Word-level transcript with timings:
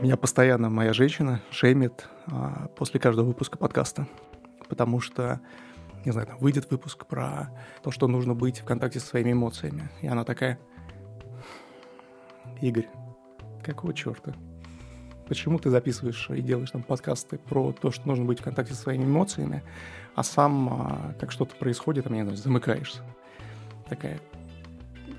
Меня 0.00 0.16
постоянно 0.16 0.70
моя 0.70 0.92
женщина 0.92 1.42
шеймит 1.50 2.08
а, 2.26 2.68
после 2.76 3.00
каждого 3.00 3.26
выпуска 3.26 3.58
подкаста, 3.58 4.06
потому 4.68 5.00
что, 5.00 5.40
не 6.04 6.12
знаю, 6.12 6.28
там 6.28 6.38
выйдет 6.38 6.70
выпуск 6.70 7.04
про 7.04 7.50
то, 7.82 7.90
что 7.90 8.06
нужно 8.06 8.32
быть 8.36 8.60
в 8.60 8.64
контакте 8.64 9.00
со 9.00 9.06
своими 9.08 9.32
эмоциями. 9.32 9.90
И 10.00 10.06
она 10.06 10.22
такая, 10.22 10.60
Игорь, 12.60 12.86
какого 13.64 13.92
черта? 13.92 14.34
Почему 15.26 15.58
ты 15.58 15.68
записываешь 15.68 16.30
и 16.30 16.42
делаешь 16.42 16.70
там 16.70 16.84
подкасты 16.84 17.38
про 17.38 17.72
то, 17.72 17.90
что 17.90 18.06
нужно 18.06 18.24
быть 18.24 18.38
в 18.38 18.44
контакте 18.44 18.74
со 18.74 18.82
своими 18.82 19.02
эмоциями, 19.02 19.64
а 20.14 20.22
сам, 20.22 20.68
а, 20.68 21.14
как 21.18 21.32
что-то 21.32 21.56
происходит, 21.56 22.06
а 22.06 22.10
мне, 22.10 22.22
знаю, 22.22 22.36
замыкаешься? 22.36 23.02
Такая, 23.88 24.20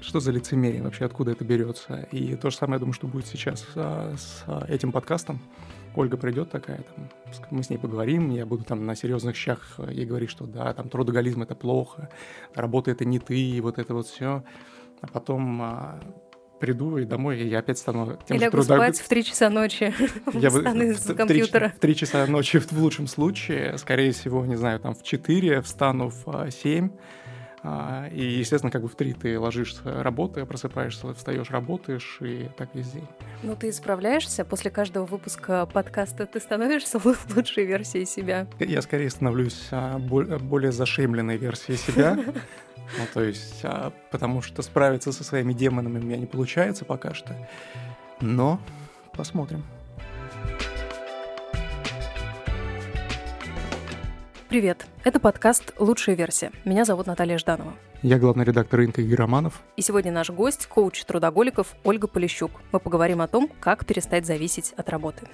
что 0.02 0.20
за 0.20 0.32
лицемерие 0.32 0.82
вообще, 0.82 1.06
откуда 1.06 1.32
это 1.32 1.44
берется. 1.44 2.08
И 2.12 2.36
то 2.36 2.50
же 2.50 2.58
самое, 2.58 2.76
я 2.76 2.80
думаю, 2.80 2.94
что 2.94 3.08
будет 3.08 3.28
сейчас 3.28 3.66
а, 3.76 4.16
с 4.18 4.46
этим 4.68 4.92
подкастом. 4.92 5.40
Ольга 5.96 6.18
придет 6.18 6.52
такая, 6.52 6.84
там, 6.96 7.10
мы 7.50 7.64
с 7.64 7.70
ней 7.70 7.78
поговорим, 7.78 8.30
я 8.30 8.46
буду 8.46 8.64
там 8.64 8.86
на 8.86 8.96
серьезных 8.96 9.36
щах 9.36 9.80
ей 9.90 10.06
говорить, 10.06 10.30
что 10.30 10.46
да, 10.46 10.74
там 10.74 10.88
трудоголизм 10.88 11.42
это 11.42 11.56
плохо, 11.56 12.10
работа 12.54 12.92
это 12.92 13.06
не 13.06 13.20
ты, 13.20 13.40
и 13.40 13.60
вот 13.60 13.80
это 13.80 13.94
вот 13.94 14.08
все. 14.08 14.44
А 15.02 15.08
потом 15.08 15.62
а, 15.62 16.00
приду 16.60 16.98
и 16.98 17.06
домой, 17.06 17.40
и 17.40 17.48
я 17.48 17.60
опять 17.60 17.80
стану 17.80 18.18
тем 18.28 18.38
Или 18.38 18.46
же 18.46 18.52
трудом... 18.52 18.78
спать 18.78 19.00
в 19.00 19.08
3 19.08 19.24
часа 19.24 19.50
ночи, 19.50 19.94
я 20.34 20.50
встану 20.50 20.84
из 20.84 21.04
компьютера. 21.04 21.74
В 21.76 21.80
3 21.80 21.96
часа 21.96 22.28
ночи 22.28 22.60
в 22.60 22.72
лучшем 22.74 23.08
случае, 23.08 23.78
скорее 23.78 24.12
всего, 24.12 24.46
не 24.46 24.56
знаю, 24.56 24.80
там 24.80 24.94
в 24.94 25.04
4, 25.04 25.62
встану 25.62 26.12
в 26.24 26.52
7, 26.52 26.90
а, 26.90 27.00
и, 27.64 28.24
естественно, 28.24 28.72
как 28.72 28.82
бы 28.82 28.88
в 28.88 28.96
три 28.96 29.14
ты 29.14 29.40
ложишься, 29.40 29.82
работая, 30.04 30.46
просыпаешься, 30.46 31.14
встаешь, 31.14 31.50
работаешь, 31.50 32.18
и 32.22 32.50
так 32.58 32.70
весь 32.74 32.92
день. 32.92 33.08
Ну, 33.44 33.56
ты 33.56 33.72
справляешься. 33.72 34.46
После 34.46 34.72
каждого 34.72 35.06
выпуска 35.06 35.66
подкаста 35.66 36.26
ты 36.26 36.40
становишься 36.40 37.00
лучшей 37.36 37.66
версией 37.66 38.06
себя. 38.06 38.48
Я 38.60 38.82
скорее 38.82 39.10
становлюсь 39.10 39.68
а, 39.72 39.98
более 40.00 40.72
зашемленной 40.72 41.38
версией 41.38 41.78
себя. 41.78 42.18
Ну, 42.98 43.04
то 43.14 43.22
есть, 43.22 43.60
а, 43.62 43.94
потому 44.10 44.42
что 44.42 44.64
справиться 44.64 45.12
со 45.12 45.24
своими 45.24 45.54
демонами 45.54 46.00
у 46.00 46.02
меня 46.02 46.18
не 46.18 46.26
получается 46.26 46.86
пока 46.86 47.14
что. 47.14 47.36
Но 48.20 48.60
посмотрим. 49.14 49.64
Привет, 54.50 54.88
это 55.04 55.20
подкаст 55.20 55.76
«Лучшая 55.78 56.16
версия». 56.16 56.52
Меня 56.66 56.84
зовут 56.84 57.06
Наталья 57.06 57.38
Жданова. 57.38 57.72
Я 58.02 58.18
главный 58.18 58.44
редактор 58.44 58.80
рынка 58.80 59.00
Игорь 59.00 59.20
Романов. 59.20 59.62
И 59.78 59.84
сегодня 59.84 60.12
наш 60.12 60.32
гость, 60.32 60.66
коуч 60.66 61.04
трудоголиков 61.06 61.76
Ольга 61.84 62.08
Полищук. 62.08 62.50
Мы 62.72 62.80
поговорим 62.80 63.22
о 63.22 63.28
том, 63.28 63.48
как 63.60 63.86
перестать 63.86 64.26
зависеть 64.26 64.74
от 64.76 64.90
работы. 64.90 65.28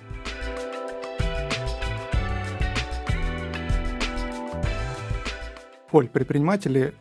Оль, 5.94 6.10
предприниматели, 6.10 6.94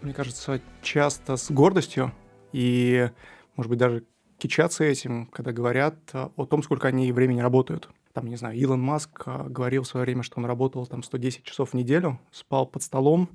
мне 0.00 0.14
кажется, 0.14 0.62
часто 0.80 1.36
с 1.36 1.50
гордостью 1.50 2.10
и, 2.52 3.10
может 3.56 3.68
быть, 3.68 3.78
даже 3.78 4.04
кичатся 4.38 4.84
этим, 4.84 5.26
когда 5.26 5.52
говорят 5.52 5.96
о 6.14 6.46
том, 6.46 6.62
сколько 6.62 6.88
они 6.88 7.12
времени 7.12 7.40
работают– 7.42 7.90
там, 8.12 8.26
не 8.26 8.36
знаю, 8.36 8.56
Илон 8.56 8.80
Маск 8.80 9.22
а, 9.26 9.44
говорил 9.48 9.82
в 9.82 9.86
свое 9.86 10.04
время, 10.04 10.22
что 10.22 10.38
он 10.38 10.46
работал 10.46 10.86
там 10.86 11.02
110 11.02 11.44
часов 11.44 11.70
в 11.70 11.74
неделю, 11.74 12.18
спал 12.30 12.66
под 12.66 12.82
столом, 12.82 13.28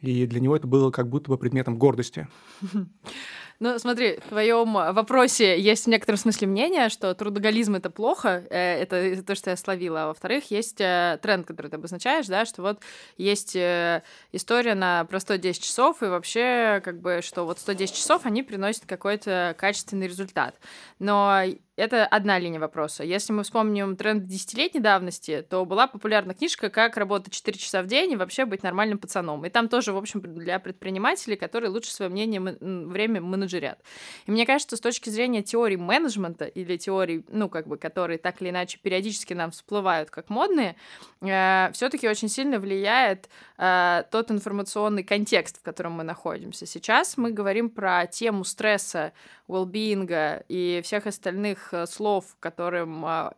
и 0.00 0.26
для 0.26 0.40
него 0.40 0.56
это 0.56 0.66
было 0.66 0.90
как 0.90 1.08
будто 1.08 1.30
бы 1.30 1.38
предметом 1.38 1.78
гордости. 1.78 2.28
Ну, 3.58 3.78
смотри, 3.78 4.18
в 4.18 4.28
твоем 4.28 4.74
вопросе 4.74 5.58
есть 5.58 5.86
в 5.86 5.88
некотором 5.88 6.18
смысле 6.18 6.46
мнение, 6.46 6.90
что 6.90 7.14
трудоголизм 7.14 7.74
это 7.76 7.88
плохо, 7.88 8.44
э, 8.50 8.82
это 8.82 9.22
то, 9.22 9.34
что 9.34 9.50
я 9.50 9.56
словила. 9.56 10.04
А 10.04 10.06
во-вторых, 10.08 10.50
есть 10.50 10.78
э, 10.80 11.18
тренд, 11.22 11.46
который 11.46 11.68
ты 11.68 11.76
обозначаешь, 11.76 12.26
да, 12.26 12.44
что 12.44 12.60
вот 12.60 12.80
есть 13.16 13.56
э, 13.56 14.02
история 14.32 14.74
на 14.74 15.06
про 15.06 15.20
110 15.20 15.62
часов, 15.62 16.02
и 16.02 16.06
вообще, 16.06 16.82
как 16.84 17.00
бы, 17.00 17.20
что 17.22 17.46
вот 17.46 17.58
110 17.58 17.94
часов 17.94 18.26
они 18.26 18.42
приносят 18.42 18.84
какой-то 18.84 19.54
качественный 19.58 20.06
результат. 20.06 20.56
Но 20.98 21.42
это 21.76 22.06
одна 22.06 22.38
линия 22.38 22.58
вопроса. 22.58 23.04
Если 23.04 23.34
мы 23.34 23.42
вспомним 23.42 23.96
тренд 23.96 24.26
десятилетней 24.26 24.80
давности, 24.80 25.46
то 25.48 25.64
была 25.66 25.86
популярна 25.86 26.32
книжка 26.32 26.70
«Как 26.70 26.96
работать 26.96 27.34
4 27.34 27.58
часа 27.58 27.82
в 27.82 27.86
день 27.86 28.12
и 28.12 28.16
вообще 28.16 28.46
быть 28.46 28.62
нормальным 28.62 28.98
пацаном». 28.98 29.44
И 29.44 29.50
там 29.50 29.68
тоже, 29.68 29.92
в 29.92 29.98
общем, 29.98 30.20
для 30.20 30.58
предпринимателей, 30.58 31.36
которые 31.36 31.70
лучше 31.70 31.92
свое 31.92 32.10
мнение, 32.10 32.40
время 32.40 33.20
менеджерят. 33.46 33.78
И 34.26 34.30
мне 34.30 34.46
кажется, 34.46 34.76
с 34.76 34.80
точки 34.80 35.10
зрения 35.10 35.42
теории 35.42 35.76
менеджмента 35.76 36.44
или 36.44 36.76
теорий, 36.76 37.24
ну, 37.28 37.48
как 37.48 37.66
бы, 37.66 37.78
которые 37.78 38.18
так 38.18 38.42
или 38.42 38.50
иначе 38.50 38.78
периодически 38.82 39.34
нам 39.34 39.50
всплывают 39.50 40.10
как 40.10 40.28
модные, 40.28 40.76
э, 41.20 41.70
все 41.72 41.88
таки 41.88 42.08
очень 42.08 42.28
сильно 42.28 42.58
влияет 42.58 43.28
э, 43.58 44.02
тот 44.10 44.30
информационный 44.30 45.04
контекст, 45.04 45.58
в 45.58 45.62
котором 45.62 45.92
мы 45.92 46.04
находимся. 46.04 46.66
Сейчас 46.66 47.16
мы 47.16 47.30
говорим 47.30 47.70
про 47.70 48.06
тему 48.06 48.44
стресса, 48.44 49.12
well 49.48 49.66
и 50.48 50.80
всех 50.82 51.06
остальных 51.06 51.72
э, 51.72 51.86
слов, 51.86 52.36
которым, 52.40 53.04
а, 53.04 53.32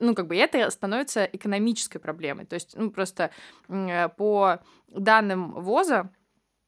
ну, 0.00 0.14
как 0.14 0.26
бы 0.26 0.36
это 0.36 0.70
становится 0.70 1.24
экономической 1.24 1.98
проблемой. 1.98 2.46
То 2.46 2.54
есть, 2.54 2.74
ну, 2.76 2.90
просто 2.90 3.30
э, 3.68 4.08
по 4.16 4.58
данным 4.88 5.52
ВОЗа, 5.52 6.10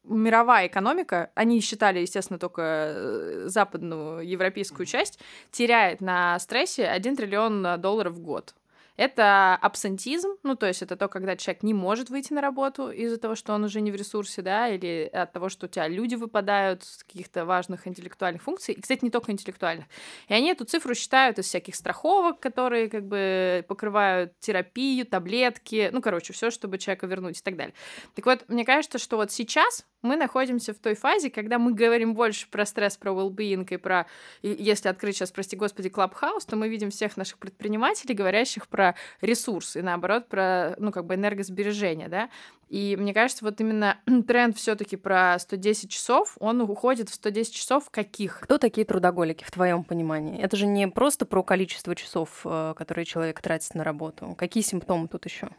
мировая 0.04 0.66
экономика, 0.66 1.30
они 1.34 1.60
считали, 1.60 2.00
естественно, 2.00 2.38
только 2.38 2.62
э, 2.62 3.42
западную 3.46 4.26
европейскую 4.26 4.86
часть, 4.86 5.18
теряет 5.50 6.00
на 6.00 6.38
стрессе 6.38 6.86
1 6.86 7.16
триллион 7.16 7.80
долларов 7.80 8.14
в 8.14 8.20
год. 8.20 8.54
Это 9.02 9.56
абсентизм, 9.56 10.36
ну, 10.44 10.54
то 10.54 10.68
есть 10.68 10.80
это 10.80 10.94
то, 10.94 11.08
когда 11.08 11.36
человек 11.36 11.64
не 11.64 11.74
может 11.74 12.08
выйти 12.08 12.32
на 12.32 12.40
работу 12.40 12.88
из-за 12.88 13.18
того, 13.18 13.34
что 13.34 13.52
он 13.52 13.64
уже 13.64 13.80
не 13.80 13.90
в 13.90 13.96
ресурсе, 13.96 14.42
да, 14.42 14.68
или 14.68 15.10
от 15.12 15.32
того, 15.32 15.48
что 15.48 15.66
у 15.66 15.68
тебя 15.68 15.88
люди 15.88 16.14
выпадают 16.14 16.84
с 16.84 17.02
каких-то 17.02 17.44
важных 17.44 17.88
интеллектуальных 17.88 18.44
функций. 18.44 18.74
И, 18.74 18.80
кстати, 18.80 19.00
не 19.02 19.10
только 19.10 19.32
интеллектуальных. 19.32 19.86
И 20.28 20.34
они 20.34 20.52
эту 20.52 20.64
цифру 20.66 20.94
считают 20.94 21.40
из 21.40 21.46
всяких 21.46 21.74
страховок, 21.74 22.38
которые 22.38 22.88
как 22.88 23.04
бы 23.04 23.64
покрывают 23.66 24.38
терапию, 24.38 25.04
таблетки, 25.04 25.90
ну, 25.92 26.00
короче, 26.00 26.32
все, 26.32 26.52
чтобы 26.52 26.78
человека 26.78 27.08
вернуть 27.08 27.40
и 27.40 27.42
так 27.42 27.56
далее. 27.56 27.74
Так 28.14 28.24
вот, 28.24 28.44
мне 28.46 28.64
кажется, 28.64 28.98
что 28.98 29.16
вот 29.16 29.32
сейчас 29.32 29.84
мы 30.02 30.14
находимся 30.14 30.74
в 30.74 30.78
той 30.78 30.94
фазе, 30.94 31.28
когда 31.30 31.58
мы 31.58 31.74
говорим 31.74 32.14
больше 32.14 32.48
про 32.48 32.66
стресс, 32.66 32.96
про 32.96 33.10
well-being 33.12 33.66
и 33.68 33.76
про, 33.76 34.06
если 34.42 34.88
открыть 34.88 35.16
сейчас, 35.16 35.32
прости 35.32 35.56
господи, 35.56 35.88
Clubhouse, 35.88 36.44
то 36.46 36.56
мы 36.56 36.68
видим 36.68 36.90
всех 36.90 37.16
наших 37.16 37.38
предпринимателей, 37.38 38.14
говорящих 38.14 38.68
про 38.68 38.91
ресурсы, 39.20 39.80
и 39.80 39.82
наоборот 39.82 40.28
про, 40.28 40.74
ну, 40.78 40.92
как 40.92 41.06
бы 41.06 41.14
энергосбережение, 41.14 42.08
да. 42.08 42.30
И 42.68 42.96
мне 42.98 43.12
кажется, 43.12 43.44
вот 43.44 43.60
именно 43.60 43.98
тренд 44.26 44.56
все 44.56 44.74
таки 44.74 44.96
про 44.96 45.38
110 45.38 45.90
часов, 45.90 46.36
он 46.40 46.60
уходит 46.62 47.10
в 47.10 47.14
110 47.14 47.54
часов 47.54 47.90
каких? 47.90 48.40
Кто 48.40 48.58
такие 48.58 48.86
трудоголики, 48.86 49.44
в 49.44 49.50
твоем 49.50 49.84
понимании? 49.84 50.40
Это 50.40 50.56
же 50.56 50.66
не 50.66 50.88
просто 50.88 51.26
про 51.26 51.42
количество 51.42 51.94
часов, 51.94 52.40
э, 52.44 52.74
которые 52.76 53.04
человек 53.04 53.40
тратит 53.42 53.74
на 53.74 53.84
работу. 53.84 54.34
Какие 54.38 54.62
симптомы 54.62 55.08
тут 55.08 55.26
еще? 55.26 55.50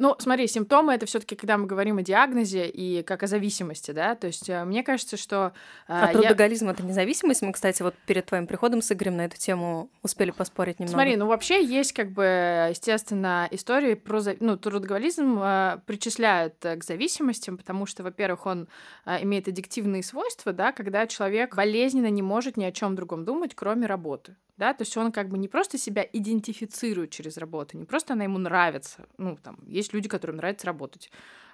Ну, 0.00 0.16
смотри, 0.18 0.46
симптомы 0.46 0.94
это 0.94 1.04
все-таки, 1.04 1.36
когда 1.36 1.58
мы 1.58 1.66
говорим 1.66 1.98
о 1.98 2.02
диагнозе 2.02 2.66
и 2.66 3.02
как 3.02 3.22
о 3.22 3.26
зависимости, 3.26 3.90
да. 3.90 4.14
То 4.14 4.28
есть 4.28 4.48
э, 4.48 4.64
мне 4.64 4.82
кажется, 4.82 5.18
что. 5.18 5.52
Э, 5.88 6.04
а 6.04 6.12
трудоголизм 6.14 6.68
я... 6.68 6.72
это 6.72 6.82
независимость. 6.82 7.42
Мы, 7.42 7.52
кстати, 7.52 7.82
вот 7.82 7.94
перед 8.06 8.24
твоим 8.24 8.46
приходом 8.46 8.80
с 8.80 8.90
Игорем 8.90 9.18
на 9.18 9.26
эту 9.26 9.36
тему 9.36 9.90
успели 10.02 10.30
поспорить 10.30 10.78
немного. 10.78 10.94
Смотри, 10.94 11.16
ну 11.16 11.26
вообще 11.26 11.62
есть 11.62 11.92
как 11.92 12.12
бы, 12.12 12.68
естественно, 12.70 13.46
истории 13.50 13.92
про 13.92 14.22
ну, 14.40 14.56
трудоголизм 14.56 15.38
э, 15.38 15.80
причисляют 15.84 16.54
к 16.60 16.82
зависимостям, 16.82 17.58
потому 17.58 17.84
что, 17.84 18.02
во-первых, 18.02 18.46
он 18.46 18.68
э, 19.04 19.22
имеет 19.24 19.48
аддиктивные 19.48 20.02
свойства, 20.02 20.54
да, 20.54 20.72
когда 20.72 21.06
человек 21.06 21.54
болезненно 21.54 22.08
не 22.08 22.22
может 22.22 22.56
ни 22.56 22.64
о 22.64 22.72
чем 22.72 22.96
другом 22.96 23.26
думать, 23.26 23.54
кроме 23.54 23.86
работы 23.86 24.34
да, 24.60 24.74
то 24.74 24.82
есть 24.82 24.94
он 24.98 25.10
как 25.10 25.30
бы 25.30 25.38
не 25.38 25.48
просто 25.48 25.78
себя 25.78 26.06
идентифицирует 26.12 27.10
через 27.10 27.38
работу, 27.38 27.78
не 27.78 27.86
просто 27.86 28.12
она 28.12 28.24
ему 28.24 28.36
нравится, 28.36 29.06
ну, 29.16 29.38
там, 29.42 29.56
есть 29.66 29.89
люди, 29.92 30.08
которым 30.08 30.36
нравится 30.36 30.66
работать, 30.66 31.10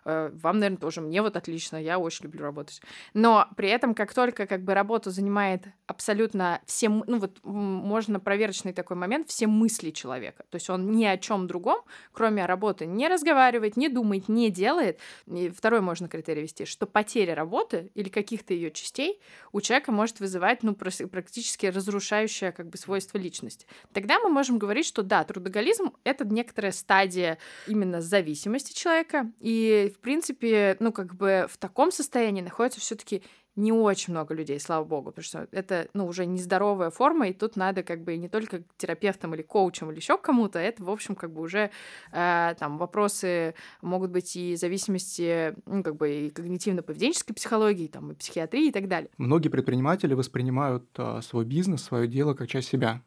вам, 0.07 0.59
наверное, 0.59 0.79
тоже. 0.79 1.01
Мне 1.01 1.21
вот 1.21 1.37
отлично, 1.37 1.77
я 1.77 1.99
очень 1.99 2.25
люблю 2.25 2.43
работать. 2.43 2.81
Но 3.13 3.49
при 3.57 3.69
этом, 3.69 3.95
как 3.95 4.15
только 4.15 4.47
как 4.47 4.63
бы 4.63 4.73
работа 4.73 5.11
занимает 5.11 5.65
абсолютно 5.87 6.61
все, 6.65 6.89
ну 6.89 7.19
вот 7.19 7.39
можно 7.43 8.21
проверочный 8.21 8.73
такой 8.73 8.97
момент, 8.97 9.29
все 9.29 9.49
мысли 9.49 9.91
человека. 9.91 10.45
То 10.51 10.57
есть 10.57 10.71
он 10.71 10.93
ни 10.93 11.05
о 11.05 11.19
чем 11.19 11.49
другом, 11.49 11.81
кроме 12.13 12.47
работы, 12.47 12.87
не 12.87 13.09
разговаривает, 13.09 13.77
не 13.77 13.89
думает, 13.89 14.29
не 14.29 14.51
делает. 14.51 15.01
И 15.27 15.49
второй 15.51 15.81
можно 15.81 16.09
критерий 16.09 16.43
вести, 16.43 16.67
что 16.67 16.87
потеря 16.87 17.35
работы 17.35 17.91
или 17.95 18.09
каких-то 18.09 18.55
ее 18.55 18.71
частей 18.71 19.21
у 19.53 19.61
человека 19.61 19.91
может 19.91 20.21
вызывать, 20.21 20.63
ну, 20.63 20.75
практически 20.75 21.67
разрушающее 21.67 22.53
как 22.53 22.69
бы 22.69 22.79
свойство 22.79 23.19
личности. 23.19 23.67
Тогда 23.93 24.21
мы 24.21 24.29
можем 24.29 24.59
говорить, 24.59 24.87
что 24.87 25.03
да, 25.03 25.25
трудоголизм— 25.25 25.93
это 26.05 26.25
некоторая 26.25 26.73
стадия 26.73 27.39
именно 27.67 28.01
зависимости 28.01 28.73
человека, 28.73 29.33
и 29.41 29.93
в 29.97 30.01
принципе, 30.03 30.77
ну, 30.81 30.93
как 30.93 31.15
бы 31.15 31.47
в 31.49 31.57
таком 31.59 31.91
состоянии 31.91 32.43
находятся 32.43 32.81
все 32.81 32.95
таки 32.95 33.23
не 33.57 33.73
очень 33.73 34.13
много 34.13 34.35
людей, 34.35 34.61
слава 34.61 34.85
богу, 34.85 35.11
потому 35.11 35.25
что 35.25 35.49
это, 35.51 35.89
ну, 35.95 36.07
уже 36.07 36.27
нездоровая 36.27 36.91
форма, 36.91 37.29
и 37.29 37.33
тут 37.33 37.57
надо 37.57 37.83
как 37.83 38.05
бы 38.05 38.17
не 38.17 38.29
только 38.29 38.63
терапевтам 38.77 39.35
или 39.35 39.43
коучам 39.43 39.91
или 39.91 39.97
еще 39.97 40.19
кому-то, 40.19 40.59
это, 40.59 40.85
в 40.85 40.91
общем, 40.91 41.15
как 41.15 41.33
бы 41.33 41.41
уже 41.41 41.71
э, 42.13 42.55
там 42.59 42.77
вопросы 42.77 43.55
могут 43.81 44.11
быть 44.11 44.37
и 44.37 44.57
зависимости, 44.57 45.55
ну, 45.65 45.83
как 45.83 45.97
бы 45.97 46.11
и 46.11 46.31
когнитивно-поведенческой 46.31 47.35
психологии, 47.35 47.89
там, 47.89 48.13
и 48.13 48.15
психиатрии 48.15 48.69
и 48.69 48.73
так 48.73 48.89
далее. 48.89 49.11
Многие 49.17 49.49
предприниматели 49.49 50.13
воспринимают 50.13 50.85
э, 50.99 51.21
свой 51.23 51.47
бизнес, 51.47 51.83
свое 51.83 52.07
дело 52.07 52.35
как 52.35 52.49
часть 52.49 52.69
себя. 52.69 53.03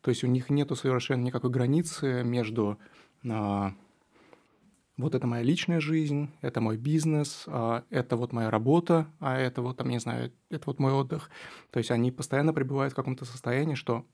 То 0.00 0.10
есть 0.10 0.24
у 0.24 0.26
них 0.26 0.48
нет 0.50 0.70
совершенно 0.76 1.22
никакой 1.22 1.50
границы 1.50 2.22
между 2.24 2.78
э, 3.22 3.70
вот 4.96 5.14
это 5.14 5.26
моя 5.26 5.42
личная 5.42 5.80
жизнь, 5.80 6.30
это 6.40 6.60
мой 6.60 6.76
бизнес, 6.76 7.44
а, 7.46 7.84
это 7.90 8.16
вот 8.16 8.32
моя 8.32 8.50
работа, 8.50 9.06
а 9.20 9.36
это 9.36 9.62
вот, 9.62 9.76
там, 9.76 9.88
не 9.88 9.98
знаю, 9.98 10.32
это 10.50 10.64
вот 10.66 10.78
мой 10.78 10.92
отдых. 10.92 11.30
То 11.70 11.78
есть 11.78 11.90
они 11.90 12.12
постоянно 12.12 12.52
пребывают 12.52 12.92
в 12.92 12.96
каком-то 12.96 13.24
состоянии, 13.24 13.74
что, 13.74 14.06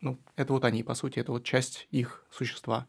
ну, 0.00 0.18
это 0.36 0.52
вот 0.52 0.64
они, 0.64 0.82
по 0.82 0.94
сути, 0.94 1.18
это 1.18 1.32
вот 1.32 1.44
часть 1.44 1.88
их 1.90 2.24
существа. 2.30 2.86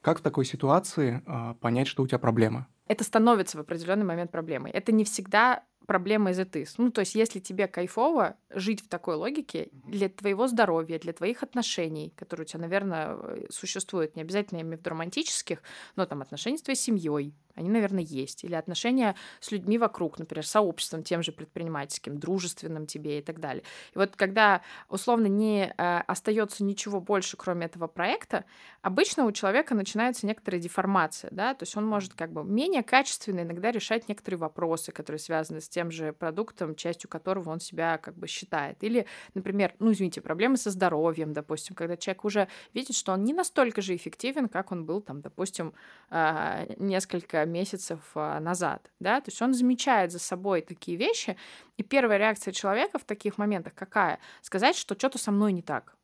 Как 0.00 0.20
в 0.20 0.22
такой 0.22 0.44
ситуации 0.44 1.22
а, 1.26 1.54
понять, 1.54 1.88
что 1.88 2.02
у 2.02 2.06
тебя 2.06 2.18
проблема? 2.18 2.68
Это 2.86 3.02
становится 3.02 3.58
в 3.58 3.60
определенный 3.60 4.04
момент 4.04 4.30
проблемой. 4.30 4.70
Это 4.70 4.92
не 4.92 5.04
всегда 5.04 5.64
проблема 5.86 6.30
из 6.30 6.46
ты. 6.46 6.66
Ну, 6.78 6.90
то 6.90 7.00
есть, 7.00 7.14
если 7.14 7.38
тебе 7.40 7.66
кайфово 7.68 8.36
жить 8.50 8.82
в 8.82 8.88
такой 8.88 9.16
логике 9.16 9.68
для 9.72 10.08
твоего 10.08 10.48
здоровья, 10.48 10.98
для 10.98 11.12
твоих 11.12 11.42
отношений, 11.42 12.12
которые 12.16 12.44
у 12.44 12.48
тебя, 12.48 12.60
наверное, 12.60 13.16
э, 13.16 13.46
существуют, 13.50 14.16
не 14.16 14.22
обязательно 14.22 14.58
именно 14.58 14.78
в 14.78 14.86
романтических, 14.86 15.62
но 15.96 16.06
там 16.06 16.22
отношения 16.22 16.58
с 16.58 16.62
твоей 16.62 16.78
семьей, 16.78 17.34
они, 17.54 17.70
наверное, 17.70 18.02
есть. 18.02 18.44
Или 18.44 18.54
отношения 18.54 19.16
с 19.40 19.50
людьми 19.50 19.78
вокруг, 19.78 20.18
например, 20.18 20.46
сообществом 20.46 21.02
тем 21.02 21.22
же 21.22 21.32
предпринимательским, 21.32 22.18
дружественным 22.18 22.86
тебе 22.86 23.18
и 23.18 23.22
так 23.22 23.40
далее. 23.40 23.64
И 23.94 23.98
вот 23.98 24.14
когда 24.14 24.62
условно 24.88 25.26
не 25.26 25.72
э, 25.76 25.98
остается 26.06 26.64
ничего 26.64 27.00
больше, 27.00 27.36
кроме 27.36 27.66
этого 27.66 27.86
проекта, 27.86 28.44
обычно 28.82 29.24
у 29.24 29.32
человека 29.32 29.74
начинается 29.74 30.26
некоторая 30.26 30.60
деформация, 30.60 31.30
да, 31.32 31.54
то 31.54 31.62
есть 31.64 31.76
он 31.76 31.86
может 31.86 32.14
как 32.14 32.32
бы 32.32 32.44
менее 32.44 32.82
качественно 32.82 33.40
иногда 33.40 33.70
решать 33.70 34.08
некоторые 34.08 34.38
вопросы, 34.38 34.92
которые 34.92 35.18
связаны 35.18 35.60
с 35.60 35.65
тем 35.68 35.90
же 35.90 36.12
продуктом, 36.12 36.74
частью 36.74 37.08
которого 37.10 37.50
он 37.50 37.60
себя 37.60 37.98
как 37.98 38.16
бы 38.16 38.26
считает. 38.26 38.82
Или, 38.82 39.06
например, 39.34 39.74
ну, 39.78 39.92
извините, 39.92 40.20
проблемы 40.20 40.56
со 40.56 40.70
здоровьем, 40.70 41.32
допустим, 41.32 41.74
когда 41.74 41.96
человек 41.96 42.24
уже 42.24 42.48
видит, 42.74 42.96
что 42.96 43.12
он 43.12 43.24
не 43.24 43.32
настолько 43.32 43.82
же 43.82 43.94
эффективен, 43.94 44.48
как 44.48 44.72
он 44.72 44.84
был 44.84 45.00
там, 45.00 45.20
допустим, 45.20 45.74
э, 46.10 46.74
несколько 46.78 47.44
месяцев 47.46 48.00
а, 48.14 48.40
назад, 48.40 48.90
да, 49.00 49.20
то 49.20 49.30
есть 49.30 49.40
он 49.42 49.54
замечает 49.54 50.12
за 50.12 50.18
собой 50.18 50.62
такие 50.62 50.96
вещи, 50.96 51.36
и 51.76 51.82
первая 51.82 52.18
реакция 52.18 52.52
человека 52.52 52.98
в 52.98 53.04
таких 53.04 53.38
моментах 53.38 53.74
какая? 53.74 54.18
Сказать, 54.42 54.76
что 54.76 54.94
что-то 54.94 55.18
со 55.18 55.30
мной 55.30 55.52
не 55.52 55.62
так. 55.62 55.96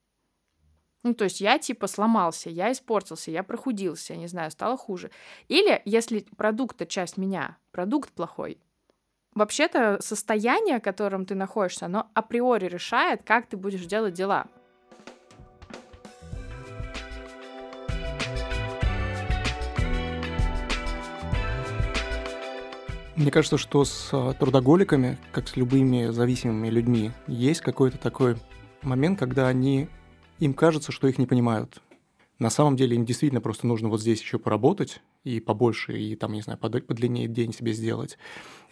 Ну, 1.02 1.14
то 1.14 1.24
есть 1.24 1.40
я 1.40 1.58
типа 1.58 1.88
сломался, 1.88 2.48
я 2.48 2.70
испортился, 2.70 3.30
я 3.30 3.42
прохудился, 3.42 4.12
я 4.12 4.18
не 4.18 4.28
знаю, 4.28 4.50
стало 4.50 4.76
хуже. 4.76 5.10
Или 5.48 5.82
если 5.84 6.20
продукт— 6.36 6.86
часть 6.88 7.16
меня, 7.16 7.56
продукт 7.72 8.12
плохой, 8.12 8.58
вообще-то 9.34 9.98
состояние, 10.00 10.78
в 10.78 10.82
котором 10.82 11.26
ты 11.26 11.34
находишься, 11.34 11.86
оно 11.86 12.08
априори 12.14 12.66
решает, 12.66 13.22
как 13.22 13.46
ты 13.46 13.56
будешь 13.56 13.86
делать 13.86 14.14
дела. 14.14 14.46
Мне 23.14 23.30
кажется, 23.30 23.58
что 23.58 23.84
с 23.84 24.08
а, 24.12 24.32
трудоголиками, 24.32 25.18
как 25.32 25.46
с 25.46 25.56
любыми 25.56 26.10
зависимыми 26.10 26.68
людьми, 26.68 27.12
есть 27.26 27.60
какой-то 27.60 27.98
такой 27.98 28.36
момент, 28.80 29.18
когда 29.18 29.48
они, 29.48 29.88
им 30.38 30.54
кажется, 30.54 30.92
что 30.92 31.06
их 31.06 31.18
не 31.18 31.26
понимают. 31.26 31.82
На 32.42 32.50
самом 32.50 32.74
деле 32.76 32.96
им 32.96 33.04
действительно 33.04 33.40
просто 33.40 33.68
нужно 33.68 33.88
вот 33.88 34.00
здесь 34.00 34.20
еще 34.20 34.36
поработать 34.36 35.00
и 35.22 35.38
побольше, 35.38 35.96
и 35.96 36.16
там, 36.16 36.32
не 36.32 36.42
знаю, 36.42 36.58
подлиннее 36.58 37.28
день 37.28 37.54
себе 37.54 37.72
сделать. 37.72 38.18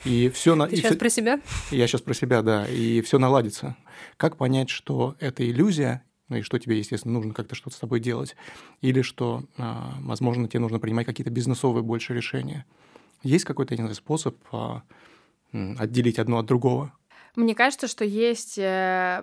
И 0.05 0.29
все 0.29 0.57
на... 0.57 0.67
Ты 0.67 0.75
сейчас 0.75 0.91
все... 0.91 0.99
про 0.99 1.09
себя? 1.09 1.41
Я 1.71 1.87
сейчас 1.87 2.01
про 2.01 2.13
себя, 2.13 2.43
да. 2.43 2.67
И 2.67 3.01
все 3.01 3.21
наладится. 3.21 3.77
Как 4.17 4.37
понять, 4.37 4.71
что 4.71 5.15
это 5.21 5.49
иллюзия, 5.49 6.03
ну 6.29 6.39
и 6.39 6.43
что 6.43 6.59
тебе, 6.59 6.79
естественно, 6.79 7.15
нужно 7.15 7.33
как-то 7.33 7.55
что-то 7.55 7.77
с 7.77 7.79
тобой 7.79 8.01
делать, 8.01 8.35
или 8.81 9.03
что, 9.03 9.45
а, 9.57 9.95
возможно, 10.01 10.49
тебе 10.49 10.59
нужно 10.59 10.81
принимать 10.81 11.07
какие-то 11.07 11.31
бизнесовые 11.31 11.85
больше 11.85 12.13
решения. 12.13 12.67
Есть 13.23 13.45
какой-то, 13.45 13.75
не 13.75 13.83
знаю, 13.83 13.95
способ 13.95 14.37
а, 14.51 14.83
отделить 15.53 16.19
одно 16.19 16.39
от 16.39 16.47
другого? 16.47 16.93
Мне 17.37 17.55
кажется, 17.55 17.87
что 17.87 18.05
есть 18.05 18.59
э, 18.59 19.23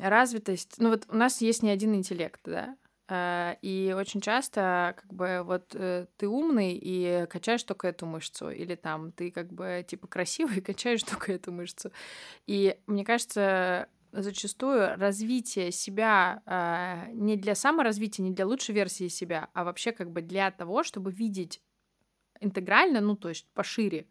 развитость. 0.00 0.76
Ну 0.78 0.88
вот 0.88 1.04
у 1.10 1.16
нас 1.16 1.42
есть 1.42 1.62
не 1.62 1.68
один 1.68 1.94
интеллект, 1.94 2.40
да, 2.46 2.74
и 3.10 3.94
очень 3.96 4.20
часто, 4.20 4.94
как 4.98 5.12
бы, 5.12 5.42
вот 5.42 5.74
э, 5.74 6.06
ты 6.18 6.28
умный 6.28 6.78
и 6.80 7.26
качаешь 7.30 7.62
только 7.62 7.88
эту 7.88 8.04
мышцу, 8.04 8.50
или 8.50 8.74
там 8.74 9.12
ты 9.12 9.30
как 9.30 9.52
бы 9.52 9.84
типа 9.86 10.06
красивый 10.06 10.58
и 10.58 10.60
качаешь 10.60 11.02
только 11.04 11.32
эту 11.32 11.50
мышцу. 11.50 11.90
И 12.46 12.78
мне 12.86 13.04
кажется, 13.04 13.88
зачастую 14.12 14.96
развитие 14.96 15.72
себя 15.72 16.42
э, 16.46 17.12
не 17.12 17.36
для 17.36 17.54
саморазвития, 17.54 18.24
не 18.24 18.32
для 18.32 18.46
лучшей 18.46 18.74
версии 18.74 19.08
себя, 19.08 19.48
а 19.54 19.64
вообще 19.64 19.92
как 19.92 20.10
бы 20.10 20.22
для 20.22 20.50
того, 20.50 20.82
чтобы 20.82 21.10
видеть 21.10 21.62
интегрально, 22.40 23.00
ну, 23.00 23.16
то 23.16 23.28
есть 23.28 23.46
пошире, 23.54 24.06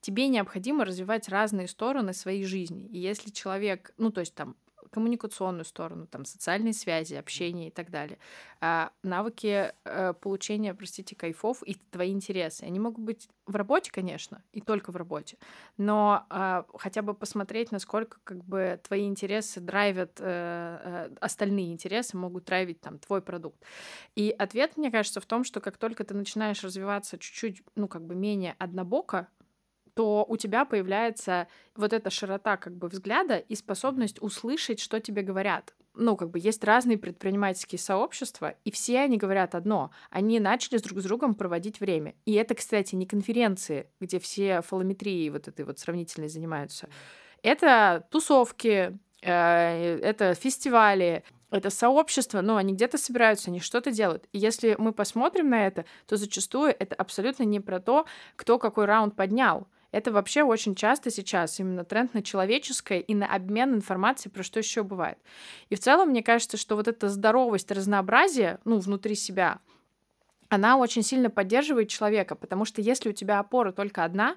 тебе 0.00 0.28
необходимо 0.28 0.84
развивать 0.84 1.28
разные 1.28 1.68
стороны 1.68 2.12
своей 2.12 2.44
жизни. 2.44 2.86
И 2.86 2.98
если 2.98 3.30
человек, 3.30 3.92
ну, 3.98 4.10
то 4.10 4.20
есть 4.20 4.34
там 4.34 4.56
коммуникационную 4.90 5.64
сторону, 5.64 6.06
там, 6.06 6.24
социальные 6.24 6.72
связи, 6.72 7.14
общение 7.14 7.68
и 7.68 7.70
так 7.70 7.90
далее. 7.90 8.18
А 8.60 8.90
навыки 9.02 9.72
э, 9.84 10.14
получения, 10.14 10.74
простите, 10.74 11.14
кайфов 11.14 11.62
и 11.64 11.74
твои 11.74 12.12
интересы. 12.12 12.64
Они 12.64 12.78
могут 12.78 13.04
быть 13.04 13.28
в 13.46 13.56
работе, 13.56 13.90
конечно, 13.90 14.42
и 14.52 14.60
только 14.60 14.92
в 14.92 14.96
работе, 14.96 15.38
но 15.76 16.26
э, 16.30 16.62
хотя 16.76 17.02
бы 17.02 17.14
посмотреть, 17.14 17.72
насколько 17.72 18.18
как 18.24 18.44
бы 18.44 18.80
твои 18.86 19.06
интересы 19.06 19.60
драйвят, 19.60 20.18
э, 20.20 21.08
э, 21.10 21.14
остальные 21.20 21.72
интересы 21.72 22.16
могут 22.16 22.44
драйвить 22.44 22.80
там 22.80 22.98
твой 22.98 23.22
продукт. 23.22 23.62
И 24.16 24.34
ответ, 24.36 24.76
мне 24.76 24.90
кажется, 24.90 25.20
в 25.20 25.26
том, 25.26 25.44
что 25.44 25.60
как 25.60 25.78
только 25.78 26.04
ты 26.04 26.14
начинаешь 26.14 26.62
развиваться 26.62 27.18
чуть-чуть, 27.18 27.62
ну, 27.74 27.88
как 27.88 28.04
бы 28.04 28.14
менее 28.14 28.54
однобоко, 28.58 29.28
то 29.98 30.24
у 30.28 30.36
тебя 30.36 30.64
появляется 30.64 31.48
вот 31.74 31.92
эта 31.92 32.08
широта 32.08 32.56
как 32.56 32.72
бы 32.72 32.86
взгляда 32.86 33.38
и 33.38 33.56
способность 33.56 34.22
услышать, 34.22 34.78
что 34.78 35.00
тебе 35.00 35.22
говорят. 35.22 35.74
Ну, 35.94 36.16
как 36.16 36.30
бы 36.30 36.38
есть 36.38 36.62
разные 36.62 36.96
предпринимательские 36.96 37.80
сообщества, 37.80 38.54
и 38.64 38.70
все 38.70 39.00
они 39.00 39.16
говорят 39.16 39.56
одно. 39.56 39.90
Они 40.10 40.38
начали 40.38 40.78
друг 40.78 41.00
с 41.00 41.02
другом 41.02 41.34
проводить 41.34 41.80
время. 41.80 42.14
И 42.26 42.34
это, 42.34 42.54
кстати, 42.54 42.94
не 42.94 43.06
конференции, 43.06 43.90
где 43.98 44.20
все 44.20 44.62
фалометрии 44.62 45.30
вот 45.30 45.48
этой 45.48 45.64
вот 45.64 45.80
сравнительной 45.80 46.28
занимаются. 46.28 46.88
Это 47.42 48.06
тусовки, 48.12 48.96
э, 49.20 49.98
это 50.00 50.34
фестивали, 50.34 51.24
это 51.50 51.70
сообщество, 51.70 52.40
ну, 52.40 52.54
они 52.54 52.74
где-то 52.74 52.98
собираются, 52.98 53.50
они 53.50 53.58
что-то 53.58 53.90
делают. 53.90 54.28
И 54.32 54.38
если 54.38 54.76
мы 54.78 54.92
посмотрим 54.92 55.50
на 55.50 55.66
это, 55.66 55.86
то 56.06 56.16
зачастую 56.16 56.72
это 56.78 56.94
абсолютно 56.94 57.42
не 57.42 57.58
про 57.58 57.80
то, 57.80 58.06
кто 58.36 58.60
какой 58.60 58.84
раунд 58.84 59.16
поднял. 59.16 59.66
Это 59.90 60.12
вообще 60.12 60.42
очень 60.42 60.74
часто 60.74 61.10
сейчас 61.10 61.58
именно 61.60 61.84
тренд 61.84 62.12
на 62.12 62.22
человеческое 62.22 63.00
и 63.00 63.14
на 63.14 63.26
обмен 63.26 63.74
информацией, 63.74 64.32
про 64.32 64.42
что 64.42 64.58
еще 64.58 64.82
бывает. 64.82 65.18
И 65.70 65.76
в 65.76 65.80
целом, 65.80 66.10
мне 66.10 66.22
кажется, 66.22 66.56
что 66.56 66.76
вот 66.76 66.88
эта 66.88 67.08
здоровость, 67.08 67.70
разнообразие, 67.70 68.58
ну, 68.64 68.78
внутри 68.78 69.14
себя, 69.14 69.60
она 70.50 70.76
очень 70.76 71.02
сильно 71.02 71.30
поддерживает 71.30 71.88
человека, 71.88 72.34
потому 72.34 72.64
что 72.64 72.80
если 72.82 73.10
у 73.10 73.12
тебя 73.12 73.38
опора 73.38 73.72
только 73.72 74.04
одна, 74.04 74.36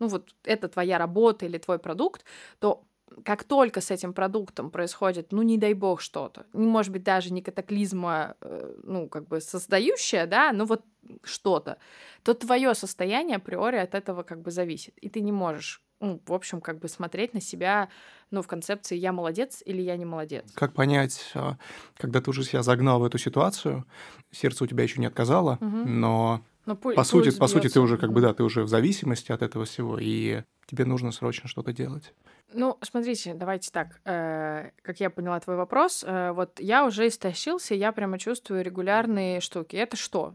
ну 0.00 0.08
вот 0.08 0.34
это 0.44 0.68
твоя 0.68 0.98
работа 0.98 1.46
или 1.46 1.58
твой 1.58 1.78
продукт, 1.78 2.24
то 2.58 2.84
как 3.22 3.44
только 3.44 3.80
с 3.80 3.90
этим 3.90 4.12
продуктом 4.12 4.70
происходит, 4.70 5.32
ну, 5.32 5.42
не 5.42 5.58
дай 5.58 5.74
бог 5.74 6.00
что-то, 6.00 6.46
не 6.52 6.66
может 6.66 6.92
быть 6.92 7.02
даже 7.02 7.32
не 7.32 7.42
катаклизма, 7.42 8.36
э, 8.40 8.74
ну, 8.82 9.08
как 9.08 9.28
бы 9.28 9.40
создающая, 9.40 10.26
да, 10.26 10.52
но 10.52 10.64
вот 10.64 10.82
что-то, 11.22 11.78
то 12.22 12.34
твое 12.34 12.74
состояние 12.74 13.36
априори 13.36 13.76
от 13.76 13.94
этого 13.94 14.22
как 14.22 14.40
бы 14.40 14.50
зависит. 14.50 14.96
И 14.98 15.08
ты 15.08 15.20
не 15.20 15.32
можешь, 15.32 15.82
ну, 16.00 16.20
в 16.26 16.32
общем, 16.32 16.60
как 16.60 16.78
бы 16.78 16.88
смотреть 16.88 17.34
на 17.34 17.40
себя, 17.40 17.88
ну, 18.30 18.42
в 18.42 18.46
концепции 18.46 18.96
«я 18.96 19.12
молодец» 19.12 19.62
или 19.64 19.82
«я 19.82 19.96
не 19.96 20.04
молодец». 20.04 20.50
Как 20.54 20.72
понять, 20.72 21.30
а, 21.34 21.56
когда 21.96 22.20
ты 22.20 22.30
уже 22.30 22.42
себя 22.42 22.62
загнал 22.62 23.00
в 23.00 23.04
эту 23.04 23.18
ситуацию, 23.18 23.84
сердце 24.30 24.64
у 24.64 24.66
тебя 24.66 24.82
еще 24.82 25.00
не 25.00 25.06
отказало, 25.06 25.58
угу. 25.60 25.66
но 25.66 26.40
но 26.66 26.76
пуль, 26.76 26.94
по 26.94 27.04
сути, 27.04 27.30
по 27.36 27.46
сути, 27.46 27.68
ты 27.68 27.80
уже 27.80 27.98
как 27.98 28.12
бы 28.12 28.20
да, 28.20 28.32
ты 28.32 28.42
уже 28.42 28.62
в 28.62 28.68
зависимости 28.68 29.30
от 29.32 29.42
этого 29.42 29.66
всего, 29.66 29.98
и 30.00 30.42
тебе 30.66 30.84
нужно 30.84 31.12
срочно 31.12 31.48
что-то 31.48 31.72
делать. 31.72 32.12
Ну, 32.52 32.78
смотрите, 32.82 33.34
давайте 33.34 33.70
так. 33.70 34.00
Э, 34.04 34.70
как 34.82 35.00
я 35.00 35.10
поняла 35.10 35.40
твой 35.40 35.56
вопрос, 35.56 36.04
э, 36.06 36.32
вот 36.32 36.60
я 36.60 36.84
уже 36.84 37.08
истощился, 37.08 37.74
я 37.74 37.92
прямо 37.92 38.18
чувствую 38.18 38.62
регулярные 38.62 39.40
штуки. 39.40 39.76
Это 39.76 39.96
что? 39.96 40.34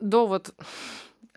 До 0.00 0.26
вот 0.26 0.54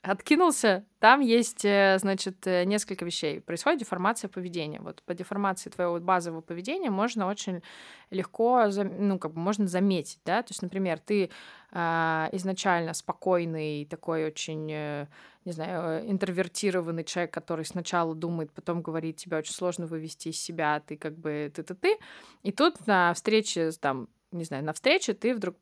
откинулся, 0.03 0.85
там 0.99 1.21
есть, 1.21 1.63
э, 1.63 1.97
значит, 1.97 2.45
э, 2.45 2.65
несколько 2.65 3.05
вещей. 3.05 3.39
Происходит 3.39 3.79
деформация 3.79 4.27
поведения. 4.27 4.81
Вот 4.81 5.01
по 5.03 5.13
деформации 5.13 5.69
твоего 5.69 5.97
базового 5.99 6.41
поведения 6.41 6.91
можно 6.91 7.27
очень 7.27 7.61
легко, 8.09 8.65
ну, 8.67 9.17
как 9.17 9.33
бы 9.33 9.39
можно 9.39 9.65
заметить, 9.65 10.19
да, 10.25 10.43
то 10.43 10.51
есть, 10.51 10.61
например, 10.61 10.99
ты 10.99 11.29
э, 11.71 12.29
изначально 12.33 12.93
спокойный, 12.93 13.85
такой 13.85 14.25
очень, 14.25 14.69
э, 14.71 15.07
не 15.45 15.53
знаю, 15.53 16.09
интровертированный 16.11 17.05
человек, 17.05 17.33
который 17.33 17.65
сначала 17.65 18.13
думает, 18.13 18.51
потом 18.51 18.81
говорит, 18.81 19.15
тебя 19.17 19.37
очень 19.37 19.53
сложно 19.53 19.87
вывести 19.87 20.29
из 20.29 20.39
себя, 20.39 20.81
ты 20.85 20.97
как 20.97 21.17
бы 21.17 21.49
ты-ты-ты, 21.55 21.97
и 22.43 22.51
тут 22.51 22.85
на 22.87 23.13
встрече, 23.13 23.71
там, 23.71 24.09
не 24.31 24.43
знаю, 24.43 24.65
на 24.65 24.73
встрече 24.73 25.13
ты 25.13 25.33
вдруг 25.33 25.55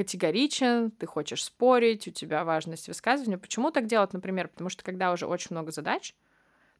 категоричен, 0.00 0.92
ты 0.92 1.04
хочешь 1.04 1.44
спорить, 1.44 2.08
у 2.08 2.10
тебя 2.10 2.42
важность 2.42 2.88
высказывания. 2.88 3.36
Почему 3.36 3.70
так 3.70 3.86
делать, 3.86 4.14
например? 4.14 4.48
Потому 4.48 4.70
что 4.70 4.82
когда 4.82 5.12
уже 5.12 5.26
очень 5.26 5.48
много 5.50 5.72
задач, 5.72 6.14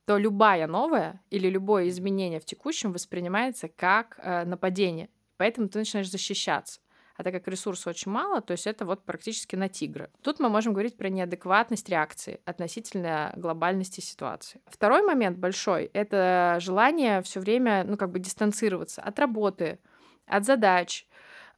то 0.07 0.17
любая 0.17 0.67
новая 0.67 1.21
или 1.29 1.51
любое 1.51 1.89
изменение 1.89 2.41
в 2.41 2.47
текущем 2.47 2.93
воспринимается 2.93 3.69
как 3.69 4.19
э, 4.23 4.47
нападение. 4.47 5.11
Поэтому 5.37 5.69
ты 5.69 5.79
начинаешь 5.79 6.11
защищаться. 6.11 6.81
А 7.15 7.23
так 7.23 7.35
как 7.35 7.47
ресурсов 7.47 7.89
очень 7.89 8.11
мало, 8.11 8.41
то 8.41 8.53
есть 8.53 8.67
это 8.67 8.87
вот 8.87 9.05
практически 9.05 9.55
на 9.55 9.69
тигра. 9.69 10.09
Тут 10.23 10.41
мы 10.41 10.49
можем 10.49 10.73
говорить 10.73 10.97
про 10.97 11.11
неадекватность 11.11 11.91
реакции 11.91 12.41
относительно 12.47 13.35
глобальности 13.37 14.01
ситуации. 14.01 14.63
Второй 14.65 15.03
момент 15.03 15.37
большой— 15.37 15.91
это 15.93 16.57
желание 16.59 17.21
все 17.21 17.41
время, 17.41 17.85
ну, 17.87 17.99
как 17.99 18.11
бы 18.13 18.19
дистанцироваться 18.19 19.03
от 19.03 19.19
работы, 19.19 19.79
от 20.25 20.47
задач, 20.47 21.07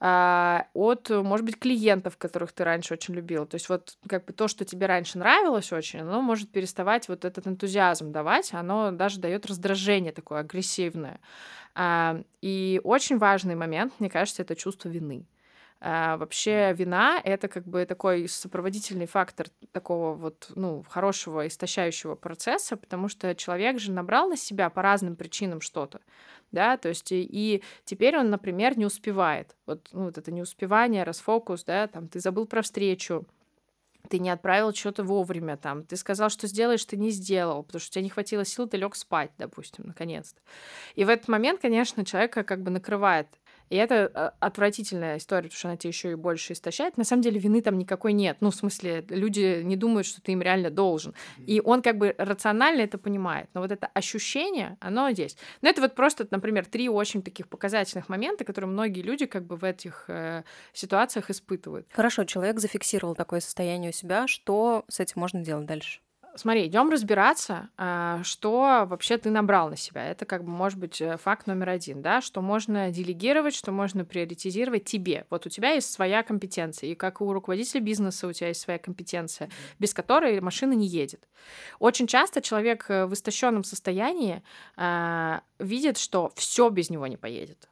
от, 0.05 1.11
может 1.11 1.47
быть, 1.47 1.61
клиентов, 1.61 2.17
которых 2.17 2.53
ты 2.53 2.65
раньше 2.65 2.95
очень 2.95 3.15
любил. 3.15 3.47
То 3.47 3.55
есть 3.55 3.69
вот 3.69 3.97
как 4.09 4.25
бы 4.25 4.33
то, 4.33 4.49
что 4.49 4.65
тебе 4.65 4.87
раньше 4.87 5.17
нравилось 5.17 5.73
очень, 5.73 6.01
оно 6.01 6.21
может 6.21 6.51
переставать 6.51 7.09
вот 7.09 7.25
этот 7.25 7.47
энтузиазм 7.47 8.11
давать, 8.11 8.53
оно 8.53 8.91
даже 8.91 9.21
дает 9.21 9.47
раздражение 9.47 10.13
такое 10.13 10.41
агрессивное. 10.41 11.21
А, 11.77 12.21
и 12.41 12.81
очень 12.83 13.19
важный 13.19 13.55
момент, 13.55 13.95
мне 14.01 14.11
кажется, 14.11 14.43
это 14.43 14.57
чувство 14.57 14.89
вины. 14.89 15.25
А, 15.85 16.17
вообще 16.17 16.73
вина— 16.75 17.21
это 17.25 17.49
как 17.49 17.65
бы 17.67 17.85
такой 17.87 18.29
сопроводительный 18.29 19.07
фактор 19.07 19.49
такого 19.73 20.15
вот, 20.15 20.51
ну, 20.55 20.85
хорошего 20.89 21.47
истощающего 21.47 22.15
процесса, 22.15 22.77
потому 22.77 23.09
что 23.09 23.35
человек 23.35 23.79
же 23.81 23.91
набрал 23.91 24.29
на 24.29 24.37
себя 24.37 24.69
по 24.71 24.83
разным 24.83 25.17
причинам 25.17 25.61
что-то 25.61 26.01
да, 26.53 26.77
то 26.77 26.89
есть 26.89 27.09
и, 27.11 27.63
теперь 27.85 28.17
он, 28.17 28.31
например, 28.31 28.79
не 28.79 28.87
успевает. 28.87 29.57
Вот, 29.67 29.89
ну, 29.93 30.05
вот 30.05 30.19
это 30.19 30.31
неуспевание, 30.31 31.05
расфокус, 31.05 31.65
да, 31.65 31.89
там, 31.89 32.09
ты 32.09 32.21
забыл 32.21 32.47
про 32.47 32.63
встречу, 32.63 33.27
ты 34.09 34.19
не 34.19 34.31
отправил 34.31 34.75
что-то 34.75 35.05
вовремя, 35.05 35.57
там, 35.57 35.85
ты 35.85 35.97
сказал, 35.97 36.29
что 36.29 36.47
сделаешь, 36.47 36.85
ты 36.85 36.97
не 36.97 37.11
сделал, 37.11 37.63
потому 37.63 37.81
что 37.81 37.91
у 37.91 37.93
тебя 37.93 38.03
не 38.03 38.11
хватило 38.11 38.45
сил, 38.45 38.69
ты 38.69 38.77
лег 38.77 38.95
спать, 38.95 39.31
допустим, 39.39 39.85
наконец-то. 39.87 40.41
И 40.95 41.05
в 41.05 41.09
этот 41.09 41.29
момент, 41.29 41.61
конечно, 41.61 42.05
человека 42.05 42.45
как 42.45 42.63
бы 42.63 42.71
накрывает 42.71 43.29
и 43.71 43.77
это 43.77 44.11
а, 44.15 44.35
отвратительная 44.41 45.19
история, 45.19 45.45
потому 45.45 45.59
что 45.59 45.69
она 45.69 45.77
тебя 45.77 45.89
еще 45.89 46.11
и 46.13 46.15
больше 46.15 46.53
истощает. 46.53 46.97
На 46.97 47.05
самом 47.05 47.23
деле 47.23 47.39
вины 47.39 47.63
там 47.63 47.79
никакой 47.79 48.13
нет. 48.13 48.39
Ну, 48.41 48.51
в 48.51 48.55
смысле, 48.55 49.05
люди 49.09 49.63
не 49.63 49.77
думают, 49.77 50.07
что 50.07 50.21
ты 50.21 50.33
им 50.33 50.43
реально 50.43 50.71
должен. 50.71 51.15
И 51.39 51.61
он 51.65 51.83
как 51.83 51.99
бы 51.99 52.15
рационально 52.19 52.83
это 52.83 52.99
понимает. 52.99 53.49
Но 53.55 53.61
вот 53.61 53.73
это 53.73 53.87
ощущение, 53.89 54.77
оно 54.81 55.11
здесь. 55.13 55.37
Но 55.63 55.69
это 55.69 55.81
вот 55.81 55.95
просто, 55.95 56.27
например, 56.31 56.67
три 56.67 56.89
очень 56.89 57.23
таких 57.23 57.49
показательных 57.49 58.09
момента, 58.09 58.45
которые 58.45 58.71
многие 58.71 59.03
люди 59.03 59.27
как 59.27 59.47
бы 59.47 59.57
в 59.57 59.65
этих 59.65 60.05
э, 60.09 60.45
ситуациях 60.73 61.31
испытывают. 61.31 61.87
Хорошо, 61.93 62.25
человек 62.25 62.61
зафиксировал 62.61 63.15
такое 63.15 63.41
состояние 63.41 63.91
у 63.91 63.95
себя. 63.95 64.27
Что 64.27 64.85
с 64.89 65.01
этим 65.01 65.21
можно 65.21 65.41
делать 65.41 65.67
дальше? 65.67 66.01
Смотри, 66.35 66.67
идем 66.67 66.89
разбираться, 66.89 67.69
а, 67.77 68.23
что 68.25 68.87
вообще 68.87 69.19
ты 69.19 69.31
набрал 69.31 69.69
на 69.69 69.77
себя. 69.77 70.07
Это 70.07 70.25
как 70.25 70.45
бы 70.45 70.51
может 70.51 70.79
быть 70.79 70.99
э, 71.03 71.19
факт 71.19 71.47
номер 71.47 71.69
один, 71.69 72.01
да, 72.01 72.23
что 72.23 72.41
можно 72.41 72.91
делегировать, 72.91 73.55
что 73.55 73.71
можно 73.71 74.07
приоритизировать 74.07 74.85
тебе. 74.85 75.27
Вот 75.29 75.45
у 75.45 75.51
тебя 75.51 75.73
есть 75.73 75.93
своя 75.93 76.23
компетенция, 76.23 76.91
и 76.91 76.95
как 76.95 77.21
у 77.21 77.33
руководителя 77.35 77.83
бизнеса 77.83 78.27
у 78.27 78.33
тебя 78.33 78.49
есть 78.49 78.63
своя 78.63 78.79
компетенция, 78.79 79.51
без 79.79 79.93
которой 79.93 80.41
машина 80.41 80.73
не 80.73 80.87
едет. 80.87 81.29
Очень 81.79 82.07
часто 82.07 82.41
человек 82.41 82.87
э, 82.89 83.05
в 83.05 83.13
истощенном 83.13 83.63
состоянии 83.63 84.43
а, 84.77 85.43
видит, 85.59 85.99
что 85.99 86.33
все 86.35 86.71
без 86.71 86.89
него 86.89 87.07
не 87.07 87.19
поедет. 87.19 87.69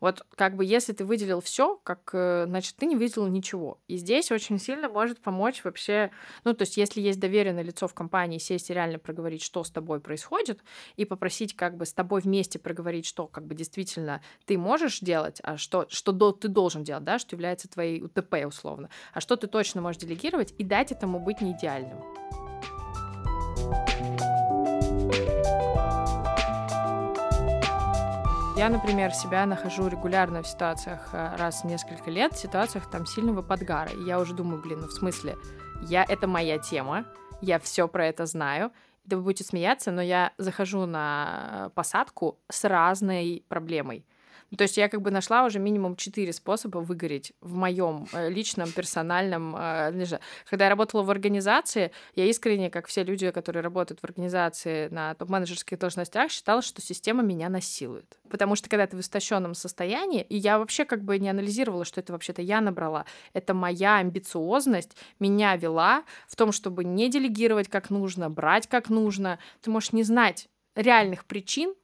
Вот 0.00 0.24
как 0.36 0.56
бы 0.56 0.64
если 0.64 0.92
ты 0.92 1.04
выделил 1.04 1.40
все, 1.40 1.76
как, 1.82 2.10
э, 2.12 2.44
значит, 2.46 2.76
ты 2.76 2.86
не 2.86 2.96
выделил 2.96 3.26
ничего. 3.26 3.78
И 3.88 3.96
здесь 3.96 4.30
очень 4.30 4.58
сильно 4.58 4.88
может 4.88 5.20
помочь 5.20 5.64
вообще, 5.64 6.10
ну, 6.44 6.54
то 6.54 6.62
есть 6.62 6.76
если 6.76 7.00
есть 7.00 7.18
доверенное 7.18 7.62
лицо 7.62 7.88
в 7.88 7.94
компании, 7.94 8.38
сесть 8.38 8.70
и 8.70 8.74
реально 8.74 8.98
проговорить, 8.98 9.42
что 9.42 9.64
с 9.64 9.70
тобой 9.70 10.00
происходит, 10.00 10.60
и 10.96 11.04
попросить 11.04 11.56
как 11.56 11.76
бы 11.76 11.86
с 11.86 11.92
тобой 11.92 12.20
вместе 12.20 12.58
проговорить, 12.58 13.06
что 13.06 13.26
как 13.26 13.46
бы 13.46 13.54
действительно 13.54 14.22
ты 14.46 14.56
можешь 14.56 15.00
делать, 15.00 15.40
а 15.42 15.56
что, 15.56 15.86
что 15.88 16.12
до, 16.12 16.32
ты 16.32 16.48
должен 16.48 16.84
делать, 16.84 17.04
да, 17.04 17.18
что 17.18 17.34
является 17.34 17.68
твоей 17.68 18.02
УТП 18.02 18.46
условно, 18.46 18.88
а 19.12 19.20
что 19.20 19.36
ты 19.36 19.46
точно 19.46 19.80
можешь 19.80 20.00
делегировать, 20.00 20.54
и 20.58 20.64
дать 20.64 20.92
этому 20.92 21.18
быть 21.18 21.40
не 21.40 21.52
идеальным. 21.52 21.98
Я, 28.58 28.70
например, 28.70 29.12
себя 29.12 29.46
нахожу 29.46 29.86
регулярно 29.86 30.42
в 30.42 30.48
ситуациях 30.48 31.10
э, 31.12 31.36
раз 31.36 31.62
в 31.62 31.66
несколько 31.68 32.10
лет, 32.10 32.32
в 32.32 32.40
ситуациях 32.40 32.90
там 32.90 33.06
сильного 33.06 33.40
подгара. 33.40 33.92
И 33.92 34.02
я 34.02 34.18
уже 34.18 34.34
думаю, 34.34 34.60
блин, 34.60 34.80
ну 34.80 34.88
в 34.88 34.92
смысле, 34.92 35.36
я, 35.82 36.04
это 36.08 36.26
моя 36.26 36.58
тема, 36.58 37.04
я 37.40 37.60
все 37.60 37.86
про 37.86 38.06
это 38.08 38.26
знаю. 38.26 38.72
Да 39.04 39.16
вы 39.16 39.22
будете 39.22 39.44
смеяться, 39.44 39.92
но 39.92 40.02
я 40.02 40.32
захожу 40.38 40.86
на 40.86 41.70
посадку 41.76 42.40
с 42.50 42.64
разной 42.64 43.44
проблемой. 43.46 44.04
Ну, 44.50 44.56
то 44.56 44.62
есть 44.62 44.78
я 44.78 44.88
как 44.88 45.02
бы 45.02 45.10
нашла 45.10 45.44
уже 45.44 45.58
минимум 45.58 45.94
четыре 45.96 46.32
способа 46.32 46.78
выгореть 46.78 47.32
в 47.40 47.54
моем 47.54 48.06
э, 48.12 48.30
личном, 48.30 48.72
персональном... 48.72 49.54
Э, 49.56 49.92
когда 50.48 50.64
я 50.64 50.70
работала 50.70 51.02
в 51.02 51.10
организации, 51.10 51.92
я 52.14 52.24
искренне, 52.24 52.70
как 52.70 52.86
все 52.86 53.04
люди, 53.04 53.30
которые 53.30 53.62
работают 53.62 54.00
в 54.00 54.04
организации 54.04 54.88
на 54.88 55.14
топ-менеджерских 55.14 55.78
должностях, 55.78 56.30
считала, 56.30 56.62
что 56.62 56.80
система 56.80 57.22
меня 57.22 57.50
насилует. 57.50 58.18
Потому 58.30 58.56
что 58.56 58.70
когда 58.70 58.86
ты 58.86 58.96
в 58.96 59.00
истощенном 59.00 59.54
состоянии, 59.54 60.22
и 60.22 60.36
я 60.36 60.58
вообще 60.58 60.86
как 60.86 61.04
бы 61.04 61.18
не 61.18 61.28
анализировала, 61.28 61.84
что 61.84 62.00
это 62.00 62.12
вообще-то 62.12 62.40
я 62.40 62.62
набрала, 62.62 63.04
это 63.34 63.52
моя 63.52 63.96
амбициозность 63.96 64.96
меня 65.18 65.56
вела 65.56 66.04
в 66.26 66.36
том, 66.36 66.52
чтобы 66.52 66.84
не 66.84 67.10
делегировать 67.10 67.68
как 67.68 67.90
нужно, 67.90 68.30
брать 68.30 68.66
как 68.66 68.88
нужно. 68.88 69.38
Ты 69.60 69.70
можешь 69.70 69.92
не 69.92 70.04
знать 70.04 70.48
реальных 70.74 71.26
причин, 71.26 71.74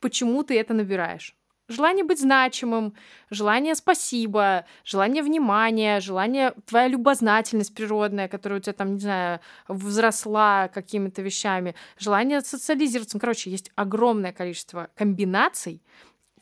почему 0.00 0.42
ты 0.42 0.58
это 0.58 0.74
набираешь 0.74 1.34
желание 1.70 2.04
быть 2.04 2.20
значимым, 2.20 2.94
желание 3.30 3.74
спасибо, 3.74 4.66
желание 4.84 5.22
внимания, 5.22 6.00
желание, 6.00 6.52
твоя 6.66 6.88
любознательность 6.88 7.74
природная, 7.74 8.28
которая 8.28 8.58
у 8.58 8.62
тебя 8.62 8.72
там, 8.72 8.94
не 8.94 9.00
знаю, 9.00 9.40
взросла 9.68 10.68
какими-то 10.68 11.22
вещами, 11.22 11.74
желание 11.98 12.40
социализироваться. 12.40 13.16
Ну, 13.16 13.20
короче, 13.20 13.50
есть 13.50 13.70
огромное 13.76 14.32
количество 14.32 14.88
комбинаций, 14.96 15.80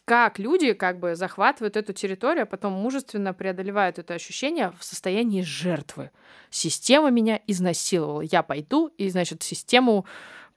как 0.08 0.38
люди 0.38 0.72
как 0.72 0.98
бы 0.98 1.14
захватывают 1.14 1.76
эту 1.76 1.92
территорию, 1.92 2.44
а 2.44 2.46
потом 2.46 2.72
мужественно 2.72 3.34
преодолевают 3.34 3.98
это 3.98 4.14
ощущение 4.14 4.72
в 4.78 4.82
состоянии 4.82 5.42
жертвы. 5.42 6.10
Система 6.48 7.10
меня 7.10 7.38
изнасиловала. 7.46 8.22
Я 8.22 8.42
пойду 8.42 8.86
и, 8.96 9.10
значит, 9.10 9.42
систему 9.42 10.06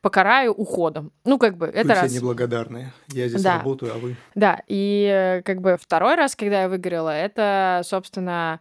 покараю 0.02 0.54
уходом. 0.54 1.12
Ну, 1.24 1.38
как 1.38 1.58
бы, 1.58 1.68
это 1.68 1.88
вы 1.88 1.94
раз. 1.94 2.08
все 2.08 2.20
неблагодарные. 2.20 2.92
Я 3.10 3.28
здесь 3.28 3.42
да. 3.42 3.58
работаю, 3.60 3.94
а 3.94 3.98
вы... 3.98 4.16
Да, 4.36 4.62
и 4.68 5.08
э, 5.12 5.42
как 5.44 5.62
бы 5.62 5.78
второй 5.80 6.16
раз, 6.16 6.36
когда 6.36 6.64
я 6.64 6.70
выиграла, 6.70 7.10
это, 7.10 7.82
собственно, 7.84 8.60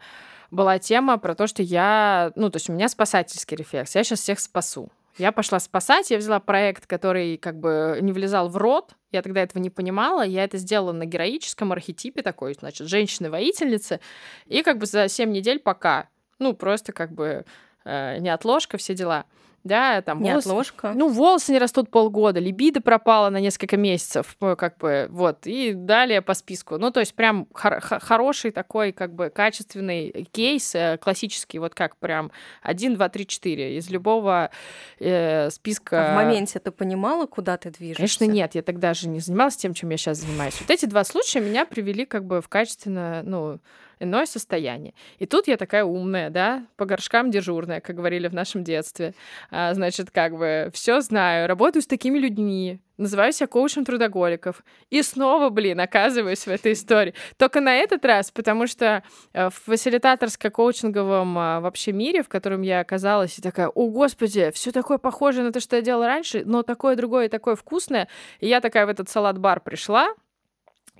была 0.50 0.78
тема 0.78 1.18
про 1.18 1.34
то, 1.34 1.46
что 1.46 1.62
я... 1.62 2.32
Ну, 2.36 2.50
то 2.50 2.56
есть 2.56 2.68
у 2.68 2.72
меня 2.72 2.88
спасательский 2.88 3.56
рефлекс. 3.56 3.94
Я 3.94 4.04
сейчас 4.04 4.20
всех 4.20 4.38
спасу. 4.40 4.90
Я 5.18 5.32
пошла 5.32 5.58
спасать, 5.60 6.10
я 6.10 6.18
взяла 6.18 6.40
проект, 6.40 6.86
который 6.86 7.36
как 7.36 7.58
бы 7.58 7.98
не 8.00 8.12
влезал 8.12 8.48
в 8.48 8.56
рот, 8.56 8.94
я 9.10 9.22
тогда 9.22 9.42
этого 9.42 9.60
не 9.60 9.68
понимала, 9.68 10.22
я 10.22 10.44
это 10.44 10.56
сделала 10.56 10.92
на 10.92 11.04
героическом 11.04 11.72
архетипе 11.72 12.22
такой, 12.22 12.54
значит, 12.54 12.86
женщины-воительницы, 12.86 14.00
и 14.46 14.62
как 14.62 14.78
бы 14.78 14.86
за 14.86 15.08
7 15.08 15.30
недель 15.30 15.58
пока, 15.58 16.08
ну, 16.38 16.54
просто 16.54 16.92
как 16.92 17.12
бы 17.12 17.44
э, 17.84 18.18
не 18.20 18.28
отложка, 18.30 18.78
все 18.78 18.94
дела 18.94 19.26
да, 19.64 20.00
там 20.02 20.22
не 20.22 20.30
волосы, 20.30 20.48
отложка. 20.48 20.92
ну 20.94 21.08
волосы 21.08 21.52
не 21.52 21.58
растут 21.58 21.90
полгода, 21.90 22.40
либидо 22.40 22.80
пропало 22.80 23.28
на 23.30 23.40
несколько 23.40 23.76
месяцев, 23.76 24.36
как 24.38 24.78
бы 24.78 25.06
вот 25.10 25.46
и 25.46 25.74
далее 25.74 26.22
по 26.22 26.34
списку. 26.34 26.78
Ну 26.78 26.90
то 26.90 27.00
есть 27.00 27.14
прям 27.14 27.46
хор- 27.52 27.80
хороший 27.80 28.52
такой 28.52 28.92
как 28.92 29.14
бы 29.14 29.30
качественный 29.30 30.28
кейс 30.32 30.74
э, 30.74 30.98
классический, 30.98 31.58
вот 31.58 31.74
как 31.74 31.96
прям 31.96 32.30
один, 32.62 32.94
два, 32.94 33.08
три, 33.08 33.26
четыре 33.26 33.76
из 33.76 33.90
любого 33.90 34.50
э, 34.98 35.50
списка. 35.50 36.10
А 36.10 36.12
в 36.12 36.16
моменте 36.16 36.58
ты 36.58 36.70
понимала, 36.70 37.26
куда 37.26 37.56
ты 37.56 37.70
движешься? 37.70 38.18
Конечно 38.18 38.24
нет, 38.24 38.54
я 38.54 38.62
тогда 38.62 38.94
же 38.94 39.08
не 39.08 39.20
занималась 39.20 39.56
тем, 39.56 39.74
чем 39.74 39.90
я 39.90 39.96
сейчас 39.96 40.18
занимаюсь. 40.18 40.58
Вот 40.60 40.70
эти 40.70 40.86
два 40.86 41.04
случая 41.04 41.40
меня 41.40 41.66
привели 41.66 42.06
как 42.06 42.24
бы 42.24 42.40
в 42.40 42.48
качественно, 42.48 43.22
ну 43.24 43.58
иное 44.00 44.26
состояние. 44.26 44.94
И 45.18 45.26
тут 45.26 45.46
я 45.46 45.56
такая 45.56 45.84
умная, 45.84 46.30
да, 46.30 46.66
по 46.76 46.86
горшкам 46.86 47.30
дежурная, 47.30 47.80
как 47.80 47.96
говорили 47.96 48.28
в 48.28 48.34
нашем 48.34 48.64
детстве. 48.64 49.14
А, 49.50 49.74
значит, 49.74 50.10
как 50.10 50.36
бы 50.36 50.70
все 50.72 51.00
знаю, 51.00 51.46
работаю 51.46 51.82
с 51.82 51.86
такими 51.86 52.18
людьми, 52.18 52.80
называю 52.96 53.32
себя 53.32 53.46
коучем 53.46 53.84
трудоголиков. 53.84 54.62
И 54.90 55.02
снова, 55.02 55.50
блин, 55.50 55.80
оказываюсь 55.80 56.46
в 56.46 56.48
этой 56.48 56.72
истории. 56.72 57.14
Только 57.36 57.60
на 57.60 57.76
этот 57.76 58.04
раз, 58.04 58.30
потому 58.30 58.66
что 58.66 59.02
э, 59.32 59.48
в 59.50 59.68
фасилитаторско-коучинговом 59.68 61.34
а, 61.38 61.60
вообще 61.60 61.92
мире, 61.92 62.22
в 62.22 62.28
котором 62.28 62.62
я 62.62 62.80
оказалась, 62.80 63.38
и 63.38 63.42
такая, 63.42 63.68
о, 63.68 63.90
господи, 63.90 64.50
все 64.54 64.72
такое 64.72 64.98
похоже 64.98 65.42
на 65.42 65.52
то, 65.52 65.60
что 65.60 65.76
я 65.76 65.82
делала 65.82 66.06
раньше, 66.06 66.42
но 66.44 66.62
такое 66.62 66.96
другое 66.96 67.26
и 67.26 67.28
такое 67.28 67.54
вкусное. 67.54 68.08
И 68.40 68.48
я 68.48 68.60
такая 68.60 68.86
в 68.86 68.88
этот 68.88 69.08
салат-бар 69.08 69.60
пришла, 69.60 70.14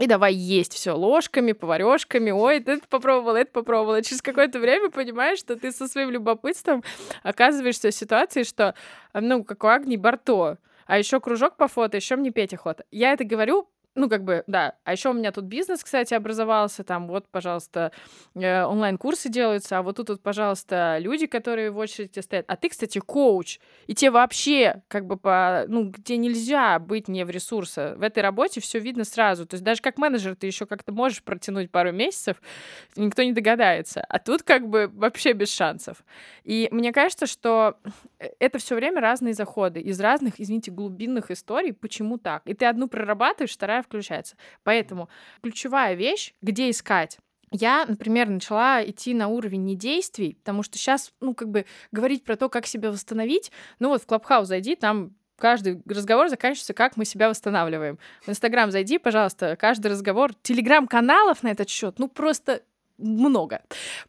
и 0.01 0.07
давай 0.07 0.33
есть 0.33 0.73
все 0.73 0.93
ложками, 0.93 1.53
поварешками. 1.53 2.31
Ой, 2.31 2.57
это 2.57 2.81
попробовал, 2.89 3.37
это 3.37 3.53
попробовал. 3.53 3.97
И 3.97 4.03
через 4.03 4.23
какое-то 4.23 4.59
время 4.59 4.91
понимаешь, 4.91 5.39
что 5.39 5.57
ты 5.57 5.71
со 5.73 5.87
своим 5.89 6.11
любопытством 6.11 6.83
оказываешься 7.23 7.91
в 7.91 7.95
ситуации, 7.95 8.45
что, 8.45 8.75
ну, 9.13 9.45
как 9.45 9.63
у 9.63 9.67
Агни 9.67 9.99
Барто. 9.99 10.57
А 10.87 10.99
еще 10.99 11.21
кружок 11.21 11.57
по 11.57 11.69
фото, 11.69 11.99
еще 11.99 12.17
мне 12.17 12.31
петь 12.31 12.55
охота. 12.55 12.85
Я 12.91 13.13
это 13.13 13.25
говорю 13.25 13.69
ну, 14.01 14.09
как 14.09 14.25
бы, 14.25 14.43
да. 14.47 14.75
А 14.85 14.93
еще 14.93 15.11
у 15.11 15.13
меня 15.13 15.31
тут 15.33 15.45
бизнес, 15.45 15.85
кстати, 15.85 16.15
образовался. 16.15 16.85
Там 16.85 17.07
вот, 17.07 17.29
пожалуйста, 17.29 17.93
э, 18.35 18.65
онлайн-курсы 18.65 19.29
делаются, 19.29 19.79
а 19.79 19.83
вот 19.83 19.97
тут 19.97 20.09
вот, 20.09 20.23
пожалуйста, 20.23 20.97
люди, 20.99 21.27
которые 21.27 21.71
в 21.71 21.79
очереди 21.79 22.21
стоят. 22.21 22.45
А 22.49 22.57
ты, 22.57 22.69
кстати, 22.69 22.99
коуч. 22.99 23.59
И 23.87 23.95
тебе 23.95 24.11
вообще, 24.11 24.83
как 24.89 25.07
бы, 25.07 25.17
по, 25.17 25.65
ну, 25.69 25.91
где 25.91 26.17
нельзя 26.17 26.79
быть 26.79 27.09
не 27.09 27.25
в 27.25 27.31
ресурсе. 27.31 27.95
В 27.95 28.03
этой 28.03 28.23
работе 28.23 28.61
все 28.61 28.79
видно 28.79 29.05
сразу. 29.05 29.47
То 29.47 29.55
есть 29.55 29.65
даже 29.65 29.83
как 29.83 29.99
менеджер 29.99 30.35
ты 30.37 30.47
еще 30.47 30.67
как-то 30.67 30.93
можешь 30.93 31.23
протянуть 31.23 31.71
пару 31.71 31.93
месяцев, 31.93 32.41
никто 32.97 33.23
не 33.23 33.33
догадается. 33.33 34.01
А 34.09 34.19
тут 34.19 34.43
как 34.43 34.69
бы 34.69 34.91
вообще 34.93 35.33
без 35.33 35.53
шансов. 35.53 36.05
И 36.45 36.69
мне 36.71 36.93
кажется, 36.93 37.27
что 37.27 37.77
э, 38.19 38.29
это 38.39 38.59
все 38.59 38.75
время 38.75 39.01
разные 39.01 39.35
заходы 39.35 39.81
из 39.81 40.01
разных, 40.01 40.35
извините, 40.39 40.71
глубинных 40.71 41.31
историй. 41.31 41.73
Почему 41.73 42.19
так? 42.19 42.43
И 42.47 42.55
ты 42.55 42.67
одну 42.67 42.89
прорабатываешь, 42.89 43.53
вторая 43.53 43.71
вторая 43.71 43.83
включается. 43.91 44.37
Поэтому 44.63 45.09
ключевая 45.43 45.95
вещь, 45.95 46.33
где 46.41 46.71
искать, 46.71 47.19
я, 47.51 47.85
например, 47.87 48.29
начала 48.29 48.83
идти 48.85 49.13
на 49.13 49.27
уровень 49.27 49.65
не 49.65 49.75
действий, 49.75 50.37
потому 50.39 50.63
что 50.63 50.79
сейчас, 50.79 51.13
ну, 51.21 51.35
как 51.35 51.49
бы 51.49 51.67
говорить 51.91 52.23
про 52.23 52.37
то, 52.37 52.49
как 52.49 52.67
себя 52.67 52.93
восстановить, 52.93 53.51
ну 53.81 53.89
вот 53.89 54.03
в 54.03 54.07
Клабхаус 54.07 54.47
зайди, 54.47 54.77
там 54.77 55.15
каждый 55.37 55.83
разговор 55.87 56.29
заканчивается, 56.29 56.75
как 56.75 56.97
мы 56.97 57.05
себя 57.05 57.29
восстанавливаем. 57.29 57.99
В 58.25 58.29
Инстаграм 58.29 58.71
зайди, 58.71 58.99
пожалуйста, 58.99 59.57
каждый 59.57 59.91
разговор, 59.91 60.33
телеграм-каналов 60.43 61.43
на 61.43 61.49
этот 61.49 61.69
счет, 61.69 61.99
ну 61.99 62.07
просто 62.07 62.63
много. 63.01 63.63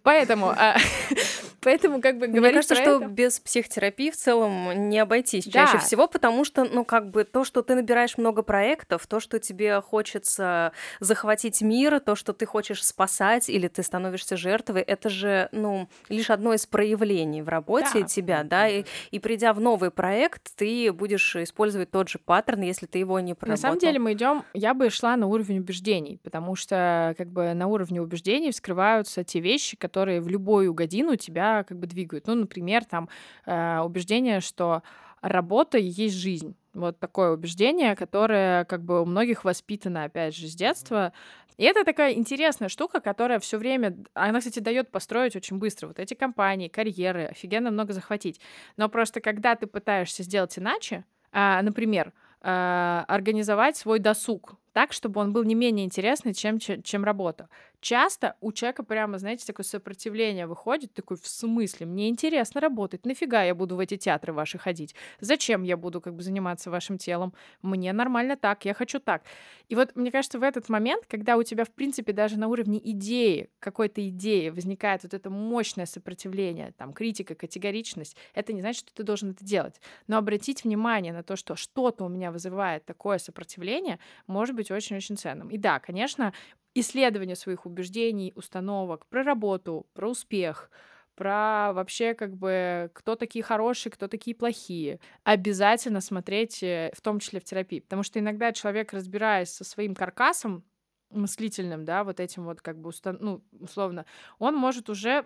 Поэтому, 0.04 0.50
а, 0.50 0.76
поэтому 1.62 2.02
как 2.02 2.16
бы 2.18 2.28
говорить 2.28 2.42
Мне 2.42 2.54
кажется, 2.54 2.76
что 2.76 2.98
это... 2.98 3.06
без 3.08 3.40
психотерапии 3.40 4.12
в 4.12 4.18
целом 4.18 4.90
не 4.90 5.00
обойтись 5.00 5.46
да. 5.46 5.66
чаще 5.66 5.78
всего, 5.80 6.08
потому 6.08 6.44
что, 6.44 6.66
ну, 6.66 6.86
как 6.86 7.10
бы 7.10 7.24
то, 7.24 7.44
что 7.44 7.62
ты 7.62 7.76
набираешь 7.76 8.18
много 8.18 8.42
проектов, 8.42 9.08
то, 9.08 9.20
что 9.20 9.40
тебе 9.40 9.82
хочется 9.82 10.72
захватить 11.00 11.62
мир, 11.62 12.00
то, 12.00 12.16
что 12.16 12.34
ты 12.34 12.46
хочешь 12.46 12.84
спасать 12.86 13.50
или 13.50 13.68
ты 13.68 13.84
становишься 13.84 14.38
жертвой, 14.38 14.82
это 14.82 15.10
же, 15.10 15.50
ну, 15.52 15.88
лишь 16.10 16.30
одно 16.30 16.54
из 16.54 16.66
проявлений 16.66 17.42
в 17.42 17.50
работе 17.50 18.02
Да. 18.02 18.04
тебя, 18.04 18.44
да, 18.44 18.68
и, 18.68 18.84
и 19.12 19.20
придя 19.20 19.54
в 19.54 19.60
новый 19.60 19.92
проект, 19.92 20.56
ты 20.56 20.92
будешь 20.92 21.36
использовать 21.36 21.92
тот 21.92 22.10
же 22.10 22.20
паттерн, 22.20 22.62
если 22.62 22.86
ты 22.86 23.00
его 23.00 23.20
не 23.20 23.32
На 23.32 23.36
проработал. 23.36 23.62
самом 23.62 23.80
деле 23.80 24.00
мы 24.00 24.14
идем, 24.14 24.44
я 24.54 24.74
бы 24.74 24.90
шла 24.90 25.16
на 25.16 25.28
уровень 25.28 25.60
убеждений, 25.60 26.20
потому 26.24 26.56
что 26.56 27.16
как 27.18 27.28
бы 27.30 27.54
на 27.54 27.68
уровне 27.68 28.02
убеждений 28.02 28.52
вскрываются 28.82 29.24
те 29.24 29.40
вещи, 29.40 29.78
которые 29.78 30.22
в 30.22 30.28
любую 30.28 30.74
годину 30.74 31.16
тебя 31.16 31.64
как 31.64 31.78
бы 31.78 31.86
двигают. 31.86 32.28
Ну, 32.28 32.36
например, 32.36 32.84
там 32.84 33.10
э, 33.46 33.80
убеждение, 33.80 34.42
что 34.42 34.82
работа 35.22 35.78
и 35.78 35.84
есть 35.84 36.16
жизнь. 36.16 36.56
Вот 36.74 37.00
такое 37.00 37.32
убеждение, 37.32 37.96
которое 37.96 38.66
как 38.66 38.84
бы 38.84 39.02
у 39.02 39.06
многих 39.06 39.44
воспитано, 39.44 40.06
опять 40.06 40.36
же, 40.36 40.48
с 40.48 40.56
детства. 40.56 41.14
И 41.58 41.64
это 41.64 41.84
такая 41.84 42.14
интересная 42.14 42.70
штука, 42.70 43.02
которая 43.02 43.40
все 43.40 43.60
время, 43.60 43.96
она, 44.16 44.40
кстати, 44.40 44.60
дает 44.60 44.90
построить 44.90 45.36
очень 45.36 45.58
быстро 45.58 45.88
вот 45.88 46.00
эти 46.00 46.16
компании, 46.16 46.68
карьеры, 46.68 47.26
офигенно 47.26 47.70
много 47.70 47.94
захватить. 47.94 48.42
Но 48.78 48.90
просто 48.90 49.22
когда 49.22 49.56
ты 49.56 49.68
пытаешься 49.68 50.24
сделать 50.24 50.58
иначе, 50.58 51.04
а, 51.32 51.62
например, 51.62 52.14
а, 52.42 53.06
организовать 53.08 53.78
свой 53.78 54.00
досуг 54.00 54.56
так, 54.74 54.94
чтобы 54.94 55.22
он 55.22 55.34
был 55.34 55.44
не 55.44 55.56
менее 55.56 55.86
интересный, 55.86 56.34
чем, 56.34 56.60
чем, 56.60 57.04
работа. 57.04 57.50
Часто 57.80 58.36
у 58.42 58.52
человека 58.52 58.84
прямо, 58.84 59.18
знаете, 59.18 59.46
такое 59.46 59.64
сопротивление 59.64 60.46
выходит, 60.46 60.94
такой, 60.94 61.18
в 61.18 61.28
смысле, 61.28 61.88
мне 61.88 62.10
интересно 62.10 62.62
работать, 62.62 63.06
нафига 63.06 63.44
я 63.44 63.56
буду 63.56 63.76
в 63.76 63.80
эти 63.80 63.98
театры 63.98 64.34
ваши 64.34 64.58
ходить? 64.58 64.96
Зачем 65.20 65.64
я 65.64 65.78
буду 65.78 66.00
как 66.00 66.16
бы 66.16 66.22
заниматься 66.22 66.70
вашим 66.70 66.98
телом? 66.98 67.34
Мне 67.62 67.92
нормально 67.92 68.38
так, 68.38 68.66
я 68.66 68.74
хочу 68.74 69.00
так. 69.00 69.24
И 69.68 69.76
вот 69.76 69.96
мне 69.96 70.12
кажется, 70.12 70.38
в 70.38 70.44
этот 70.44 70.70
момент, 70.70 71.06
когда 71.08 71.38
у 71.38 71.44
тебя, 71.44 71.66
в 71.66 71.72
принципе, 71.72 72.14
даже 72.14 72.38
на 72.38 72.48
уровне 72.48 72.80
идеи, 72.92 73.50
какой-то 73.60 74.08
идеи 74.10 74.50
возникает 74.50 75.04
вот 75.04 75.14
это 75.14 75.30
мощное 75.30 75.86
сопротивление, 75.86 76.74
там, 76.78 76.94
критика, 76.94 77.36
категоричность, 77.36 78.16
это 78.36 78.54
не 78.54 78.62
значит, 78.62 78.82
что 78.82 78.94
ты 78.94 79.04
должен 79.04 79.32
это 79.32 79.44
делать. 79.44 79.82
Но 80.08 80.18
обратить 80.18 80.64
внимание 80.64 81.14
на 81.14 81.24
то, 81.24 81.36
что 81.36 81.56
что-то 81.56 82.06
у 82.06 82.10
меня 82.10 82.32
вызывает 82.32 82.86
такое 82.86 83.18
сопротивление, 83.18 83.98
может 84.28 84.56
быть 84.56 84.61
очень-очень 84.70 85.18
ценным. 85.18 85.50
И 85.50 85.58
да, 85.58 85.80
конечно, 85.80 86.34
исследование 86.76 87.36
своих 87.36 87.66
убеждений, 87.66 88.34
установок 88.36 89.08
про 89.08 89.24
работу, 89.24 89.88
про 89.94 90.10
успех, 90.10 90.70
про 91.16 91.72
вообще 91.74 92.14
как 92.14 92.36
бы 92.36 92.90
кто 92.94 93.16
такие 93.16 93.44
хорошие, 93.44 93.92
кто 93.92 94.08
такие 94.08 94.36
плохие. 94.36 95.00
Обязательно 95.24 96.02
смотреть, 96.02 96.62
э, 96.64 96.92
в 96.96 97.02
том 97.02 97.20
числе 97.20 97.40
в 97.40 97.44
терапии. 97.44 97.80
Потому 97.80 98.04
что 98.04 98.20
иногда 98.20 98.52
человек, 98.52 98.94
разбираясь 98.94 99.50
со 99.50 99.64
своим 99.64 99.96
каркасом 99.96 100.64
мыслительным, 101.10 101.86
да, 101.86 102.04
вот 102.04 102.20
этим 102.20 102.46
вот 102.46 102.62
как 102.62 102.80
бы, 102.80 102.90
устан- 102.90 103.18
ну, 103.20 103.44
условно, 103.60 104.06
он 104.40 104.56
может 104.56 104.90
уже 104.90 105.26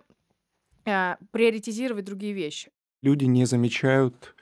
э, 0.86 1.16
приоритизировать 1.32 2.06
другие 2.06 2.34
вещи. 2.34 2.72
Люди 3.02 3.26
не 3.26 3.46
замечают 3.46 4.36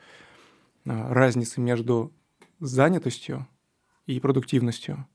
а, 0.86 1.14
разницы 1.14 1.62
между 1.62 2.14
занятостью 2.60 3.48
и 4.06 4.20
продуктивностью. 4.20 5.08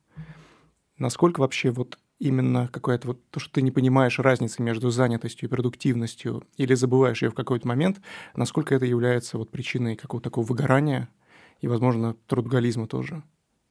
Насколько 0.98 1.40
вообще 1.40 1.70
вот 1.70 1.98
именно 2.18 2.68
какая-то 2.68 3.08
вот 3.08 3.30
то, 3.30 3.38
что 3.40 3.52
ты 3.52 3.62
не 3.62 3.70
понимаешь 3.70 4.18
разницы 4.18 4.62
между 4.62 4.90
занятостью 4.90 5.48
и 5.48 5.50
продуктивностью 5.50 6.44
или 6.56 6.74
забываешь 6.74 7.22
ее 7.22 7.30
в 7.30 7.34
какой-то 7.34 7.68
момент, 7.68 8.00
насколько 8.34 8.74
это 8.74 8.84
является 8.84 9.38
вот 9.38 9.50
причиной 9.50 9.96
какого-то 9.96 10.24
такого 10.30 10.44
выгорания 10.46 11.08
и, 11.60 11.68
возможно, 11.68 12.14
трудоголизма 12.26 12.88
тоже? 12.88 13.22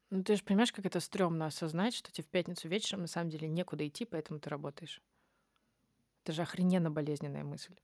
Ну, 0.10 0.22
ты 0.24 0.36
же 0.36 0.44
понимаешь, 0.44 0.74
как 0.74 0.86
это 0.86 1.00
стрёмно 1.00 1.46
осознать, 1.46 1.94
что 1.96 2.12
тебе 2.12 2.24
в 2.26 2.30
пятницу 2.30 2.68
вечером 2.68 3.02
на 3.02 3.08
самом 3.08 3.30
деле 3.30 3.48
некуда 3.48 3.88
идти, 3.88 4.04
поэтому 4.06 4.40
ты 4.40 4.50
работаешь. 4.50 5.02
Это 6.24 6.32
же 6.34 6.44
охрененно 6.44 6.92
болезненная 6.92 7.44
мысль. 7.44 7.76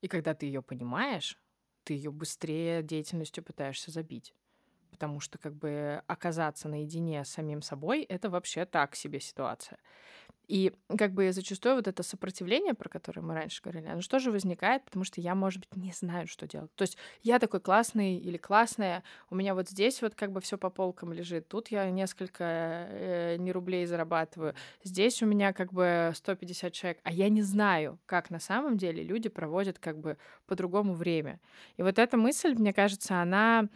И 0.00 0.08
когда 0.08 0.34
ты 0.34 0.46
ее 0.46 0.62
понимаешь, 0.62 1.38
ты 1.84 1.94
ее 1.94 2.10
быстрее 2.10 2.82
деятельностью 2.82 3.44
пытаешься 3.44 3.90
забить. 3.90 4.34
Потому 4.96 5.20
что 5.20 5.36
как 5.36 5.54
бы 5.54 6.02
оказаться 6.06 6.68
наедине 6.68 7.22
с 7.22 7.28
самим 7.28 7.60
собой— 7.60 8.02
это 8.08 8.30
вообще 8.30 8.64
так 8.64 8.96
себе 8.96 9.20
ситуация. 9.20 9.78
И 10.48 10.72
как 10.96 11.12
бы 11.12 11.32
зачастую 11.32 11.74
вот 11.74 11.88
это 11.88 12.02
сопротивление, 12.02 12.72
про 12.74 12.88
которое 12.88 13.20
мы 13.20 13.34
раньше 13.34 13.62
говорили, 13.62 13.88
оно 13.88 14.00
что 14.00 14.20
же 14.20 14.30
возникает, 14.30 14.84
потому 14.84 15.04
что 15.04 15.20
я, 15.20 15.34
может 15.34 15.60
быть, 15.60 15.76
не 15.76 15.92
знаю, 15.92 16.28
что 16.28 16.46
делать. 16.46 16.72
То 16.76 16.82
есть 16.82 16.96
я 17.22 17.38
такой 17.38 17.60
классный 17.60 18.16
или 18.16 18.36
классная, 18.36 19.02
у 19.28 19.34
меня 19.34 19.54
вот 19.54 19.68
здесь 19.68 20.00
вот 20.02 20.14
как 20.14 20.30
бы 20.30 20.40
все 20.40 20.56
по 20.56 20.70
полкам 20.70 21.12
лежит, 21.12 21.48
тут 21.48 21.68
я 21.68 21.90
несколько 21.90 22.44
э, 22.44 23.36
не 23.38 23.50
рублей 23.50 23.86
зарабатываю, 23.86 24.54
здесь 24.84 25.20
у 25.20 25.26
меня 25.26 25.52
как 25.52 25.72
бы 25.72 26.12
150 26.14 26.72
человек, 26.72 27.00
а 27.02 27.12
я 27.12 27.28
не 27.28 27.42
знаю, 27.42 27.98
как 28.06 28.30
на 28.30 28.38
самом 28.38 28.76
деле 28.76 29.02
люди 29.02 29.28
проводят 29.28 29.80
как 29.80 29.98
бы 29.98 30.16
по-другому 30.46 30.94
время. 30.94 31.40
И 31.76 31.82
вот 31.82 31.98
эта 31.98 32.16
мысль, 32.16 32.54
мне 32.54 32.72
кажется, 32.72 33.20
она, 33.20 33.68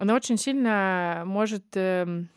она 0.00 0.14
очень 0.14 0.36
сильно 0.36 1.22
может... 1.26 1.64
эм, 1.76 2.28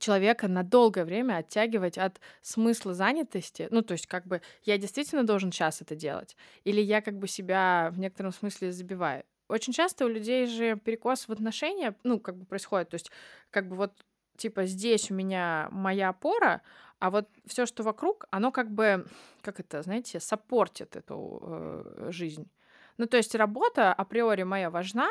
человека 0.00 0.48
на 0.48 0.62
долгое 0.62 1.04
время 1.04 1.36
оттягивать 1.38 1.98
от 1.98 2.20
смысла 2.42 2.94
занятости. 2.94 3.68
Ну, 3.70 3.82
то 3.82 3.92
есть, 3.92 4.06
как 4.06 4.26
бы, 4.26 4.40
я 4.64 4.78
действительно 4.78 5.24
должен 5.24 5.50
час 5.50 5.82
это 5.82 5.94
делать, 5.94 6.36
или 6.64 6.80
я 6.80 7.00
как 7.00 7.18
бы 7.18 7.28
себя 7.28 7.90
в 7.92 7.98
некотором 7.98 8.32
смысле 8.32 8.72
забиваю. 8.72 9.24
Очень 9.48 9.72
часто 9.72 10.04
у 10.04 10.08
людей 10.08 10.46
же 10.46 10.76
перекос 10.76 11.26
в 11.26 11.32
отношения, 11.32 11.94
ну, 12.04 12.20
как 12.20 12.36
бы 12.36 12.44
происходит. 12.44 12.90
То 12.90 12.94
есть, 12.94 13.10
как 13.50 13.68
бы 13.68 13.76
вот, 13.76 13.92
типа, 14.36 14.66
здесь 14.66 15.10
у 15.10 15.14
меня 15.14 15.68
моя 15.70 16.10
опора, 16.10 16.62
а 16.98 17.10
вот 17.10 17.28
все, 17.46 17.64
что 17.64 17.82
вокруг, 17.82 18.26
оно 18.30 18.52
как 18.52 18.70
бы, 18.70 19.06
как 19.40 19.60
это, 19.60 19.82
знаете, 19.82 20.20
саппортит 20.20 20.96
эту 20.96 21.40
э, 21.42 22.08
жизнь. 22.10 22.50
Ну, 22.98 23.06
то 23.06 23.16
есть 23.16 23.34
работа 23.34 23.92
априори 23.92 24.42
моя 24.42 24.70
важна, 24.70 25.08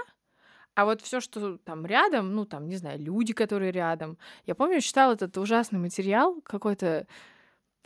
а 0.78 0.86
вот 0.86 1.02
все, 1.02 1.20
что 1.22 1.58
там 1.58 1.88
рядом, 1.88 2.36
ну, 2.36 2.46
там, 2.46 2.68
не 2.70 2.76
знаю, 2.76 3.00
люди, 3.00 3.34
которые 3.34 3.72
рядом. 3.72 4.16
Я 4.46 4.54
помню, 4.54 4.80
читала 4.80 5.14
этот 5.14 5.36
ужасный 5.40 5.80
материал 5.80 6.40
какой-то 6.44 7.08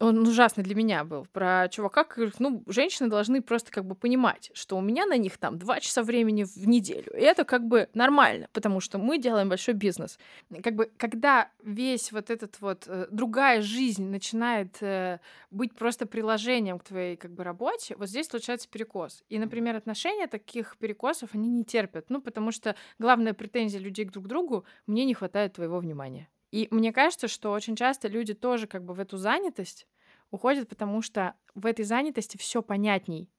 он 0.02 0.28
ужасный 0.28 0.64
для 0.64 0.76
меня 0.76 1.04
был, 1.04 1.28
про 1.32 1.68
чувака, 1.70 2.04
как, 2.04 2.40
ну, 2.40 2.64
женщины 2.68 3.10
должны 3.10 3.42
просто 3.42 3.72
как 3.72 3.86
бы 3.86 3.96
понимать, 3.96 4.52
что 4.54 4.78
у 4.78 4.82
меня 4.82 5.06
на 5.06 5.18
них 5.18 5.38
там 5.38 5.58
два 5.58 5.80
часа 5.80 6.04
времени 6.04 6.44
в 6.44 6.68
неделю, 6.68 7.12
и 7.16 7.22
это 7.22 7.46
как 7.46 7.68
бы 7.68 7.88
нормально, 7.94 8.48
потому 8.52 8.80
что 8.80 8.98
мы 8.98 9.18
делаем 9.18 9.50
большой 9.50 9.76
бизнес. 9.76 10.18
Как 10.64 10.76
бы, 10.76 10.92
когда 10.98 11.50
весь 11.64 12.12
вот 12.12 12.30
этот 12.30 12.60
вот 12.62 12.86
э, 12.88 13.08
другая 13.12 13.62
жизнь 13.62 14.06
начинает 14.06 14.82
э, 14.82 15.20
быть 15.52 15.74
просто 15.76 16.06
приложением 16.06 16.80
к 16.80 16.84
твоей 16.84 17.16
как 17.16 17.32
бы 17.32 17.44
работе, 17.44 17.96
вот 17.98 18.10
здесь 18.10 18.28
случается 18.28 18.68
перекос. 18.70 19.24
И, 19.30 19.38
например, 19.38 19.76
отношения 19.76 20.28
таких 20.28 20.78
перекосов 20.78 21.30
они 21.34 21.50
не 21.50 21.64
терпят, 21.64 22.06
ну, 22.10 22.22
потому 22.22 22.52
что 22.52 22.76
главная 23.00 23.34
претензия 23.34 23.80
людей 23.80 24.06
к 24.06 24.12
друг 24.12 24.28
другу— 24.28 24.66
мне 24.88 25.06
не 25.06 25.14
хватает 25.14 25.54
твоего 25.54 25.80
внимания. 25.80 26.28
И 26.52 26.68
мне 26.72 26.92
кажется, 26.92 27.28
что 27.28 27.52
очень 27.52 27.76
часто 27.76 28.08
люди 28.08 28.34
тоже 28.34 28.68
как 28.68 28.84
бы 28.84 28.94
в 28.94 29.00
эту 29.00 29.18
занятость 29.18 29.88
уходят, 30.32 30.68
потому 30.70 31.02
что 31.02 31.36
в 31.56 31.66
этой 31.66 31.86
занятости 31.86 32.38
все 32.38 32.62
понятней. 32.62 33.30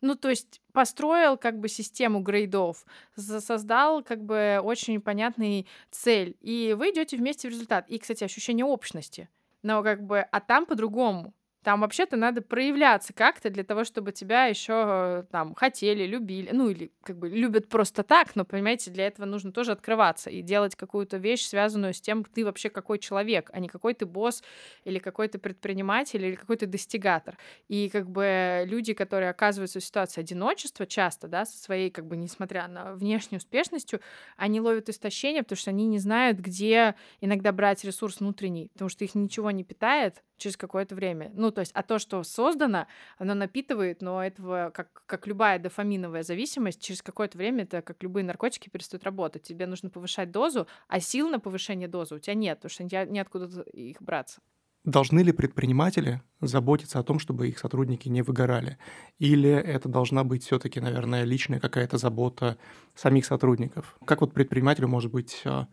Ну, 0.00 0.14
то 0.14 0.28
есть 0.30 0.60
построил 0.72 1.36
как 1.36 1.58
бы 1.58 1.68
систему 1.68 2.20
грейдов, 2.20 2.84
создал 3.16 4.02
как 4.04 4.22
бы 4.24 4.60
очень 4.62 5.00
понятный 5.00 5.66
цель, 5.90 6.36
и 6.40 6.74
вы 6.78 6.90
идете 6.90 7.16
вместе 7.16 7.48
в 7.48 7.50
результат. 7.50 7.88
И, 7.88 7.98
кстати, 7.98 8.22
ощущение 8.22 8.64
общности. 8.64 9.28
Но 9.62 9.82
как 9.82 10.04
бы, 10.04 10.20
а 10.20 10.40
там 10.40 10.66
по-другому. 10.66 11.34
Там 11.64 11.80
вообще-то 11.80 12.16
надо 12.16 12.40
проявляться 12.40 13.12
как-то 13.12 13.50
для 13.50 13.64
того, 13.64 13.84
чтобы 13.84 14.12
тебя 14.12 14.46
еще 14.46 15.26
там 15.32 15.54
хотели, 15.54 16.06
любили, 16.06 16.50
ну 16.52 16.70
или 16.70 16.92
как 17.02 17.18
бы 17.18 17.28
любят 17.28 17.68
просто 17.68 18.02
так, 18.04 18.36
но 18.36 18.44
понимаете, 18.44 18.90
для 18.90 19.06
этого 19.08 19.26
нужно 19.26 19.52
тоже 19.52 19.72
открываться 19.72 20.30
и 20.30 20.40
делать 20.40 20.76
какую-то 20.76 21.16
вещь, 21.16 21.42
связанную 21.46 21.94
с 21.94 22.00
тем, 22.00 22.24
ты 22.24 22.44
вообще 22.44 22.70
какой 22.70 22.98
человек, 22.98 23.50
а 23.52 23.58
не 23.58 23.68
какой 23.68 23.94
ты 23.94 24.06
босс 24.06 24.42
или 24.84 24.98
какой 25.00 25.28
ты 25.28 25.38
предприниматель 25.38 26.24
или 26.24 26.36
какой 26.36 26.56
ты 26.56 26.66
достигатор. 26.66 27.36
И 27.66 27.88
как 27.90 28.08
бы 28.08 28.62
люди, 28.66 28.94
которые 28.94 29.30
оказываются 29.30 29.80
в 29.80 29.84
ситуации 29.84 30.20
одиночества 30.20 30.86
часто, 30.86 31.26
да, 31.28 31.44
со 31.44 31.58
своей 31.58 31.90
как 31.90 32.06
бы 32.06 32.16
несмотря 32.16 32.68
на 32.68 32.94
внешнюю 32.94 33.38
успешностью, 33.38 34.00
они 34.36 34.60
ловят 34.60 34.88
истощение, 34.88 35.42
потому 35.42 35.58
что 35.58 35.70
они 35.70 35.86
не 35.86 35.98
знают, 35.98 36.38
где 36.38 36.94
иногда 37.20 37.52
брать 37.52 37.84
ресурс 37.84 38.20
внутренний, 38.20 38.68
потому 38.72 38.88
что 38.88 39.04
их 39.04 39.14
ничего 39.14 39.50
не 39.50 39.64
питает, 39.64 40.22
через 40.38 40.56
какое-то 40.56 40.94
время. 40.94 41.30
Ну, 41.34 41.50
то 41.50 41.60
есть, 41.60 41.72
а 41.74 41.82
то, 41.82 41.98
что 41.98 42.22
создано, 42.22 42.86
оно 43.18 43.34
напитывает, 43.34 44.00
но 44.00 44.24
этого, 44.24 44.70
как, 44.74 45.02
как 45.06 45.26
любая 45.26 45.58
дофаминовая 45.58 46.22
зависимость, 46.22 46.82
через 46.82 47.02
какое-то 47.02 47.36
время 47.36 47.64
это, 47.64 47.82
как 47.82 48.02
любые 48.02 48.24
наркотики, 48.24 48.68
перестают 48.68 49.04
работать. 49.04 49.42
Тебе 49.42 49.66
нужно 49.66 49.90
повышать 49.90 50.30
дозу, 50.30 50.66
а 50.88 51.00
сил 51.00 51.28
на 51.28 51.40
повышение 51.40 51.88
дозы 51.88 52.14
у 52.14 52.18
тебя 52.18 52.34
нет, 52.34 52.58
потому 52.60 52.70
что 52.70 52.84
неоткуда 52.84 53.62
их 53.72 54.00
браться. 54.00 54.40
Должны 54.84 55.20
ли 55.20 55.32
предприниматели 55.32 56.22
заботиться 56.40 56.98
о 56.98 57.02
том, 57.02 57.18
чтобы 57.18 57.48
их 57.48 57.58
сотрудники 57.58 58.08
не 58.08 58.22
выгорали? 58.22 58.78
Или 59.18 59.50
это 59.50 59.88
должна 59.88 60.24
быть 60.24 60.44
все-таки, 60.44 60.80
наверное, 60.80 61.24
личная 61.24 61.60
какая-то 61.60 61.98
забота 61.98 62.56
самих 62.94 63.26
сотрудников? 63.26 63.98
Как 64.06 64.20
вот 64.20 64.32
предпринимателю, 64.32 64.88
может 64.88 65.10
быть, 65.10 65.42
а, 65.44 65.68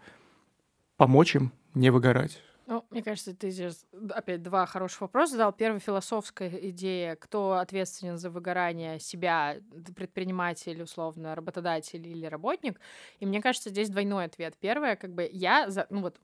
помочь 0.98 1.36
им 1.36 1.54
не 1.76 1.92
выгорать? 1.92 2.42
Ну, 2.68 2.84
мне 2.90 3.04
кажется, 3.04 3.36
ты 3.36 3.52
здесь 3.52 3.86
опять 4.10 4.42
два 4.42 4.66
хороших 4.66 5.02
вопроса 5.02 5.34
задал. 5.34 5.54
Первая 5.54 5.80
философская 5.80 6.50
идея, 6.70 7.16
кто 7.16 7.54
ответственен 7.54 8.18
за 8.18 8.32
выгорание 8.32 9.00
себя, 9.00 9.58
предприниматель, 9.96 10.82
условно, 10.82 11.36
работодатель 11.36 12.06
или 12.08 12.26
работник. 12.26 12.80
И 13.20 13.26
мне 13.28 13.40
кажется, 13.42 13.70
здесь 13.70 13.90
двойной 13.90 14.26
ответ. 14.26 14.56
Первое, 14.60 14.96
как 14.96 15.14
бы 15.14 15.30
я, 15.32 15.70
за, 15.70 15.86
ну 15.92 16.02
вот, 16.02 16.20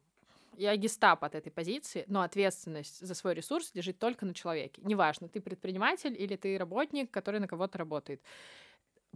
я 0.58 0.76
гестап 0.76 1.24
от 1.24 1.36
этой 1.36 1.52
позиции, 1.52 2.06
но 2.08 2.22
ответственность 2.22 3.06
за 3.06 3.14
свой 3.14 3.36
ресурс 3.36 3.72
лежит 3.76 4.00
только 4.00 4.26
на 4.26 4.34
человеке. 4.34 4.82
Неважно, 4.84 5.30
ты 5.30 5.42
предприниматель 5.42 6.16
или 6.20 6.36
ты 6.36 6.58
работник, 6.58 7.12
который 7.12 7.40
на 7.40 7.48
кого-то 7.48 7.78
работает 7.78 8.22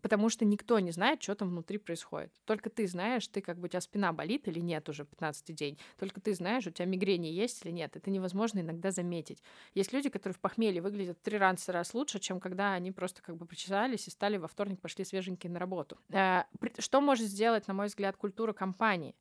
потому 0.05 0.29
что 0.29 0.45
никто 0.45 0.77
не 0.77 0.91
знает, 0.91 1.23
что 1.23 1.33
там 1.33 1.49
внутри 1.49 1.79
происходит. 1.79 2.31
Только 2.45 2.69
ты 2.69 2.85
знаешь, 2.85 3.27
ты 3.27 3.41
как 3.41 3.57
бы 3.57 3.65
у 3.65 3.67
тебя 3.67 3.81
спина 3.81 4.13
болит 4.13 4.47
или 4.47 4.59
нет 4.59 4.87
уже 4.87 5.03
15 5.03 5.55
день. 5.55 5.79
Только 5.97 6.21
ты 6.21 6.35
знаешь, 6.35 6.67
у 6.67 6.69
тебя 6.69 6.85
мигрени 6.85 7.25
есть 7.25 7.65
или 7.65 7.71
нет. 7.71 7.95
Это 7.95 8.11
невозможно 8.11 8.59
иногда 8.59 8.91
заметить. 8.91 9.41
Есть 9.73 9.93
люди, 9.93 10.09
которые 10.09 10.35
в 10.35 10.39
похмелье 10.39 10.79
выглядят 10.79 11.19
три 11.23 11.39
раза 11.39 11.71
раз 11.71 11.95
лучше, 11.95 12.19
чем 12.19 12.39
когда 12.39 12.73
они 12.73 12.91
просто 12.91 13.23
как 13.23 13.35
бы 13.35 13.47
причесались 13.47 14.07
и 14.07 14.11
стали 14.11 14.37
во 14.37 14.47
вторник, 14.47 14.79
пошли 14.79 15.03
свеженькие 15.05 15.51
на 15.51 15.57
работу. 15.57 15.97
Э, 16.11 16.43
что 16.77 17.01
может 17.01 17.25
сделать, 17.25 17.67
на 17.67 17.73
мой 17.73 17.87
взгляд, 17.87 18.15
культура 18.15 18.53
компании? 18.53 19.15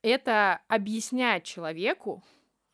Это 0.00 0.60
объяснять 0.68 1.42
человеку, 1.42 2.22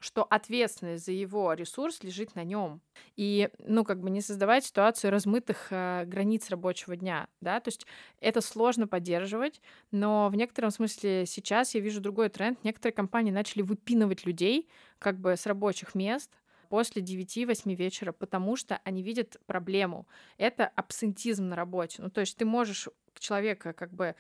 что 0.07 0.23
ответственность 0.23 1.05
за 1.05 1.12
его 1.12 1.53
ресурс 1.53 2.03
лежит 2.05 2.37
на 2.37 2.45
нем. 2.45 2.81
И, 3.16 3.51
ну, 3.59 3.85
как 3.85 4.01
бы 4.01 4.09
не 4.09 4.21
создавать 4.21 4.64
ситуацию 4.64 5.11
размытых 5.11 5.66
э, 5.71 6.05
границ 6.07 6.49
рабочего 6.49 6.95
дня, 6.97 7.27
да, 7.40 7.59
то 7.59 7.69
есть 7.69 7.87
это 8.21 8.40
сложно 8.40 8.87
поддерживать, 8.87 9.61
но 9.90 10.29
в 10.29 10.37
некотором 10.37 10.71
смысле 10.71 11.27
сейчас 11.27 11.75
я 11.75 11.81
вижу 11.81 12.01
другой 12.01 12.29
тренд. 12.29 12.62
Некоторые 12.62 12.95
компании 12.95 13.33
начали 13.33 13.62
выпинывать 13.62 14.25
людей 14.25 14.69
как 15.01 15.19
бы 15.19 15.37
с 15.37 15.45
рабочих 15.45 15.97
мест, 15.97 16.31
после 16.69 17.01
9-8 17.01 17.75
вечера, 17.75 18.11
потому 18.11 18.57
что 18.57 18.81
они 18.83 19.01
видят 19.01 19.37
проблему. 19.47 20.09
Это 20.37 20.66
абсентизм 20.66 21.49
на 21.49 21.55
работе. 21.55 22.03
Ну, 22.03 22.11
то 22.11 22.21
есть 22.21 22.37
ты 22.37 22.45
можешь 22.45 22.88
человека 23.19 23.73
как 23.73 23.92
бы 23.92 24.16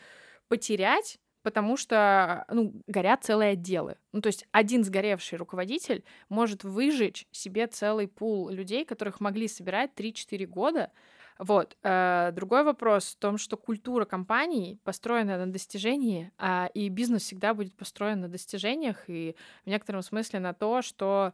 потерять, 0.48 1.18
потому 1.46 1.76
что, 1.76 2.44
ну, 2.50 2.72
горят 2.88 3.22
целые 3.22 3.52
отделы. 3.52 3.98
Ну, 4.10 4.20
то 4.20 4.26
есть 4.26 4.48
один 4.50 4.82
сгоревший 4.82 5.38
руководитель 5.38 6.02
может 6.28 6.64
выжечь 6.64 7.28
себе 7.30 7.68
целый 7.68 8.08
пул 8.08 8.48
людей, 8.48 8.84
которых 8.84 9.20
могли 9.20 9.46
собирать 9.46 9.92
3-4 9.94 10.44
года, 10.46 10.90
вот. 11.38 11.76
Э, 11.84 12.30
другой 12.32 12.64
вопрос 12.64 13.14
в 13.14 13.18
том, 13.20 13.38
что 13.38 13.56
культура 13.56 14.04
компании 14.06 14.80
построена 14.82 15.38
на 15.38 15.46
достижении, 15.46 16.32
а, 16.36 16.68
и 16.74 16.88
бизнес 16.88 17.22
всегда 17.22 17.54
будет 17.54 17.76
построен 17.76 18.22
на 18.22 18.28
достижениях 18.28 19.04
и 19.06 19.36
в 19.64 19.68
некотором 19.68 20.02
смысле 20.02 20.40
на 20.40 20.52
то, 20.52 20.82
что 20.82 21.32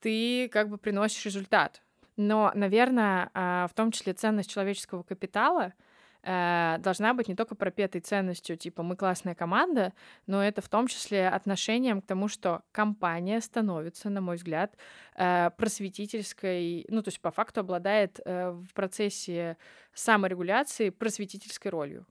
ты 0.00 0.48
как 0.48 0.68
бы 0.68 0.78
приносишь 0.78 1.26
результат. 1.26 1.80
Но, 2.16 2.50
наверное, 2.56 3.30
а, 3.34 3.68
в 3.68 3.74
том 3.74 3.92
числе 3.92 4.14
ценность 4.14 4.50
человеческого 4.50 5.04
капитала— 5.04 5.74
э, 6.24 6.76
должна 6.78 7.14
быть 7.14 7.28
не 7.28 7.34
только 7.34 7.54
пропетой 7.54 8.00
ценностью, 8.00 8.56
типа 8.56 8.82
мы 8.82 8.96
классная 8.96 9.34
команда, 9.34 9.92
но 10.26 10.42
это 10.42 10.62
в 10.62 10.68
том 10.68 10.86
числе 10.86 11.28
отношением 11.28 12.00
к 12.00 12.06
тому, 12.06 12.28
что 12.28 12.62
компания 12.72 13.40
становится, 13.40 14.10
на 14.10 14.20
мой 14.20 14.36
взгляд, 14.36 14.76
э, 15.16 15.50
просветительской, 15.56 16.86
ну 16.88 17.02
то 17.02 17.08
есть 17.08 17.20
по 17.20 17.30
факту 17.30 17.60
обладает 17.60 18.20
э, 18.24 18.50
в 18.50 18.72
процессе 18.74 19.56
саморегуляции 19.92 20.90
просветительской 20.90 21.70
ролью. 21.70 22.06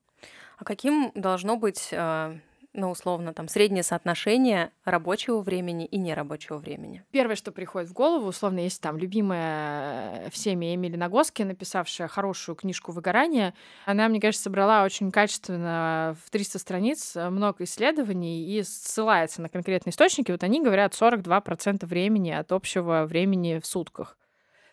А 0.58 0.64
каким 0.64 1.12
должно 1.16 1.58
быть 1.58 1.94
ну, 2.74 2.90
условно, 2.90 3.34
там, 3.34 3.48
среднее 3.48 3.84
соотношение 3.84 4.72
рабочего 4.84 5.42
времени 5.42 5.86
и 5.86 5.98
нерабочего 5.98 6.58
времени. 6.58 7.04
Первое, 7.12 7.36
что 7.36 7.52
приходит 7.52 7.90
в 7.90 7.94
голову, 7.94 8.28
условно, 8.28 8.60
есть 8.60 8.82
там 8.82 8.98
любимая 8.98 10.30
всеми 10.32 10.74
Эмили 10.74 10.96
Нагоски, 10.96 11.44
написавшая 11.44 12.08
хорошую 12.08 12.56
книжку 12.56 12.92
«Выгорание». 12.92 13.54
Она, 13.86 14.08
мне 14.08 14.20
кажется, 14.20 14.44
собрала 14.44 14.84
очень 14.84 15.12
качественно 15.12 16.18
в 16.26 16.30
300 16.32 16.60
страниц 16.60 17.16
много 17.16 17.64
исследований 17.64 18.44
и 18.44 18.64
ссылается 18.64 19.42
на 19.42 19.50
конкретные 19.50 19.92
источники. 19.92 20.32
Вот 20.32 20.44
они 20.44 20.62
говорят 20.64 20.94
42% 20.94 21.86
времени 21.86 22.32
от 22.32 22.52
общего 22.52 23.06
времени 23.06 23.60
в 23.60 23.68
сутках. 23.68 24.18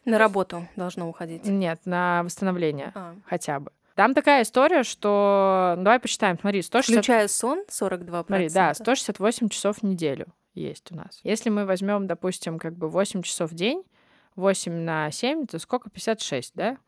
На 0.06 0.18
работу 0.18 0.66
должно 0.76 1.08
уходить? 1.08 1.44
Нет, 1.44 1.80
на 1.84 2.22
восстановление 2.22 2.92
а. 2.94 3.14
хотя 3.26 3.60
бы. 3.60 3.70
Там 4.00 4.14
такая 4.14 4.44
история, 4.44 4.82
что... 4.82 5.74
Ну, 5.76 5.84
давай 5.84 6.00
посчитаем. 6.00 6.38
Смотри, 6.40 6.62
160... 6.62 6.96
Включая 6.96 7.28
сон 7.28 7.64
42%? 7.68 8.24
Смотри, 8.24 8.48
да, 8.48 8.72
168 8.72 9.50
часов 9.50 9.76
в 9.76 9.82
неделю 9.82 10.28
есть 10.54 10.90
у 10.90 10.96
нас. 10.96 11.20
Если 11.22 11.50
мы 11.50 11.66
возьмем, 11.66 12.06
допустим, 12.06 12.58
как 12.58 12.74
бы 12.78 12.88
8 12.88 13.20
часов 13.20 13.50
в 13.50 13.54
день, 13.54 13.84
8 14.36 14.72
на 14.72 15.10
7, 15.10 15.46
то 15.48 15.58
сколько? 15.58 15.90
56, 15.90 16.52
да? 16.54 16.78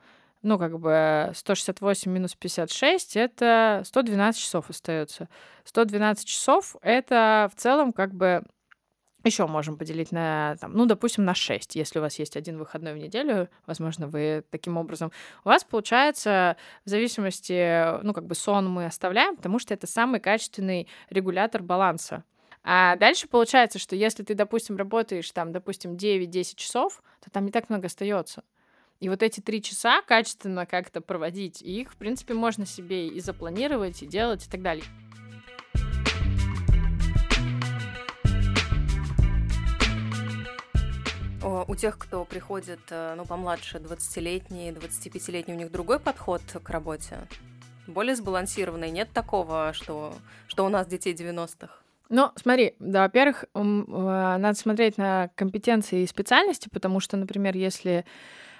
Ну, 0.40 0.58
как 0.58 0.80
бы 0.80 1.32
168 1.34 2.10
минус 2.10 2.34
56— 2.34 3.16
это 3.18 3.82
112 3.84 4.40
часов 4.40 4.70
остается. 4.70 5.28
112 5.64 6.26
часов— 6.26 6.76
это 6.80 7.50
в 7.54 7.60
целом 7.60 7.92
как 7.92 8.14
бы 8.14 8.42
еще 9.28 9.46
можем 9.46 9.76
поделить 9.76 10.12
на, 10.12 10.56
там, 10.60 10.72
ну, 10.72 10.86
допустим, 10.86 11.24
на 11.24 11.34
6. 11.34 11.76
Если 11.76 11.98
у 11.98 12.02
вас 12.02 12.18
есть 12.18 12.36
один 12.36 12.58
выходной 12.58 12.94
в 12.94 12.98
неделю, 12.98 13.48
возможно, 13.66 14.08
вы 14.08 14.44
таким 14.50 14.76
образом... 14.76 15.12
У 15.44 15.48
вас 15.48 15.64
получается, 15.64 16.56
в 16.84 16.88
зависимости, 16.88 18.02
ну, 18.02 18.12
как 18.12 18.26
бы 18.26 18.34
сон 18.34 18.68
мы 18.68 18.86
оставляем, 18.86 19.36
потому 19.36 19.58
что 19.58 19.74
это 19.74 19.86
самый 19.86 20.20
качественный 20.20 20.88
регулятор 21.10 21.62
баланса. 21.62 22.24
А 22.64 22.96
дальше 22.96 23.26
получается, 23.26 23.78
что 23.78 23.96
если 23.96 24.22
ты, 24.22 24.34
допустим, 24.34 24.76
работаешь 24.76 25.30
там, 25.32 25.52
допустим, 25.52 25.94
9-10 25.94 26.54
часов, 26.54 27.02
то 27.20 27.30
там 27.30 27.46
не 27.46 27.52
так 27.52 27.68
много 27.68 27.86
остается. 27.86 28.44
И 29.00 29.08
вот 29.08 29.22
эти 29.24 29.40
три 29.40 29.60
часа 29.60 30.00
качественно 30.02 30.64
как-то 30.64 31.00
проводить, 31.00 31.60
их, 31.60 31.92
в 31.92 31.96
принципе, 31.96 32.34
можно 32.34 32.64
себе 32.64 33.08
и 33.08 33.18
запланировать, 33.18 34.02
и 34.02 34.06
делать, 34.06 34.46
и 34.46 34.50
так 34.50 34.62
далее. 34.62 34.84
У 41.44 41.74
тех, 41.74 41.98
кто 41.98 42.24
приходит, 42.24 42.80
э, 42.90 43.14
ну, 43.16 43.24
помладше, 43.24 43.78
20-летние, 43.78 44.72
25-летние, 44.72 45.56
у 45.56 45.58
них 45.58 45.72
другой 45.72 45.98
подход 45.98 46.40
к 46.62 46.70
работе? 46.70 47.18
Более 47.88 48.14
сбалансированный? 48.14 48.90
Нет 48.90 49.08
такого, 49.12 49.72
что, 49.72 50.14
что 50.46 50.64
у 50.64 50.68
нас 50.68 50.86
детей 50.86 51.14
90-х? 51.14 51.68
Ну, 52.10 52.30
смотри, 52.36 52.76
да, 52.78 53.02
во-первых, 53.02 53.44
э, 53.54 53.60
надо 53.60 54.54
смотреть 54.54 54.98
на 54.98 55.30
компетенции 55.34 56.02
и 56.02 56.06
специальности, 56.06 56.68
потому 56.72 57.00
что, 57.00 57.16
например, 57.16 57.56
если 57.56 58.04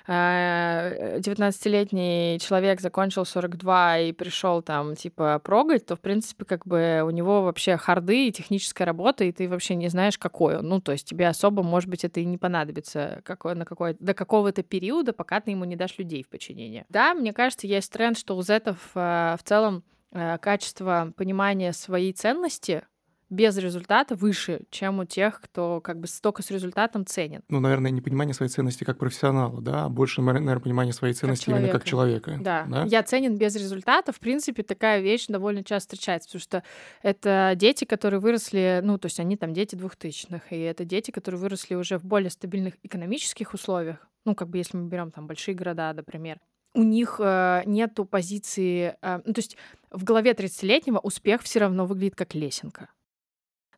19-летний 0.07 2.37
а, 2.37 2.39
человек 2.39 2.81
закончил 2.81 3.25
42 3.25 3.99
и 3.99 4.13
пришел 4.13 4.63
там, 4.63 4.97
типа, 4.97 5.39
прогать, 5.39 5.87
то, 5.87 5.97
в 5.97 6.01
принципе, 6.01 6.45
как 6.45 6.67
бы 6.67 7.03
у 7.05 7.11
него 7.11 7.43
вообще 7.43 7.77
харды 7.77 8.29
и 8.29 8.33
техническая 8.33 8.87
работа, 8.87 9.25
и 9.25 9.33
ты 9.33 9.49
вообще 9.49 9.75
не 9.75 9.89
знаешь, 9.89 10.19
какой 10.19 10.59
он. 10.59 10.69
Ну, 10.69 10.81
то 10.81 10.93
есть 10.93 11.07
тебе 11.07 11.29
особо, 11.29 11.63
может 11.63 11.89
быть, 11.89 12.05
это 12.05 12.21
и 12.21 12.25
не 12.25 12.39
понадобится 12.39 13.21
какой, 13.25 13.55
на 13.55 13.65
какой, 13.65 13.97
до 13.99 14.15
какого-то 14.15 14.63
периода, 14.63 15.13
пока 15.13 15.41
ты 15.41 15.53
ему 15.53 15.65
не 15.65 15.77
дашь 15.77 15.99
людей 15.99 16.23
в 16.23 16.29
подчинение. 16.29 16.85
Да, 16.89 17.15
мне 17.15 17.33
кажется, 17.33 17.67
есть 17.67 17.93
тренд, 17.93 18.19
что 18.19 18.37
у 18.37 18.43
зетов 18.43 18.79
а, 18.95 19.37
в 19.37 19.43
целом 19.45 19.85
а, 20.13 20.39
качество 20.39 21.13
понимания 21.17 21.73
своей 21.73 22.13
ценности 22.13 22.83
без 23.33 23.57
результата 23.57 24.15
выше, 24.15 24.61
чем 24.71 24.99
у 24.99 25.07
тех, 25.07 25.41
кто 25.41 25.81
как 25.81 25.99
бы 25.99 26.07
столько 26.07 26.43
с 26.43 26.51
результатом 26.51 27.07
ценен. 27.07 27.43
Ну, 27.49 27.61
наверное, 27.61 27.91
не 27.91 28.03
понимание 28.03 28.35
своей 28.35 28.51
ценности 28.53 28.85
как 28.85 28.99
профессионала, 28.99 29.63
да, 29.63 29.85
а 29.87 29.89
больше, 29.89 30.21
наверное, 30.21 30.61
понимание 30.61 30.93
своей 30.93 31.15
ценности 31.15 31.47
как 31.47 31.57
именно 31.57 31.73
как 31.73 31.85
человека. 31.85 32.39
Да. 32.41 32.67
да, 32.69 32.85
я 32.85 33.03
ценен 33.03 33.37
без 33.37 33.57
результата. 33.57 34.13
В 34.13 34.21
принципе, 34.21 34.63
такая 34.63 35.01
вещь 35.01 35.27
довольно 35.29 35.65
часто 35.65 35.97
встречается, 35.97 36.29
потому 36.29 36.43
что 36.43 36.63
это 37.03 37.55
дети, 37.57 37.87
которые 37.87 38.21
выросли, 38.21 38.81
ну, 38.85 38.99
то 38.99 39.07
есть 39.07 39.19
они 39.19 39.39
там 39.39 39.55
дети 39.55 39.77
двухтысячных, 39.77 40.53
и 40.53 40.59
это 40.59 40.85
дети, 40.85 41.11
которые 41.11 41.41
выросли 41.41 41.75
уже 41.75 41.99
в 41.99 42.05
более 42.05 42.31
стабильных 42.31 42.75
экономических 42.83 43.55
условиях, 43.55 44.07
ну, 44.27 44.35
как 44.35 44.51
бы 44.51 44.59
если 44.59 44.77
мы 44.77 44.89
берем 44.89 45.11
там 45.11 45.27
большие 45.27 45.55
города, 45.55 45.91
например, 45.95 46.39
у 46.75 46.83
них 46.83 47.17
э, 47.19 47.63
нету 47.65 48.05
позиции, 48.05 48.95
э, 49.01 49.21
ну, 49.25 49.33
то 49.33 49.39
есть 49.39 49.57
в 49.91 50.05
голове 50.05 50.33
30-летнего 50.33 50.99
успех 50.99 51.43
все 51.43 51.61
равно 51.61 51.87
выглядит 51.87 52.15
как 52.15 52.35
лесенка. 52.35 52.89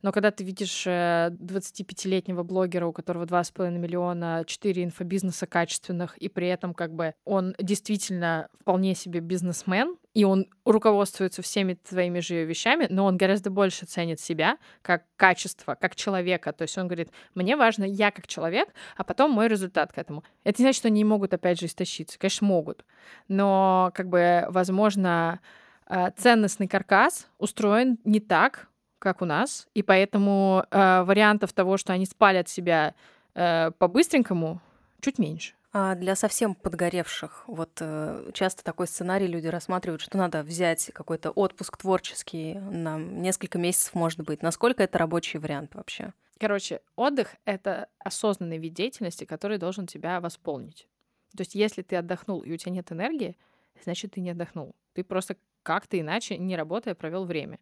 Но 0.05 0.13
когда 0.13 0.31
ты 0.31 0.45
видишь 0.45 0.87
25-летнего 0.87 2.41
э, 2.41 2.45
блогера, 2.45 2.87
у 2.87 2.93
которого 2.93 3.25
2,5 3.25 3.71
миллиона, 3.71 4.45
4 4.47 4.85
инфобизнеса 4.85 5.47
качественных, 5.47 6.19
и 6.19 6.29
при 6.29 6.47
этом 6.49 6.75
как 6.75 6.93
бы 6.93 7.15
он 7.25 7.55
действительно 7.59 8.49
вполне 8.61 8.95
себе 8.95 9.21
бизнесмен, 9.21 9.97
и 10.13 10.25
он 10.25 10.47
руководствуется 10.67 11.41
всеми 11.41 11.73
твоими 11.73 12.21
же 12.21 12.45
вещами, 12.45 12.87
но 12.91 13.07
он 13.07 13.17
гораздо 13.17 13.51
больше 13.51 13.87
ценит 13.87 14.21
себя 14.21 14.59
как 14.83 15.05
качество, 15.17 15.75
как 15.75 15.97
человека. 15.97 16.53
То 16.53 16.63
есть 16.65 16.77
он 16.77 16.87
говорит, 16.87 17.09
мне 17.35 17.57
важно 17.57 17.85
я 17.85 18.11
как 18.11 18.27
человек, 18.27 18.69
а 18.99 19.05
потом 19.05 19.31
мой 19.31 19.49
результат 19.49 19.95
к 19.95 19.97
этому. 19.97 20.23
Это 20.45 20.61
не 20.61 20.67
значит, 20.67 20.81
что 20.81 20.89
они 20.89 20.99
не 20.99 21.05
могут, 21.05 21.33
опять 21.33 21.59
же, 21.59 21.65
истощиться. 21.65 22.19
Конечно, 22.19 22.47
могут. 22.47 22.85
Но, 23.29 23.91
как 23.95 24.11
бы, 24.11 24.45
возможно, 24.51 25.41
э, 25.87 26.11
ценностный 26.15 26.69
каркас 26.69 27.27
устроен 27.39 27.97
не 28.05 28.21
так, 28.21 28.69
как 29.05 29.23
у 29.23 29.25
нас, 29.27 29.69
и 29.75 29.83
поэтому 29.83 30.65
э, 30.71 31.03
вариантов 31.03 31.53
того, 31.53 31.77
что 31.77 31.93
они 31.93 32.07
спалят 32.07 32.49
себя 32.49 32.95
э, 33.35 33.71
по-быстренькому, 33.79 34.61
чуть 35.01 35.19
меньше. 35.19 35.55
А 35.73 35.95
для 35.95 36.17
совсем 36.17 36.55
подгоревших, 36.55 37.45
вот 37.47 37.71
э, 37.81 38.31
часто 38.33 38.65
такой 38.65 38.87
сценарий 38.87 39.27
люди 39.27 39.47
рассматривают, 39.49 40.01
что 40.01 40.17
надо 40.17 40.43
взять 40.43 40.91
какой-то 40.95 41.31
отпуск 41.31 41.77
творческий 41.77 42.55
на 42.55 42.97
несколько 42.99 43.59
месяцев, 43.59 43.95
может 43.95 44.21
быть. 44.23 44.43
Насколько 44.43 44.83
это 44.83 44.99
рабочий 44.99 45.39
вариант 45.39 45.75
вообще? 45.75 46.13
Короче, 46.39 46.81
отдых— 46.97 47.35
это 47.45 47.89
осознанный 47.99 48.59
вид 48.59 48.73
деятельности, 48.73 49.25
который 49.25 49.59
должен 49.59 49.87
тебя 49.87 50.21
восполнить. 50.21 50.89
То 51.37 51.43
есть 51.43 51.55
если 51.55 51.83
ты 51.83 51.97
отдохнул, 51.97 52.41
и 52.41 52.53
у 52.53 52.57
тебя 52.57 52.73
нет 52.73 52.91
энергии, 52.91 53.37
значит, 53.83 54.13
ты 54.13 54.21
не 54.21 54.31
отдохнул. 54.31 54.75
Ты 54.95 55.05
просто 55.05 55.37
как-то 55.63 55.99
иначе, 55.99 56.39
не 56.39 56.57
работая, 56.57 56.95
провел 56.95 57.25
время. 57.25 57.59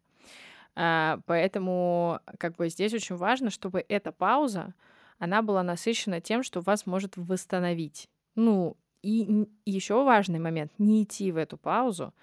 А, 0.75 1.19
поэтому 1.25 2.19
как 2.39 2.55
бы 2.55 2.69
здесь 2.69 2.93
очень 2.93 3.15
важно, 3.15 3.49
чтобы 3.49 3.85
эта 3.87 4.11
пауза, 4.11 4.73
она 5.19 5.41
была 5.41 5.63
насыщена 5.63 6.21
тем, 6.21 6.43
что 6.43 6.61
вас 6.61 6.85
может 6.85 7.15
восстановить. 7.15 8.09
Ну, 8.35 8.77
и 9.03 9.47
еще 9.65 10.03
важный 10.03 10.39
момент, 10.39 10.71
не 10.79 11.03
идти 11.03 11.31
в 11.31 11.37
эту 11.37 11.57
паузу 11.57 12.13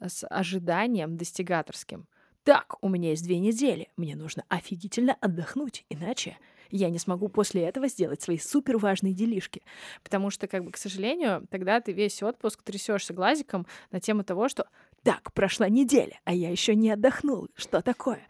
с 0.00 0.26
ожиданием 0.28 1.16
достигаторским. 1.16 2.06
Так, 2.44 2.76
у 2.80 2.88
меня 2.88 3.10
есть 3.10 3.24
две 3.24 3.38
недели, 3.38 3.88
мне 3.96 4.16
нужно 4.16 4.42
офигительно 4.48 5.14
отдохнуть, 5.20 5.84
иначе 5.90 6.38
я 6.70 6.88
не 6.90 6.98
смогу 6.98 7.28
после 7.28 7.62
этого 7.62 7.88
сделать 7.88 8.22
свои 8.22 8.38
супер 8.38 8.78
важные 8.78 9.12
делишки. 9.12 9.62
Потому 10.02 10.30
что, 10.30 10.46
как 10.46 10.64
бы, 10.64 10.70
к 10.70 10.76
сожалению, 10.76 11.46
тогда 11.50 11.80
ты 11.80 11.92
весь 11.92 12.22
отпуск 12.22 12.62
трясешься 12.62 13.12
глазиком 13.12 13.66
на 13.90 14.00
тему 14.00 14.24
того, 14.24 14.48
что 14.48 14.66
так, 15.02 15.32
прошла 15.32 15.68
неделя, 15.68 16.20
а 16.24 16.34
я 16.34 16.50
еще 16.50 16.74
не 16.74 16.90
отдохнул. 16.90 17.48
Что 17.54 17.80
такое? 17.80 18.20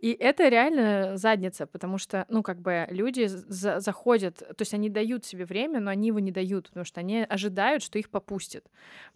И 0.00 0.12
это 0.12 0.48
реально 0.48 1.16
задница, 1.16 1.66
потому 1.66 1.96
что, 1.96 2.26
ну, 2.28 2.42
как 2.42 2.60
бы 2.60 2.86
люди 2.90 3.26
за 3.26 3.80
заходят, 3.80 4.38
то 4.38 4.60
есть 4.60 4.74
они 4.74 4.90
дают 4.90 5.24
себе 5.24 5.44
время, 5.44 5.80
но 5.80 5.90
они 5.90 6.08
его 6.08 6.18
не 6.18 6.30
дают, 6.30 6.68
потому 6.68 6.84
что 6.84 7.00
они 7.00 7.22
ожидают, 7.22 7.82
что 7.82 7.98
их 7.98 8.10
попустят. 8.10 8.66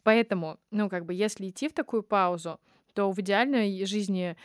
Поэтому, 0.03 0.59
ну, 0.71 0.89
как 0.89 1.05
бы, 1.05 1.13
если 1.13 1.51
идти 1.51 1.69
в 1.69 1.75
такую 1.75 2.03
паузу, 2.03 2.59
то 2.95 3.11
в 3.11 3.19
идеальной 3.21 3.85
жизни 3.85 4.37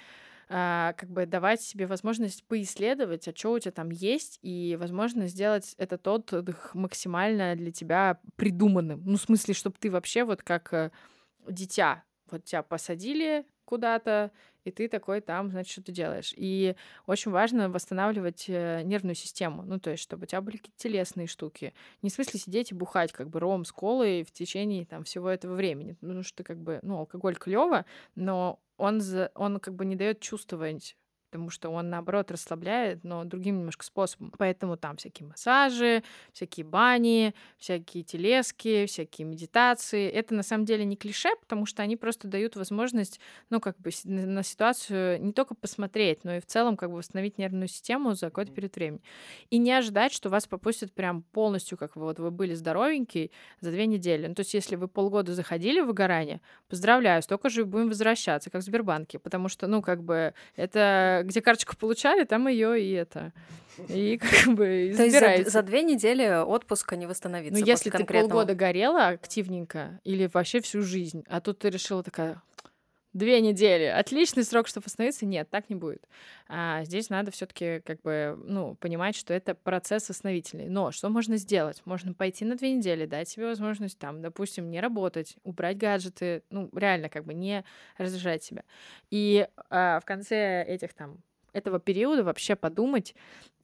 а, 0.50 0.94
как 0.94 1.10
бы 1.10 1.26
давать 1.26 1.62
себе 1.62 1.88
возможность 1.88 2.44
поисследовать, 2.44 3.28
а 3.28 3.36
что 3.36 3.54
у 3.54 3.60
тебя 3.60 3.72
там 3.72 3.90
есть, 3.90 4.40
и, 4.42 4.78
возможно, 4.80 5.28
сделать 5.28 5.74
этот 5.78 6.08
отдых 6.08 6.76
максимально 6.76 7.56
для 7.56 7.72
тебя 7.72 8.20
придуманным. 8.36 9.02
Ну, 9.06 9.18
в 9.18 9.22
смысле, 9.22 9.54
чтобы 9.54 9.78
ты 9.80 9.90
вообще 9.90 10.26
вот 10.26 10.44
как 10.44 10.74
э, 10.74 10.92
дитя 11.48 12.04
вот 12.32 12.46
тебя 12.46 12.64
посадили 12.64 13.46
куда-то, 13.66 14.32
и 14.66 14.72
ты 14.72 14.88
такой 14.88 15.22
там, 15.22 15.50
значит, 15.52 15.72
что 15.72 15.84
ты 15.84 15.92
делаешь. 15.92 16.34
И 16.36 16.76
очень 17.06 17.32
важно 17.32 17.70
восстанавливать 17.70 18.46
э, 18.48 18.82
нервную 18.84 19.16
систему, 19.16 19.64
ну, 19.64 19.80
то 19.80 19.92
есть, 19.92 20.04
чтобы 20.04 20.24
у 20.24 20.26
тебя 20.26 20.42
были 20.42 20.58
какие-то 20.58 20.78
телесные 20.78 21.28
штуки. 21.28 21.74
Не 22.02 22.10
в 22.10 22.14
смысле 22.14 22.40
сидеть 22.40 22.72
и 22.72 22.76
бухать, 22.76 23.12
как 23.12 23.30
бы, 23.30 23.40
ром 23.40 23.66
с 23.66 23.72
колой 23.72 24.24
в 24.24 24.32
течение 24.32 24.86
там 24.86 25.04
всего 25.04 25.30
этого 25.30 25.56
времени, 25.56 25.94
потому 25.94 26.24
что, 26.24 26.44
как 26.44 26.60
бы, 26.60 26.80
ну, 26.82 26.98
алкоголь 27.00 27.36
клево, 27.36 27.86
но 28.16 28.60
он, 28.78 29.02
он 29.36 29.60
как 29.60 29.76
бы 29.76 29.86
не 29.86 29.96
дает 29.96 30.20
чувствовать 30.20 30.98
потому 31.34 31.50
что 31.50 31.70
он, 31.70 31.90
наоборот, 31.90 32.30
расслабляет, 32.30 33.04
но 33.04 33.24
другим 33.24 33.58
немножко 33.58 33.84
способом. 33.84 34.32
Поэтому 34.38 34.78
там 34.78 34.98
всякие 34.98 35.28
массажи, 35.28 36.04
всякие 36.32 36.64
бани, 36.64 37.34
всякие 37.58 38.04
телески, 38.04 38.86
всякие 38.86 39.26
медитации. 39.26 40.08
Это 40.12 40.36
на 40.36 40.44
самом 40.44 40.66
деле 40.66 40.86
не 40.86 40.96
клише, 40.96 41.30
потому 41.40 41.66
что 41.66 41.82
они 41.82 41.98
просто 41.98 42.28
дают 42.28 42.56
возможность, 42.56 43.20
ну, 43.50 43.60
как 43.60 43.80
бы 43.80 43.90
на 44.04 44.44
ситуацию 44.44 45.20
не 45.24 45.34
только 45.34 45.56
посмотреть, 45.56 46.24
но 46.24 46.36
и 46.36 46.40
в 46.40 46.46
целом 46.46 46.78
как 46.78 46.92
бы 46.92 46.98
восстановить 46.98 47.40
нервную 47.40 47.68
систему 47.68 48.14
за 48.14 48.28
какой-то 48.28 48.52
период 48.52 48.76
времени. 48.76 49.02
И 49.50 49.58
не 49.58 49.72
ожидать, 49.72 50.14
что 50.14 50.30
вас 50.30 50.46
попустят 50.46 50.94
прям 50.94 51.24
полностью, 51.24 51.80
как 51.80 51.96
вы, 51.96 52.04
вот 52.04 52.20
вы 52.20 52.30
были 52.30 52.54
здоровенький 52.54 53.32
за 53.60 53.72
две 53.72 53.88
недели. 53.88 54.28
Ну, 54.28 54.36
то 54.36 54.42
есть 54.42 54.54
если 54.54 54.76
вы 54.76 54.88
полгода 54.88 55.34
заходили 55.34 55.82
в 55.82 55.88
выгорание, 55.88 56.42
поздравляю, 56.70 57.24
столько 57.24 57.50
же 57.50 57.66
будем 57.66 57.88
возвращаться, 57.88 58.52
как 58.52 58.62
в 58.62 58.66
Сбербанке, 58.66 59.18
потому 59.18 59.50
что, 59.50 59.66
ну, 59.66 59.82
как 59.82 60.04
бы 60.04 60.36
это 60.56 61.23
где 61.24 61.42
карточку 61.42 61.76
получали, 61.76 62.24
там 62.24 62.48
ее 62.48 62.82
и 62.82 62.92
это. 62.92 63.32
И 63.90 64.18
как 64.22 64.56
бы 64.56 64.94
То 64.96 65.04
есть 65.04 65.20
за, 65.20 65.50
за 65.50 65.62
две 65.64 65.84
недели 65.84 66.44
отпуска 66.44 66.96
не 66.96 67.08
восстановиться. 67.08 67.60
Ну, 67.60 67.66
если 67.66 67.90
ты 67.90 68.04
полгода 68.06 68.56
горела 68.56 69.08
активненько 69.08 70.00
или 70.04 70.30
вообще 70.32 70.62
всю 70.62 70.82
жизнь, 70.82 71.24
а 71.28 71.42
тут 71.42 71.60
ты 71.60 71.70
решила 71.70 72.04
такая, 72.04 72.42
две 73.14 73.42
недели, 73.42 73.86
отличный 73.86 74.44
срок, 74.44 74.68
чтобы 74.68 74.86
восстановиться. 74.86 75.26
Нет, 75.26 75.50
так 75.50 75.70
не 75.70 75.76
будет. 75.76 76.08
А 76.48 76.84
здесь 76.84 77.10
надо 77.10 77.32
все-таки 77.32 77.80
как 77.86 78.02
бы, 78.02 78.38
ну, 78.46 78.76
понимать, 78.76 79.16
что 79.16 79.34
это 79.34 79.56
процесс 79.56 80.10
восстановительный. 80.10 80.68
Но 80.68 80.92
что 80.92 81.10
можно 81.10 81.38
сделать? 81.38 81.82
Можно 81.86 82.14
пойти 82.14 82.44
на 82.46 82.56
две 82.56 82.74
недели, 82.74 83.06
дать 83.06 83.30
себе 83.30 83.46
возможность 83.46 83.98
там, 84.00 84.22
допустим, 84.22 84.70
не 84.70 84.80
работать, 84.80 85.36
убрать 85.44 85.78
гаджеты, 85.78 86.44
ну, 86.50 86.70
реально 86.76 87.10
как 87.10 87.26
бы 87.26 87.34
не 87.34 87.64
раздражать 87.98 88.44
себя. 88.44 88.64
И 89.10 89.48
а, 89.70 90.00
в 90.00 90.06
конце 90.06 90.64
этих 90.64 90.94
там 90.94 91.20
этого 91.54 91.80
периода 91.80 92.24
вообще 92.24 92.56
подумать 92.56 93.16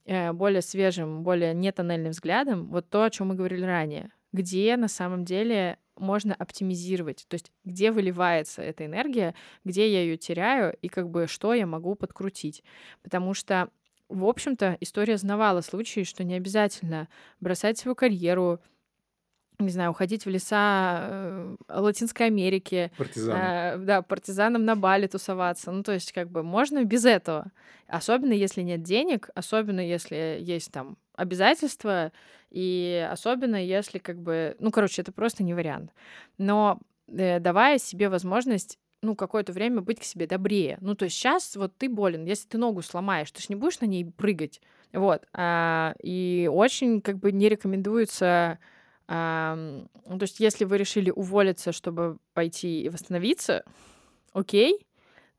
э, 0.06 0.32
более 0.32 0.62
свежим, 0.62 1.22
более 1.22 1.54
нетоннельным 1.54 2.12
взглядом 2.12 2.66
вот 2.68 2.88
то, 2.88 3.04
о 3.04 3.10
чем 3.10 3.28
мы 3.28 3.34
говорили 3.34 3.64
ранее. 3.64 4.10
Где 4.32 4.76
на 4.76 4.86
самом 4.86 5.24
деле 5.24 5.78
можно 6.00 6.34
оптимизировать, 6.34 7.26
то 7.28 7.34
есть 7.34 7.52
где 7.64 7.92
выливается 7.92 8.62
эта 8.62 8.86
энергия, 8.86 9.34
где 9.64 9.90
я 9.90 10.02
ее 10.02 10.16
теряю 10.16 10.76
и 10.82 10.88
как 10.88 11.08
бы 11.08 11.26
что 11.26 11.54
я 11.54 11.66
могу 11.66 11.94
подкрутить. 11.94 12.64
Потому 13.02 13.34
что 13.34 13.70
в 14.08 14.24
общем-то, 14.24 14.76
история 14.80 15.16
знавала 15.16 15.60
случаи, 15.60 16.02
что 16.02 16.24
не 16.24 16.34
обязательно 16.34 17.08
бросать 17.38 17.78
свою 17.78 17.94
карьеру, 17.94 18.60
не 19.60 19.68
знаю, 19.68 19.90
уходить 19.90 20.24
в 20.24 20.28
леса 20.28 20.98
э, 21.02 21.56
Латинской 21.68 22.26
Америки. 22.26 22.90
Партизаном. 22.96 23.40
Э, 23.40 23.76
да, 23.78 24.02
партизаном 24.02 24.64
на 24.64 24.74
Бали 24.74 25.06
тусоваться. 25.06 25.70
Ну, 25.70 25.82
то 25.82 25.92
есть, 25.92 26.12
как 26.12 26.30
бы, 26.30 26.42
можно 26.42 26.84
без 26.84 27.04
этого. 27.04 27.52
Особенно, 27.86 28.32
если 28.32 28.62
нет 28.62 28.82
денег, 28.82 29.30
особенно, 29.34 29.80
если 29.80 30.38
есть 30.40 30.72
там 30.72 30.96
обязательство, 31.20 32.12
и 32.50 33.06
особенно 33.10 33.62
если 33.62 33.98
как 33.98 34.18
бы, 34.18 34.56
ну, 34.58 34.70
короче, 34.70 35.02
это 35.02 35.12
просто 35.12 35.42
не 35.42 35.54
вариант. 35.54 35.92
Но 36.38 36.80
э, 37.08 37.38
давая 37.38 37.78
себе 37.78 38.08
возможность 38.08 38.78
ну, 39.02 39.14
какое-то 39.14 39.52
время 39.52 39.80
быть 39.80 40.00
к 40.00 40.04
себе 40.04 40.26
добрее. 40.26 40.76
Ну, 40.80 40.94
то 40.94 41.04
есть 41.04 41.16
сейчас 41.16 41.56
вот 41.56 41.76
ты 41.76 41.88
болен, 41.88 42.24
если 42.24 42.48
ты 42.48 42.58
ногу 42.58 42.82
сломаешь, 42.82 43.30
ты 43.30 43.40
же 43.40 43.46
не 43.48 43.56
будешь 43.56 43.80
на 43.80 43.86
ней 43.86 44.04
прыгать. 44.04 44.60
Вот. 44.92 45.26
А, 45.32 45.94
и 46.02 46.48
очень 46.52 47.00
как 47.00 47.18
бы 47.18 47.32
не 47.32 47.48
рекомендуется... 47.48 48.58
А, 49.12 49.56
ну, 50.06 50.18
то 50.18 50.22
есть 50.22 50.38
если 50.38 50.64
вы 50.64 50.78
решили 50.78 51.10
уволиться, 51.10 51.72
чтобы 51.72 52.18
пойти 52.32 52.82
и 52.82 52.88
восстановиться, 52.88 53.64
окей, 54.32 54.86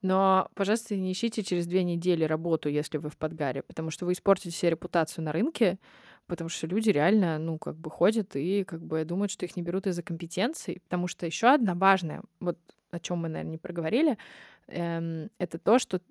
но, 0.02 0.50
пожалуйста, 0.56 0.96
не 0.96 1.12
ищите 1.12 1.44
через 1.44 1.68
две 1.68 1.84
недели 1.84 2.24
работу, 2.24 2.70
если 2.70 2.98
вы 2.98 3.10
в 3.10 3.18
подгаре, 3.18 3.64
потому 3.64 3.92
что 3.92 4.06
вы 4.06 4.14
испортите 4.14 4.52
себе 4.52 4.72
репутацию 4.72 5.24
на 5.24 5.32
рынке, 5.32 5.80
потому 6.28 6.50
что 6.50 6.68
люди 6.68 6.90
реально, 6.90 7.38
ну, 7.40 7.58
как 7.60 7.78
бы 7.78 7.90
ходят 7.92 8.36
и 8.36 8.64
как 8.64 8.82
бы 8.84 9.06
думают, 9.06 9.32
что 9.32 9.46
их 9.46 9.56
не 9.56 9.62
берут 9.64 9.88
из-за 9.88 10.04
компетенций, 10.04 10.82
потому 10.84 11.08
что 11.08 11.26
еще 11.26 11.48
одна 11.54 11.76
важная, 11.76 12.24
вот 12.40 12.58
о 12.92 13.00
чем 13.00 13.20
мы, 13.20 13.30
наверное, 13.30 13.52
не 13.52 13.58
проговорили, 13.58 14.18
эм, 14.68 15.30
это 15.38 15.58
то, 15.60 15.80
что 15.80 16.02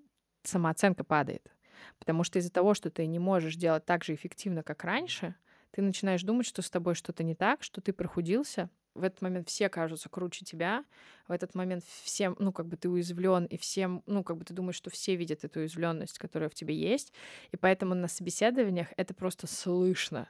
самооценка 0.44 1.05
падает. 1.05 1.53
Потому 1.98 2.24
что 2.24 2.38
из-за 2.38 2.50
того, 2.50 2.74
что 2.74 2.90
ты 2.90 3.07
не 3.07 3.18
можешь 3.18 3.57
делать 3.57 3.85
так 3.85 4.05
же 4.05 4.14
эффективно, 4.14 4.62
как 4.62 4.85
раньше, 4.85 5.35
ты 5.72 5.83
начинаешь 5.83 6.22
думать, 6.22 6.46
что 6.46 6.62
с 6.62 6.70
тобой 6.70 6.94
что-то 6.94 7.22
не 7.22 7.35
так, 7.35 7.62
что 7.62 7.81
ты 7.81 7.92
прохудился. 7.92 8.70
В 8.94 9.05
этот 9.05 9.22
момент 9.22 9.48
все 9.48 9.68
кажутся 9.68 10.09
круче 10.09 10.44
тебя. 10.44 10.85
В 11.29 11.33
этот 11.33 11.55
момент 11.55 11.85
всем, 12.03 12.37
ну, 12.38 12.53
как 12.53 12.66
бы 12.66 12.76
ты 12.76 12.88
уязвлен, 12.88 13.44
и 13.44 13.57
всем, 13.57 14.03
ну, 14.07 14.24
как 14.24 14.37
бы 14.37 14.44
ты 14.44 14.53
думаешь, 14.53 14.76
что 14.76 14.90
все 14.90 15.14
видят 15.14 15.44
эту 15.44 15.61
уязвленность, 15.61 16.18
которая 16.18 16.48
в 16.48 16.55
тебе 16.55 16.74
есть. 16.74 17.12
И 17.53 17.57
поэтому 17.57 17.94
на 17.94 18.09
собеседованиях 18.09 18.88
это 18.96 19.14
просто 19.14 19.46
слышно. 19.46 20.29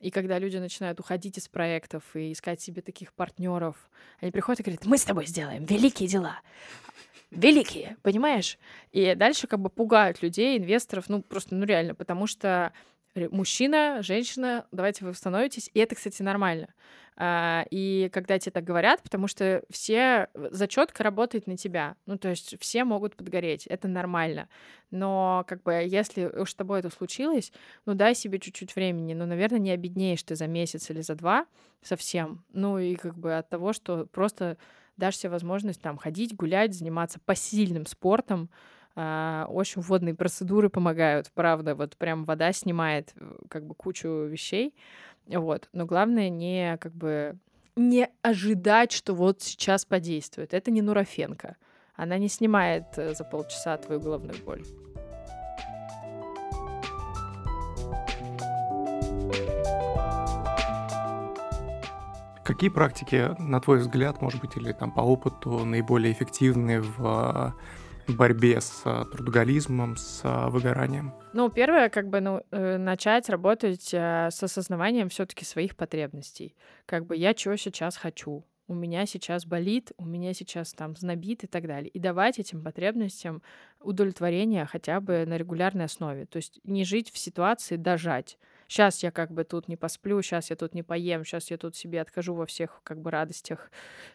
И 0.00 0.10
когда 0.10 0.38
люди 0.40 0.56
начинают 0.56 0.98
уходить 0.98 1.38
из 1.38 1.48
проектов 1.48 2.02
и 2.16 2.32
искать 2.32 2.60
себе 2.60 2.82
таких 2.82 3.12
партнеров, 3.12 3.88
они 4.20 4.32
приходят 4.32 4.58
и 4.60 4.62
говорят, 4.64 4.84
мы 4.84 4.98
с 4.98 5.04
тобой 5.04 5.26
сделаем 5.26 5.64
великие 5.64 6.08
дела. 6.08 6.40
Великие, 7.30 7.96
понимаешь? 8.02 8.58
И 8.90 9.14
дальше 9.14 9.46
как 9.46 9.60
бы 9.60 9.70
пугают 9.70 10.20
людей, 10.20 10.58
инвесторов, 10.58 11.08
ну 11.08 11.22
просто, 11.22 11.54
ну 11.54 11.64
реально, 11.64 11.94
потому 11.94 12.26
что 12.26 12.72
мужчина, 13.14 13.98
женщина, 14.02 14.66
давайте 14.72 15.04
вы 15.04 15.14
становитесь. 15.14 15.70
И 15.74 15.80
это, 15.80 15.94
кстати, 15.94 16.22
нормально. 16.22 16.68
А, 17.14 17.66
и 17.70 18.08
когда 18.12 18.38
тебе 18.38 18.52
так 18.52 18.64
говорят, 18.64 19.02
потому 19.02 19.28
что 19.28 19.62
все 19.70 20.28
зачетка 20.34 21.04
работает 21.04 21.46
на 21.46 21.56
тебя. 21.56 21.96
Ну, 22.06 22.16
то 22.16 22.28
есть 22.28 22.56
все 22.58 22.84
могут 22.84 23.16
подгореть, 23.16 23.66
это 23.66 23.86
нормально. 23.86 24.48
Но, 24.90 25.44
как 25.46 25.62
бы, 25.62 25.72
если 25.72 26.24
уж 26.24 26.52
с 26.52 26.54
тобой 26.54 26.80
это 26.80 26.90
случилось, 26.90 27.52
ну, 27.84 27.94
дай 27.94 28.14
себе 28.14 28.38
чуть-чуть 28.38 28.74
времени. 28.74 29.12
Ну, 29.14 29.26
наверное, 29.26 29.58
не 29.58 29.70
обеднеешь 29.70 30.22
ты 30.22 30.34
за 30.34 30.46
месяц 30.46 30.90
или 30.90 31.02
за 31.02 31.14
два 31.14 31.46
совсем. 31.82 32.44
Ну, 32.52 32.78
и 32.78 32.96
как 32.96 33.18
бы 33.18 33.36
от 33.36 33.48
того, 33.48 33.72
что 33.72 34.06
просто 34.06 34.56
дашь 34.96 35.16
себе 35.18 35.30
возможность 35.30 35.80
там 35.80 35.98
ходить, 35.98 36.34
гулять, 36.34 36.74
заниматься 36.74 37.18
посильным 37.24 37.86
спортом, 37.86 38.50
а, 38.94 39.46
очень 39.48 39.80
водные 39.80 40.14
процедуры 40.14 40.68
помогают, 40.68 41.30
правда, 41.34 41.74
вот 41.74 41.96
прям 41.96 42.24
вода 42.24 42.52
снимает 42.52 43.12
э, 43.16 43.36
как 43.48 43.64
бы 43.66 43.74
кучу 43.74 44.08
вещей, 44.08 44.74
вот. 45.26 45.68
Но 45.72 45.86
главное 45.86 46.28
не 46.28 46.76
как 46.78 46.92
бы 46.94 47.38
не 47.76 48.08
ожидать, 48.20 48.92
что 48.92 49.14
вот 49.14 49.42
сейчас 49.42 49.84
подействует. 49.84 50.52
Это 50.52 50.70
не 50.70 50.82
Нурофенко. 50.82 51.56
Она 51.94 52.18
не 52.18 52.28
снимает 52.28 52.84
э, 52.96 53.14
за 53.14 53.24
полчаса 53.24 53.76
твою 53.78 54.00
головную 54.00 54.36
боль. 54.44 54.62
Какие 62.44 62.70
практики, 62.70 63.30
на 63.38 63.60
твой 63.60 63.78
взгляд, 63.78 64.20
может 64.20 64.40
быть, 64.40 64.56
или 64.56 64.72
там 64.72 64.90
по 64.90 65.00
опыту 65.00 65.64
наиболее 65.64 66.12
эффективны 66.12 66.80
в 66.80 67.54
борьбе 68.08 68.60
с 68.60 68.82
э, 68.84 69.04
трудоголизмом, 69.12 69.96
с 69.96 70.20
э, 70.24 70.48
выгоранием? 70.48 71.12
Ну, 71.32 71.48
первое, 71.50 71.88
как 71.88 72.08
бы, 72.08 72.20
ну, 72.20 72.42
э, 72.50 72.76
начать 72.76 73.28
работать 73.28 73.92
с 73.92 74.42
осознаванием 74.42 75.08
все 75.08 75.26
таки 75.26 75.44
своих 75.44 75.76
потребностей. 75.76 76.54
Как 76.86 77.06
бы 77.06 77.16
я 77.16 77.34
чего 77.34 77.56
сейчас 77.56 77.96
хочу, 77.96 78.44
у 78.68 78.74
меня 78.74 79.06
сейчас 79.06 79.44
болит, 79.44 79.92
у 79.98 80.04
меня 80.04 80.32
сейчас 80.34 80.72
там 80.72 80.96
знобит 80.96 81.44
и 81.44 81.46
так 81.46 81.66
далее. 81.66 81.90
И 81.90 81.98
давать 81.98 82.38
этим 82.38 82.62
потребностям 82.62 83.42
удовлетворение 83.80 84.64
хотя 84.64 85.00
бы 85.00 85.24
на 85.26 85.36
регулярной 85.36 85.86
основе. 85.86 86.26
То 86.26 86.36
есть 86.36 86.60
не 86.64 86.84
жить 86.84 87.10
в 87.10 87.18
ситуации 87.18 87.76
дожать 87.76 88.38
сейчас 88.72 89.02
я 89.02 89.10
как 89.10 89.30
бы 89.30 89.44
тут 89.44 89.68
не 89.68 89.76
посплю, 89.76 90.22
сейчас 90.22 90.48
я 90.48 90.56
тут 90.56 90.74
не 90.74 90.82
поем, 90.82 91.24
сейчас 91.24 91.50
я 91.50 91.58
тут 91.58 91.76
себе 91.76 92.00
откажу 92.00 92.32
во 92.34 92.46
всех 92.46 92.80
как 92.84 93.00
бы 93.02 93.10
радостях 93.10 93.70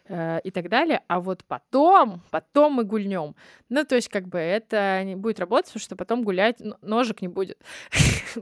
э, 0.06 0.39
и 0.43 0.50
так 0.50 0.70
далее, 0.70 1.04
а 1.08 1.20
вот 1.20 1.43
потом, 1.46 2.22
потом 2.32 2.74
мы 2.74 2.84
гульнем. 2.84 3.36
Ну, 3.70 3.86
то 3.86 3.96
есть 3.96 4.10
как 4.10 4.28
бы 4.28 4.39
это 4.39 5.04
не 5.04 5.15
будет 5.15 5.39
работать, 5.39 5.67
потому 5.67 5.82
что 5.82 5.96
потом 5.96 6.24
гулять 6.24 6.58
ножек 6.82 7.22
не 7.22 7.28
будет. 7.28 7.62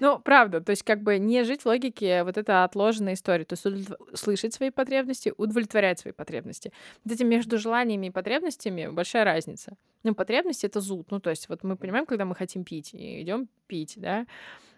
Ну, 0.00 0.18
правда, 0.18 0.60
то 0.60 0.70
есть 0.70 0.82
как 0.82 1.02
бы 1.02 1.18
не 1.18 1.44
жить 1.44 1.62
в 1.62 1.66
логике 1.66 2.24
вот 2.24 2.38
это 2.38 2.64
отложенная 2.64 3.14
история, 3.14 3.44
то 3.44 3.54
есть 3.54 3.88
слышать 4.14 4.54
свои 4.54 4.70
потребности, 4.70 5.32
удовлетворять 5.36 5.98
свои 5.98 6.12
потребности. 6.12 6.72
Вот 7.04 7.14
этим 7.14 7.28
между 7.28 7.58
желаниями 7.58 8.06
и 8.06 8.10
потребностями 8.10 8.88
большая 8.88 9.24
разница. 9.24 9.76
Ну, 10.04 10.14
потребности— 10.14 10.66
это 10.66 10.80
зуд. 10.80 11.10
Ну, 11.10 11.20
то 11.20 11.30
есть 11.30 11.48
вот 11.48 11.64
мы 11.64 11.76
понимаем, 11.76 12.06
когда 12.06 12.24
мы 12.24 12.34
хотим 12.34 12.64
пить, 12.64 12.94
и 12.94 13.22
идем 13.22 13.48
пить, 13.66 13.94
да, 13.96 14.26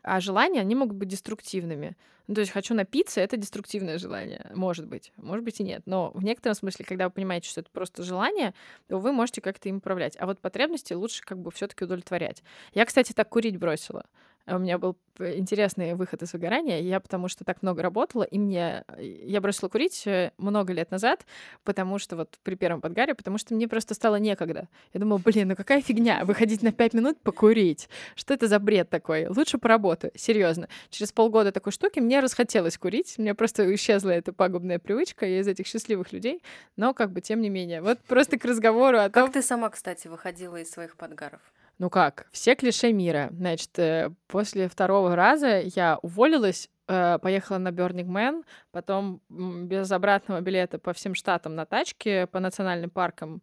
а 0.03 0.21
желания, 0.21 0.61
они 0.61 0.75
могут 0.75 0.97
быть 0.97 1.09
деструктивными. 1.09 1.97
Ну, 2.27 2.35
то 2.35 2.43
есть 2.43 2.53
хочу 2.53 2.75
напиться— 2.75 3.21
это 3.23 3.37
деструктивное 3.37 3.99
желание. 3.99 4.51
Может 4.55 4.87
быть. 4.87 5.13
Может 5.17 5.45
быть 5.45 5.59
и 5.59 5.65
нет. 5.65 5.83
Но 5.87 6.13
в 6.15 6.23
некотором 6.23 6.55
смысле, 6.55 6.85
когда 6.85 7.07
вы 7.07 7.11
понимаете, 7.11 7.49
что 7.49 7.61
это 7.61 7.71
просто 7.73 8.05
желание, 8.05 8.55
то 8.87 8.99
вы 8.99 9.11
можете 9.11 9.41
как-то 9.41 9.69
им 9.69 9.79
управлять. 9.79 10.17
А 10.17 10.27
вот 10.27 10.39
потребности 10.39 10.93
лучше 10.93 11.23
как 11.25 11.39
бы 11.39 11.51
все 11.51 11.67
таки 11.67 11.85
удовлетворять. 11.85 12.45
Я, 12.73 12.85
кстати, 12.85 13.13
так 13.13 13.29
курить 13.29 13.57
бросила. 13.57 14.07
У 14.47 14.59
меня 14.59 14.79
был 14.79 14.97
интересный 15.19 15.95
выход 15.95 16.23
из 16.23 16.33
выгорания. 16.33 16.81
Я 16.81 17.01
потому 17.01 17.29
что 17.29 17.45
так 17.45 17.63
много 17.63 17.83
работала, 17.83 18.23
и 18.23 18.39
мне... 18.39 18.85
Я 18.99 19.41
бросила 19.41 19.69
курить 19.69 20.07
э, 20.07 20.33
много 20.39 20.73
лет 20.73 20.91
назад, 20.91 21.27
потому 21.65 21.99
что 21.99 22.17
вот 22.17 22.39
при 22.43 22.55
первом 22.55 22.81
подгаре, 22.81 23.15
потому 23.15 23.39
что 23.39 23.55
мне 23.55 23.69
просто 23.69 23.95
стало 23.95 24.17
некогда. 24.17 24.69
Я 24.93 25.01
думала, 25.01 25.19
блин, 25.19 25.49
ну 25.49 25.57
какая 25.57 25.83
фигня, 25.83 26.25
выходить 26.25 26.63
на 26.63 26.73
пять 26.73 26.95
минут 26.95 27.21
покурить. 27.21 27.89
Что 28.15 28.35
это 28.35 28.49
за 28.49 28.59
бред 28.59 28.89
такой? 28.89 29.27
Лучше 29.27 29.59
поработаю. 29.59 30.13
Серьезно. 30.17 30.69
Через 30.91 31.13
полгода 31.13 31.53
такой 31.53 31.73
штуки 31.73 32.01
мне 32.01 32.21
расхотелось 32.21 32.79
курить. 32.79 33.15
У 33.19 33.23
меня 33.23 33.35
просто 33.35 33.73
исчезла 33.75 34.11
эта 34.11 34.33
пагубная 34.33 34.79
привычка. 34.79 35.27
Я 35.27 35.41
из 35.41 35.49
этих 35.49 35.67
счастливых 35.67 36.13
людей. 36.13 36.43
Но 36.77 36.95
как 36.95 37.13
бы 37.13 37.21
тем 37.21 37.41
не 37.41 37.51
менее. 37.51 37.83
Вот 37.83 37.99
просто 38.01 38.39
к 38.39 38.45
разговору 38.45 38.99
о 38.99 39.11
том... 39.11 39.25
Как 39.25 39.33
ты 39.33 39.43
сама, 39.43 39.69
кстати, 39.71 40.09
выходила 40.09 40.57
из 40.57 40.71
своих 40.71 40.97
подгаров? 40.97 41.41
Ну 41.81 41.89
как, 41.89 42.27
все 42.31 42.57
клише 42.57 42.93
мира. 42.93 43.31
Значит, 43.33 43.79
э, 43.79 44.11
после 44.27 44.69
второго 44.69 45.17
раза 45.17 45.61
я 45.61 45.99
уволилась, 46.03 46.69
э, 46.89 47.19
поехала 47.23 47.57
на 47.57 47.69
Burning 47.69 48.05
Man, 48.05 48.45
потом 48.71 49.23
без 49.31 49.91
обратного 49.91 50.43
билета 50.43 50.79
по 50.79 50.93
всем 50.93 51.15
штатам 51.15 51.55
на 51.55 51.65
тачке, 51.65 52.27
по 52.27 52.39
национальным 52.39 52.91
паркам. 52.91 53.41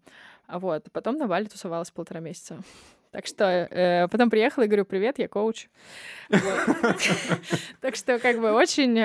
Вот. 0.47 0.86
Потом 0.91 1.17
на 1.17 1.26
Бали 1.26 1.45
тусовалась 1.45 1.89
полтора 1.89 2.19
месяца. 2.19 2.60
Так 3.10 3.26
что 3.26 3.43
э, 3.43 4.08
потом 4.08 4.30
приехала 4.30 4.65
и 4.65 4.67
говорю, 4.67 4.86
привет, 4.86 5.17
я 5.17 5.28
коуч. 5.28 5.67
Так 7.82 7.95
что 7.95 8.19
как 8.19 8.39
бы 8.39 8.52
очень 8.52 9.00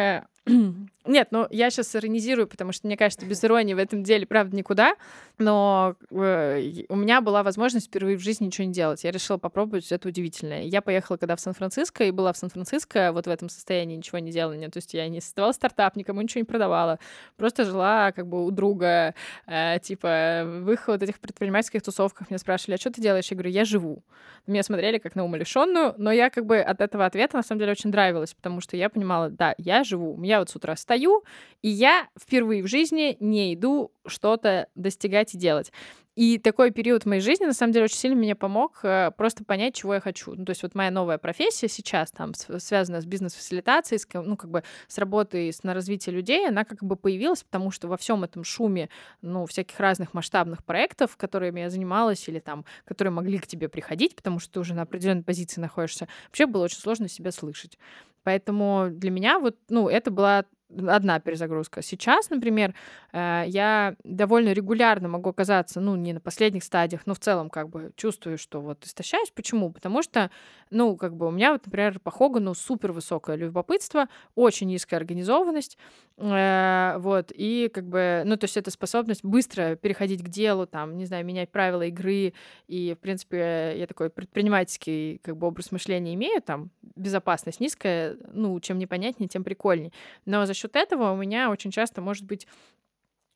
нет, 1.06 1.28
ну 1.30 1.46
я 1.50 1.70
сейчас 1.70 1.94
иронизирую, 1.94 2.48
потому 2.48 2.72
что 2.72 2.86
мне 2.86 2.96
кажется, 2.96 3.24
без 3.26 3.44
иронии 3.44 3.74
в 3.74 3.78
этом 3.78 4.02
деле, 4.02 4.26
правда, 4.26 4.56
никуда. 4.56 4.96
Но 5.38 5.94
э, 6.10 6.84
у 6.88 6.96
меня 6.96 7.20
была 7.20 7.42
возможность 7.42 7.86
впервые 7.86 8.16
в 8.16 8.20
жизни 8.20 8.46
ничего 8.46 8.66
не 8.66 8.72
делать. 8.72 9.04
Я 9.04 9.12
решила 9.12 9.38
попробовать 9.38 9.90
это 9.92 10.08
удивительное. 10.08 10.62
Я 10.62 10.82
поехала 10.82 11.16
когда 11.16 11.36
в 11.36 11.40
Сан-Франциско 11.40 12.04
и 12.04 12.10
была 12.10 12.32
в 12.32 12.36
Сан-Франциско 12.36 13.12
вот 13.12 13.26
в 13.26 13.30
этом 13.30 13.48
состоянии 13.48 13.96
ничего 13.96 14.18
не 14.18 14.32
делания. 14.32 14.68
То 14.68 14.78
есть 14.78 14.94
я 14.94 15.08
не 15.08 15.20
создавала 15.20 15.52
стартап, 15.52 15.94
никому 15.94 16.20
ничего 16.20 16.40
не 16.40 16.44
продавала. 16.44 16.98
Просто 17.36 17.64
жила 17.64 18.10
как 18.10 18.26
бы 18.26 18.44
у 18.44 18.50
друга, 18.50 19.14
э, 19.46 19.78
типа 19.80 20.42
в 20.44 20.70
их 20.72 20.88
вот 20.88 21.02
этих 21.02 21.20
предпринимательских 21.20 21.82
тусовках 21.82 22.30
меня 22.30 22.38
спрашивали, 22.38 22.74
а 22.74 22.78
что 22.78 22.90
ты 22.90 23.00
делаешь? 23.00 23.28
Я 23.30 23.36
говорю, 23.36 23.50
я 23.50 23.64
живу. 23.64 24.02
Меня 24.48 24.64
смотрели 24.64 24.98
как 24.98 25.14
на 25.14 25.24
умалишенную, 25.24 25.94
но 25.98 26.10
я 26.10 26.28
как 26.30 26.46
бы 26.46 26.58
от 26.58 26.80
этого 26.80 27.06
ответа 27.06 27.36
на 27.36 27.44
самом 27.44 27.60
деле 27.60 27.72
очень 27.72 27.90
нравилась, 27.90 28.34
потому 28.34 28.60
что 28.60 28.76
я 28.76 28.88
понимала, 28.88 29.30
да, 29.30 29.54
я 29.56 29.84
живу, 29.84 30.16
меня 30.16 30.31
я 30.32 30.38
вот 30.38 30.48
с 30.48 30.56
утра 30.56 30.74
встаю, 30.74 31.24
и 31.60 31.68
я 31.68 32.08
впервые 32.18 32.62
в 32.62 32.66
жизни 32.66 33.16
не 33.20 33.54
иду 33.54 33.92
что-то 34.06 34.68
достигать 34.74 35.34
и 35.34 35.38
делать. 35.38 35.72
И 36.14 36.38
такой 36.38 36.72
период 36.72 37.04
в 37.04 37.06
моей 37.06 37.22
жизни, 37.22 37.46
на 37.46 37.54
самом 37.54 37.72
деле, 37.72 37.86
очень 37.86 37.96
сильно 37.96 38.16
мне 38.16 38.34
помог 38.34 38.80
э, 38.82 39.12
просто 39.16 39.44
понять, 39.44 39.74
чего 39.74 39.94
я 39.94 40.00
хочу. 40.00 40.34
Ну, 40.34 40.44
то 40.44 40.50
есть 40.50 40.62
вот 40.62 40.74
моя 40.74 40.90
новая 40.90 41.16
профессия 41.16 41.68
сейчас 41.68 42.10
там 42.10 42.34
связана 42.34 43.00
с 43.00 43.06
бизнес-фасилитацией, 43.06 43.98
с, 43.98 44.06
ну, 44.12 44.36
как 44.36 44.50
бы 44.50 44.62
с 44.88 44.98
работой 44.98 45.50
с, 45.50 45.62
на 45.62 45.72
развитие 45.72 46.14
людей, 46.14 46.46
она 46.46 46.64
как 46.64 46.84
бы 46.84 46.96
появилась, 46.96 47.42
потому 47.42 47.70
что 47.70 47.88
во 47.88 47.96
всем 47.96 48.24
этом 48.24 48.44
шуме, 48.44 48.90
ну, 49.22 49.46
всяких 49.46 49.80
разных 49.80 50.12
масштабных 50.12 50.62
проектов, 50.64 51.16
которыми 51.16 51.60
я 51.60 51.70
занималась, 51.70 52.28
или 52.28 52.40
там, 52.40 52.66
которые 52.84 53.12
могли 53.12 53.38
к 53.38 53.46
тебе 53.46 53.70
приходить, 53.70 54.14
потому 54.14 54.38
что 54.38 54.52
ты 54.52 54.60
уже 54.60 54.74
на 54.74 54.82
определенной 54.82 55.22
позиции 55.22 55.62
находишься, 55.62 56.08
вообще 56.26 56.44
было 56.44 56.64
очень 56.64 56.78
сложно 56.78 57.08
себя 57.08 57.32
слышать. 57.32 57.78
Поэтому 58.22 58.88
для 58.90 59.10
меня 59.10 59.38
вот, 59.38 59.56
ну, 59.70 59.88
это 59.88 60.10
была 60.10 60.44
одна 60.88 61.20
перезагрузка. 61.20 61.82
Сейчас, 61.82 62.30
например, 62.30 62.74
э, 63.12 63.44
я 63.46 63.96
довольно 64.04 64.52
регулярно 64.52 65.08
могу 65.08 65.30
оказаться, 65.30 65.80
ну, 65.80 65.96
не 65.96 66.12
на 66.12 66.20
последних 66.20 66.64
стадиях, 66.64 67.02
но 67.06 67.14
в 67.14 67.18
целом 67.18 67.50
как 67.50 67.68
бы 67.68 67.92
чувствую, 67.96 68.38
что 68.38 68.60
вот 68.60 68.84
истощаюсь. 68.84 69.30
Почему? 69.30 69.72
Потому 69.72 70.02
что, 70.02 70.30
ну, 70.70 70.96
как 70.96 71.16
бы 71.16 71.26
у 71.26 71.30
меня 71.30 71.52
вот, 71.52 71.66
например, 71.66 71.98
по 72.00 72.10
Хогану 72.10 72.54
супер 72.54 72.92
высокое 72.92 73.36
любопытство, 73.36 74.08
очень 74.34 74.68
низкая 74.68 75.00
организованность, 75.00 75.78
э, 76.16 76.94
вот, 76.98 77.32
и 77.34 77.70
как 77.72 77.86
бы, 77.88 78.22
ну, 78.24 78.36
то 78.36 78.44
есть 78.44 78.56
это 78.56 78.70
способность 78.70 79.24
быстро 79.24 79.76
переходить 79.76 80.22
к 80.22 80.28
делу, 80.28 80.66
там, 80.66 80.96
не 80.96 81.06
знаю, 81.06 81.24
менять 81.24 81.50
правила 81.50 81.82
игры, 81.82 82.32
и, 82.68 82.94
в 82.96 83.00
принципе, 83.00 83.74
я 83.76 83.86
такой 83.86 84.10
предпринимательский 84.10 85.18
как 85.18 85.36
бы 85.36 85.46
образ 85.46 85.72
мышления 85.72 86.14
имею, 86.14 86.40
там, 86.42 86.70
безопасность 86.96 87.60
низкая, 87.60 88.16
ну, 88.32 88.58
чем 88.60 88.78
непонятнее, 88.78 89.28
тем 89.28 89.44
прикольнее. 89.44 89.92
Но 90.26 90.46
за 90.46 90.54
счет 90.54 90.61
этого 90.76 91.12
у 91.12 91.16
меня 91.16 91.50
очень 91.50 91.70
часто 91.70 92.00
может 92.00 92.24
быть 92.24 92.46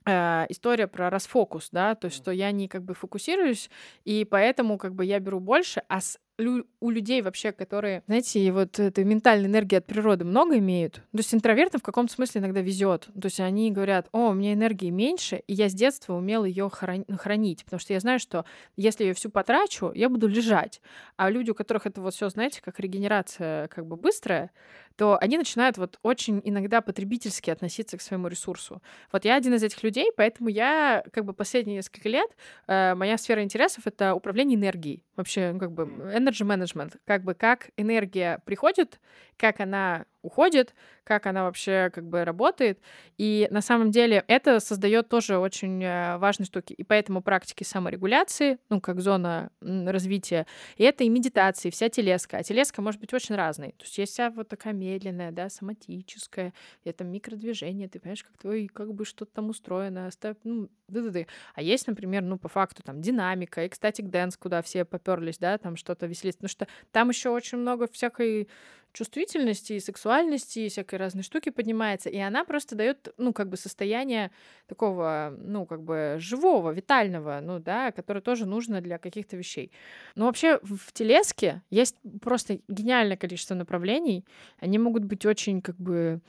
э, 0.07 0.47
история 0.49 0.87
про 0.87 1.11
расфокус, 1.11 1.68
да, 1.72 1.95
то 1.95 2.07
есть 2.07 2.16
что 2.16 2.31
я 2.31 2.51
не 2.53 2.68
как 2.68 2.85
бы 2.85 2.95
фокусируюсь, 2.95 3.70
и 4.05 4.24
поэтому 4.24 4.79
как 4.79 4.95
бы 4.95 5.05
я 5.05 5.18
беру 5.18 5.41
больше, 5.41 5.83
а 5.89 6.01
с 6.01 6.18
у 6.39 6.91
людей 6.91 7.22
вообще, 7.22 7.53
которые, 7.53 8.03
знаете, 8.07 8.53
вот 8.53 8.79
этой 8.79 9.05
ментальной 9.05 9.49
энергии 9.49 9.77
от 9.77 9.87
природы 9.87 10.24
много 10.27 10.59
имеют. 10.59 10.97
То 10.97 11.18
есть 11.18 11.35
интровертам 11.35 11.81
в 11.81 11.83
каком-то 11.83 12.12
смысле 12.12 12.43
иногда 12.43 12.61
везет. 12.61 13.09
То 13.20 13.27
есть 13.27 13.41
они 13.41 13.70
говорят, 13.70 14.09
о, 14.12 14.31
у 14.31 14.35
меня 14.35 14.53
энергии 14.53 14.91
меньше, 14.91 15.43
и 15.47 15.55
я 15.55 15.70
с 15.70 15.72
детства 15.72 16.14
умел 16.14 16.45
ее 16.45 16.68
хранить, 16.70 17.64
потому 17.64 17.81
что 17.81 17.95
я 17.95 18.01
знаю, 18.01 18.18
что 18.18 18.45
если 18.77 19.05
я 19.05 19.11
ее 19.11 19.14
всю 19.14 19.31
потрачу, 19.31 19.93
я 19.95 20.11
буду 20.11 20.29
лежать. 20.29 20.83
А 21.16 21.31
люди, 21.31 21.51
у 21.51 21.55
которых 21.55 21.87
это 21.87 22.03
вот 22.03 22.14
все, 22.14 22.29
знаете, 22.29 22.61
как 22.62 22.81
регенерация 22.81 23.68
как 23.68 23.87
бы 23.87 23.97
быстрая, 23.97 24.51
то 24.97 25.17
они 25.19 25.39
начинают 25.39 25.79
вот 25.79 25.99
очень 26.03 26.41
иногда 26.45 26.81
потребительски 26.81 27.51
относиться 27.51 27.97
к 27.99 28.03
своему 28.03 28.29
ресурсу. 28.29 28.83
Вот 29.13 29.25
я 29.25 29.37
один 29.37 29.55
из 29.55 29.63
этих 29.63 29.83
людей, 29.83 30.11
поэтому 30.17 30.49
я 30.49 31.05
как 31.13 31.25
бы 31.25 31.33
последние 31.33 31.77
несколько 31.77 32.09
лет, 32.09 32.31
э, 32.67 32.95
моя 32.95 33.19
сфера 33.19 33.43
интересов— 33.43 33.83
это 33.87 34.15
управление 34.15 34.59
энергией. 34.59 35.05
Вообще, 35.17 35.53
ну, 35.53 35.59
как 35.59 35.73
бы 35.73 35.85
energy 35.85 36.47
management. 36.47 36.97
Как 37.05 37.23
бы 37.23 37.35
как 37.35 37.71
энергия 37.77 38.41
приходит, 38.45 39.01
как 39.37 39.61
она 39.61 40.07
уходит, 40.27 40.74
как 41.05 41.27
она 41.27 41.45
вообще 41.45 41.91
как 41.95 42.05
бы 42.05 42.24
работает. 42.24 42.81
И 43.16 43.47
на 43.51 43.61
самом 43.61 43.91
деле 43.91 44.24
это 44.27 44.61
создает 44.61 45.09
тоже 45.09 45.39
очень 45.39 45.83
э, 45.83 46.18
важные 46.18 46.47
штуки. 46.47 46.72
И 46.72 46.83
поэтому 46.83 47.22
практики 47.22 47.62
саморегуляции, 47.62 48.59
ну, 48.68 48.81
как 48.81 49.01
зона 49.01 49.51
развития, 49.61 50.47
и 50.77 50.85
это 50.85 51.05
и 51.05 51.09
медитации, 51.09 51.70
вся 51.70 51.89
телеска. 51.89 52.39
А 52.39 52.43
телеска 52.43 52.83
может 52.83 53.01
быть 53.01 53.14
очень 53.14 53.37
разной. 53.37 53.68
То 53.79 53.85
есть 53.85 53.97
есть 53.99 54.12
вся 54.12 54.31
вот 54.31 54.49
такая 54.49 54.72
медленная, 54.72 55.31
да, 55.31 55.49
соматическая, 55.49 56.53
это 56.85 57.05
микродвижение, 57.05 57.89
ты 57.89 58.01
понимаешь, 58.01 58.24
как 58.24 58.37
твой, 58.37 58.66
как 58.66 58.93
бы 58.93 59.05
что-то 59.05 59.33
там 59.33 59.51
устроено, 59.51 60.11
ну, 60.45 60.68
да 60.89 61.01
да 61.03 61.11
да 61.11 61.20
А 61.55 61.62
есть, 61.62 61.87
например, 61.87 62.22
ну, 62.22 62.39
по 62.39 62.49
факту 62.49 62.83
там 62.83 63.01
динамика, 63.01 63.64
и, 63.64 63.68
кстати, 63.68 64.03
dance, 64.03 64.37
куда 64.37 64.62
все 64.62 64.85
поперлись, 64.85 65.39
да, 65.39 65.59
там 65.59 65.77
что-то 65.77 66.07
веселиться, 66.07 66.39
потому 66.39 66.51
что 66.51 66.66
там 66.91 67.09
еще 67.11 67.31
очень 67.31 67.59
много 67.59 67.87
всякой 67.89 68.49
чувствительности 68.97 69.75
и 69.75 69.81
сексуальности 69.81 70.61
и 70.61 70.69
всякой 70.69 70.99
разной 70.99 71.23
штуки 71.23 71.51
поднимается, 71.51 72.09
и 72.09 72.17
она 72.17 72.45
просто 72.45 72.75
дает, 72.75 73.13
ну, 73.19 73.35
как 73.35 73.51
бы 73.51 73.59
состояние 73.59 74.31
такого, 74.67 75.37
ну, 75.39 75.67
как 75.67 75.83
бы 75.83 76.17
живого, 76.19 76.71
витального, 76.71 77.41
ну, 77.43 77.59
да, 77.59 77.93
которое 77.93 78.23
тоже 78.23 78.47
нужно 78.47 78.81
для 78.81 78.99
каких-то 78.99 79.37
вещей. 79.37 79.71
Но 80.15 80.25
вообще 80.25 80.59
в 80.63 80.93
телеске 80.93 81.63
есть 81.69 81.97
просто 82.23 82.61
гениальное 82.69 83.19
количество 83.19 83.55
направлений, 83.55 84.25
они 84.59 84.79
могут 84.79 85.05
быть 85.05 85.27
очень, 85.27 85.61
как 85.61 85.77
бы, 85.77 86.23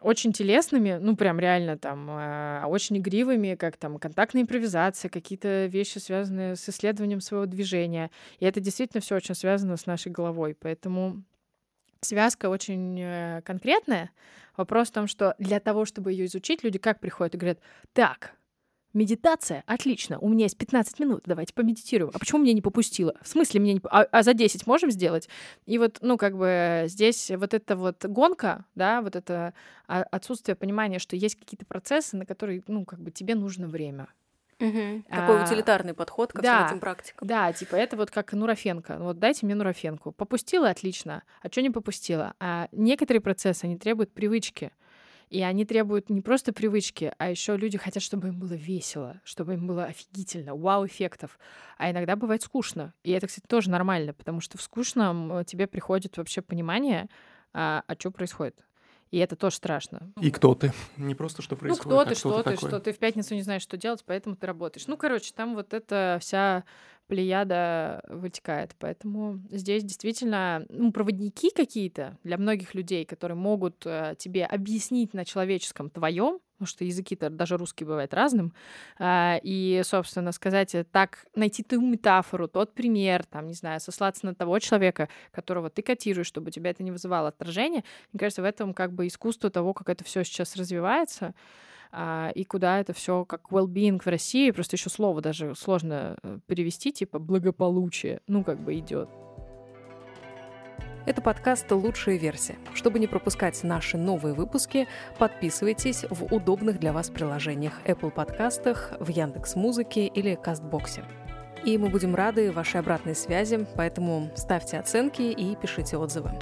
очень 0.00 0.32
телесными, 0.32 0.98
ну, 1.00 1.16
прям 1.16 1.38
реально 1.38 1.78
там, 1.78 2.10
э, 2.10 2.64
очень 2.66 2.98
игривыми, 2.98 3.54
как 3.54 3.76
там 3.76 3.98
контактная 3.98 4.42
импровизация, 4.42 5.08
какие-то 5.08 5.66
вещи, 5.66 5.98
связанные 5.98 6.56
с 6.56 6.68
исследованием 6.68 7.20
своего 7.20 7.46
движения. 7.46 8.10
И 8.40 8.44
это 8.44 8.60
действительно 8.60 9.00
все 9.00 9.14
очень 9.14 9.36
связано 9.36 9.76
с 9.76 9.86
нашей 9.86 10.12
головой. 10.12 10.54
Поэтому 10.58 11.22
связка 12.00 12.48
очень 12.48 13.00
э, 13.00 13.42
конкретная. 13.44 14.10
Вопрос 14.56 14.88
в 14.88 14.92
том, 14.92 15.06
что 15.06 15.34
для 15.38 15.60
того, 15.60 15.84
чтобы 15.84 16.12
ее 16.12 16.26
изучить, 16.26 16.64
люди 16.64 16.78
как 16.78 17.00
приходят 17.00 17.34
и 17.34 17.38
говорят, 17.38 17.58
так, 17.92 18.36
медитация, 18.96 19.62
отлично, 19.66 20.18
у 20.18 20.28
меня 20.28 20.44
есть 20.44 20.56
15 20.56 20.98
минут, 21.00 21.22
давайте 21.26 21.52
помедитируем. 21.52 22.10
А 22.14 22.18
почему 22.18 22.40
мне 22.40 22.54
не 22.54 22.62
попустило? 22.62 23.14
В 23.20 23.28
смысле 23.28 23.60
мне 23.60 23.74
не... 23.74 23.80
А, 23.84 24.02
а 24.10 24.22
за 24.22 24.32
10 24.32 24.66
можем 24.66 24.90
сделать? 24.90 25.28
И 25.66 25.78
вот, 25.78 25.98
ну, 26.00 26.16
как 26.16 26.36
бы 26.36 26.84
здесь 26.86 27.30
вот 27.30 27.52
эта 27.54 27.76
вот 27.76 28.04
гонка, 28.06 28.64
да, 28.74 29.02
вот 29.02 29.14
это 29.14 29.52
а, 29.86 30.02
отсутствие 30.04 30.56
понимания, 30.56 30.98
что 30.98 31.14
есть 31.14 31.36
какие-то 31.36 31.66
процессы, 31.66 32.16
на 32.16 32.24
которые, 32.24 32.62
ну, 32.66 32.84
как 32.84 33.00
бы 33.00 33.10
тебе 33.10 33.34
нужно 33.34 33.68
время. 33.68 34.08
Угу. 34.58 35.02
Такой 35.10 35.40
а, 35.40 35.44
утилитарный 35.44 35.92
подход 35.92 36.32
ко 36.32 36.40
да, 36.40 36.56
всем 36.56 36.66
этим 36.68 36.80
практикам. 36.80 37.28
Да, 37.28 37.52
типа 37.52 37.76
это 37.76 37.96
вот 37.96 38.10
как 38.10 38.32
нурофенка. 38.32 38.96
Вот 38.98 39.18
дайте 39.18 39.44
мне 39.44 39.54
нурофенку. 39.54 40.12
Попустила, 40.12 40.70
отлично. 40.70 41.22
А 41.42 41.48
что 41.48 41.60
не 41.60 41.70
попустила? 41.70 42.34
А 42.40 42.68
некоторые 42.72 43.20
процессы, 43.20 43.64
они 43.64 43.76
требуют 43.76 44.12
привычки. 44.12 44.72
И 45.28 45.42
они 45.42 45.64
требуют 45.64 46.08
не 46.08 46.20
просто 46.20 46.52
привычки, 46.52 47.12
а 47.18 47.30
еще 47.30 47.56
люди 47.56 47.76
хотят, 47.76 48.00
чтобы 48.00 48.28
им 48.28 48.38
было 48.38 48.52
весело, 48.52 49.20
чтобы 49.24 49.54
им 49.54 49.66
было 49.66 49.86
офигительно, 49.86 50.54
вау-эффектов. 50.54 51.38
А 51.78 51.90
иногда 51.90 52.14
бывает 52.14 52.42
скучно. 52.42 52.94
И 53.02 53.10
это, 53.10 53.26
кстати, 53.26 53.44
тоже 53.48 53.68
нормально, 53.68 54.14
потому 54.14 54.40
что 54.40 54.56
в 54.56 54.62
скучном 54.62 55.44
тебе 55.44 55.66
приходит 55.66 56.16
вообще 56.16 56.42
понимание, 56.42 57.08
а, 57.52 57.82
а 57.88 57.94
что 57.94 58.12
происходит. 58.12 58.64
И 59.16 59.18
это 59.18 59.34
тоже 59.34 59.56
страшно. 59.56 60.12
И 60.20 60.30
кто 60.30 60.54
ты? 60.54 60.74
Не 60.98 61.14
просто 61.14 61.40
что 61.40 61.54
ну, 61.54 61.60
происходит, 61.60 61.86
Ну, 61.86 61.90
кто 61.90 62.04
ты, 62.04 62.10
а 62.10 62.14
что 62.14 62.42
ты, 62.42 62.50
такое. 62.50 62.70
что 62.70 62.80
ты 62.80 62.92
в 62.92 62.98
пятницу 62.98 63.34
не 63.34 63.40
знаешь, 63.40 63.62
что 63.62 63.78
делать, 63.78 64.04
поэтому 64.04 64.36
ты 64.36 64.46
работаешь. 64.46 64.86
Ну, 64.88 64.98
короче, 64.98 65.32
там 65.34 65.54
вот 65.54 65.72
эта 65.72 66.18
вся 66.20 66.64
плеяда 67.06 68.02
вытекает. 68.08 68.74
Поэтому 68.78 69.40
здесь 69.50 69.84
действительно 69.84 70.64
ну, 70.68 70.92
проводники 70.92 71.50
какие-то 71.50 72.18
для 72.24 72.38
многих 72.38 72.74
людей, 72.74 73.04
которые 73.04 73.36
могут 73.36 73.86
э, 73.86 74.14
тебе 74.18 74.44
объяснить 74.44 75.14
на 75.14 75.24
человеческом 75.24 75.90
твоем, 75.90 76.40
потому 76.56 76.66
что 76.66 76.84
языки-то 76.84 77.30
даже 77.30 77.56
русский 77.56 77.84
бывает 77.84 78.14
разным, 78.14 78.52
а, 78.98 79.38
и, 79.42 79.82
собственно, 79.84 80.32
сказать 80.32 80.74
э, 80.74 80.84
так, 80.84 81.26
найти 81.34 81.62
ту 81.62 81.80
метафору, 81.80 82.48
тот 82.48 82.74
пример, 82.74 83.24
там, 83.24 83.46
не 83.46 83.54
знаю, 83.54 83.80
сослаться 83.80 84.24
на 84.26 84.34
того 84.34 84.58
человека, 84.58 85.08
которого 85.32 85.68
ты 85.70 85.82
котируешь, 85.82 86.26
чтобы 86.26 86.50
тебя 86.50 86.70
это 86.70 86.82
не 86.82 86.90
вызывало 86.90 87.28
отражения. 87.28 87.84
Мне 88.12 88.20
кажется, 88.20 88.42
в 88.42 88.46
этом 88.46 88.72
как 88.72 88.92
бы 88.92 89.06
искусство 89.06 89.50
того, 89.50 89.74
как 89.74 89.90
это 89.90 90.02
все 90.04 90.24
сейчас 90.24 90.56
развивается, 90.56 91.34
и 92.34 92.44
куда 92.44 92.80
это 92.80 92.92
все 92.92 93.24
как 93.24 93.50
well-being 93.50 94.00
в 94.02 94.06
России, 94.06 94.50
просто 94.50 94.76
еще 94.76 94.90
слово 94.90 95.20
даже 95.20 95.54
сложно 95.54 96.16
э, 96.22 96.38
перевести, 96.46 96.92
типа 96.92 97.18
благополучие, 97.18 98.20
ну, 98.26 98.44
как 98.44 98.60
бы 98.60 98.78
идет. 98.78 99.08
Это 101.06 101.22
подкаст 101.22 101.70
«Лучшая 101.70 102.16
версия». 102.16 102.56
Чтобы 102.74 102.98
не 102.98 103.06
пропускать 103.06 103.62
наши 103.62 103.96
новые 103.96 104.34
выпуски, 104.34 104.88
подписывайтесь 105.18 106.04
в 106.10 106.34
удобных 106.34 106.80
для 106.80 106.92
вас 106.92 107.10
приложениях 107.10 107.74
Apple 107.84 108.10
подкастах, 108.10 108.92
в 108.98 109.08
Яндекс 109.08 109.54
Музыке 109.54 110.08
или 110.08 110.34
Кастбоксе. 110.34 111.04
И 111.64 111.78
мы 111.78 111.90
будем 111.90 112.16
рады 112.16 112.50
вашей 112.50 112.80
обратной 112.80 113.14
связи, 113.14 113.66
поэтому 113.76 114.30
ставьте 114.34 114.78
оценки 114.78 115.22
и 115.22 115.54
пишите 115.54 115.96
отзывы. 115.96 116.32